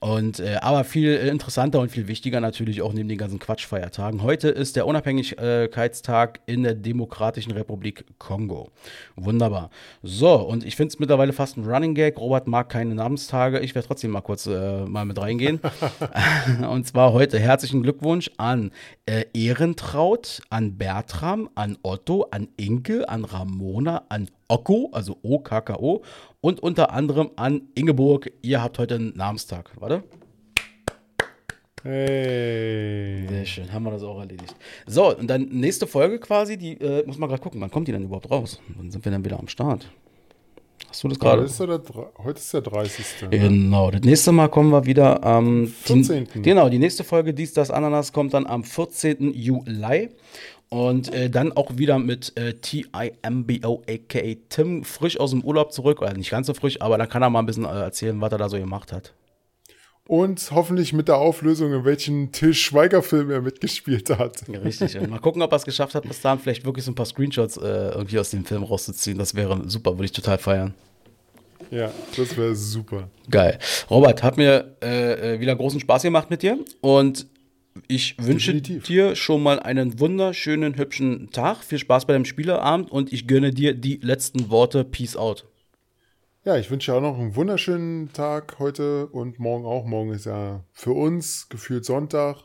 Und, 0.05 0.39
äh, 0.39 0.57
aber 0.61 0.83
viel 0.83 1.15
interessanter 1.15 1.79
und 1.79 1.89
viel 1.89 2.07
wichtiger 2.07 2.39
natürlich 2.39 2.83
auch 2.83 2.93
neben 2.93 3.09
den 3.09 3.17
ganzen 3.17 3.39
Quatschfeiertagen. 3.39 4.21
Heute 4.21 4.49
ist 4.49 4.75
der 4.75 4.85
Unabhängigkeitstag 4.85 6.41
in 6.45 6.61
der 6.61 6.75
Demokratischen 6.75 7.53
Republik 7.53 8.05
Kongo. 8.19 8.69
Wunderbar. 9.15 9.71
So, 10.03 10.35
und 10.35 10.63
ich 10.63 10.75
finde 10.75 10.89
es 10.89 10.99
mittlerweile 10.99 11.33
fast 11.33 11.57
ein 11.57 11.65
Running 11.65 11.95
Gag. 11.95 12.19
Robert 12.19 12.45
mag 12.45 12.69
keine 12.69 12.93
Namenstage. 12.93 13.61
Ich 13.61 13.73
werde 13.73 13.87
trotzdem 13.87 14.11
mal 14.11 14.21
kurz 14.21 14.45
äh, 14.45 14.85
mal 14.85 15.05
mit 15.05 15.19
reingehen. 15.19 15.59
und 16.69 16.85
zwar 16.85 17.11
heute 17.11 17.39
herzlichen 17.39 17.81
Glückwunsch 17.81 18.29
an 18.37 18.69
äh, 19.07 19.25
Ehrentraut, 19.33 20.43
an 20.51 20.77
Bertram, 20.77 21.49
an 21.55 21.79
Otto, 21.81 22.27
an 22.29 22.49
Inke, 22.57 23.09
an 23.09 23.25
Ramona, 23.25 24.03
an 24.09 24.27
Okko, 24.47 24.89
also 24.91 25.17
O-K-K-O, 25.21 26.01
und 26.41 26.59
unter 26.61 26.91
anderem 26.91 27.31
an 27.35 27.69
Ingeborg. 27.75 28.31
Ihr 28.41 28.61
habt 28.61 28.77
heute 28.79 28.95
einen 28.95 29.15
Namenstag. 29.15 29.71
Warte. 29.79 30.03
Hey. 31.83 33.27
Sehr 33.27 33.45
schön, 33.45 33.71
haben 33.71 33.83
wir 33.83 33.91
das 33.91 34.01
auch 34.01 34.19
erledigt. 34.19 34.55
So, 34.87 35.15
und 35.15 35.27
dann 35.27 35.43
nächste 35.49 35.85
Folge 35.85 36.19
quasi, 36.19 36.57
die 36.57 36.73
äh, 36.81 37.05
muss 37.05 37.19
man 37.19 37.29
gerade 37.29 37.41
gucken, 37.41 37.61
wann 37.61 37.69
kommt 37.69 37.87
die 37.87 37.91
denn 37.91 38.03
überhaupt 38.03 38.31
raus? 38.31 38.59
Wann 38.75 38.89
sind 38.89 39.05
wir 39.05 39.11
dann 39.11 39.23
wieder 39.23 39.37
am 39.37 39.47
Start? 39.47 39.87
Hast 40.89 41.03
du 41.03 41.09
das 41.09 41.19
gerade? 41.19 41.41
Heute, 41.41 41.51
ist 41.51 41.59
der, 41.59 42.13
heute 42.23 42.39
ist 42.39 42.53
der 42.53 42.61
30. 42.61 43.05
Ne? 43.23 43.29
Genau, 43.29 43.91
das 43.91 44.01
nächste 44.01 44.31
Mal 44.31 44.47
kommen 44.47 44.71
wir 44.71 44.85
wieder 44.85 45.23
am 45.23 45.67
14. 45.67 46.27
Die, 46.33 46.41
genau, 46.41 46.69
die 46.69 46.79
nächste 46.79 47.03
Folge, 47.03 47.33
dies, 47.33 47.53
das, 47.53 47.69
Ananas, 47.69 48.13
kommt 48.13 48.33
dann 48.33 48.47
am 48.47 48.63
14. 48.63 49.33
Juli. 49.33 50.09
Und 50.75 51.13
äh, 51.13 51.29
dann 51.29 51.53
auch 51.53 51.77
wieder 51.77 51.99
mit 51.99 52.37
äh, 52.37 52.55
T-I-M-B-O, 52.55 53.83
a.k.a. 53.87 54.35
Tim, 54.49 54.83
frisch 54.83 55.17
aus 55.17 55.31
dem 55.31 55.41
Urlaub 55.41 55.71
zurück. 55.71 56.01
Oder 56.01 56.13
nicht 56.13 56.29
ganz 56.29 56.47
so 56.47 56.53
frisch, 56.53 56.81
aber 56.81 56.97
dann 56.97 57.07
kann 57.07 57.21
er 57.21 57.29
mal 57.29 57.39
ein 57.39 57.45
bisschen 57.45 57.63
äh, 57.63 57.69
erzählen, 57.69 58.19
was 58.19 58.29
er 58.33 58.39
da 58.39 58.49
so 58.49 58.57
gemacht 58.57 58.91
hat. 58.91 59.13
Und 60.05 60.51
hoffentlich 60.51 60.91
mit 60.91 61.07
der 61.07 61.15
Auflösung, 61.15 61.71
in 61.71 61.85
welchen 61.85 62.33
Till 62.33 62.53
Schweiger-Film 62.53 63.31
er 63.31 63.39
mitgespielt 63.39 64.09
hat. 64.09 64.49
Ja, 64.49 64.59
richtig. 64.59 64.99
mal 65.07 65.19
gucken, 65.19 65.41
ob 65.41 65.53
er 65.53 65.55
es 65.55 65.63
geschafft 65.63 65.95
hat, 65.95 66.03
bis 66.03 66.19
dahin 66.19 66.39
vielleicht 66.39 66.65
wirklich 66.65 66.83
so 66.83 66.91
ein 66.91 66.95
paar 66.95 67.05
Screenshots 67.05 67.55
äh, 67.55 67.91
irgendwie 67.91 68.19
aus 68.19 68.31
dem 68.31 68.43
Film 68.43 68.63
rauszuziehen. 68.63 69.17
Das 69.17 69.33
wäre 69.33 69.61
super, 69.69 69.91
würde 69.91 70.05
ich 70.05 70.11
total 70.11 70.39
feiern. 70.39 70.73
Ja, 71.71 71.89
das 72.17 72.35
wäre 72.35 72.53
super. 72.53 73.07
Geil. 73.31 73.59
Robert, 73.89 74.23
hat 74.23 74.35
mir 74.35 74.75
äh, 74.83 75.35
äh 75.35 75.39
wieder 75.39 75.55
großen 75.55 75.79
Spaß 75.79 76.01
gemacht 76.01 76.29
mit 76.29 76.43
dir. 76.43 76.59
Und 76.81 77.27
ich 77.87 78.17
wünsche 78.17 78.53
Definitiv. 78.53 78.83
dir 78.83 79.15
schon 79.15 79.43
mal 79.43 79.59
einen 79.59 79.99
wunderschönen, 79.99 80.77
hübschen 80.77 81.29
Tag. 81.31 81.63
Viel 81.63 81.77
Spaß 81.77 82.05
bei 82.05 82.13
deinem 82.13 82.25
Spieleabend 82.25 82.91
und 82.91 83.11
ich 83.11 83.27
gönne 83.27 83.51
dir 83.51 83.73
die 83.73 83.97
letzten 83.97 84.49
Worte. 84.49 84.83
Peace 84.83 85.15
out. 85.15 85.45
Ja, 86.45 86.57
ich 86.57 86.69
wünsche 86.69 86.91
dir 86.91 86.97
auch 86.97 87.01
noch 87.01 87.19
einen 87.19 87.35
wunderschönen 87.35 88.13
Tag 88.13 88.59
heute 88.59 89.07
und 89.07 89.39
morgen 89.39 89.65
auch. 89.65 89.85
Morgen 89.85 90.11
ist 90.11 90.25
ja 90.25 90.63
für 90.71 90.91
uns 90.91 91.49
gefühlt 91.49 91.85
Sonntag. 91.85 92.43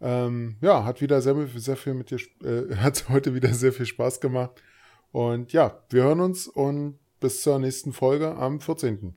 Ähm, 0.00 0.56
ja, 0.60 0.84
hat 0.84 1.00
wieder 1.00 1.20
sehr, 1.20 1.34
sehr 1.56 1.76
viel 1.76 1.94
mit 1.94 2.10
dir, 2.10 2.18
äh, 2.44 2.76
hat 2.76 3.08
heute 3.08 3.34
wieder 3.34 3.52
sehr 3.52 3.72
viel 3.72 3.86
Spaß 3.86 4.20
gemacht. 4.20 4.62
Und 5.10 5.52
ja, 5.52 5.82
wir 5.90 6.04
hören 6.04 6.20
uns 6.20 6.46
und 6.46 6.98
bis 7.18 7.42
zur 7.42 7.58
nächsten 7.58 7.92
Folge 7.92 8.36
am 8.36 8.60
14. 8.60 9.14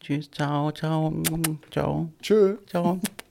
Tschüss, 0.00 0.30
ciao, 0.30 0.72
ciao, 0.72 1.12
ciao. 1.70 2.12
Tschö. 2.20 2.56
Ciao. 2.66 3.00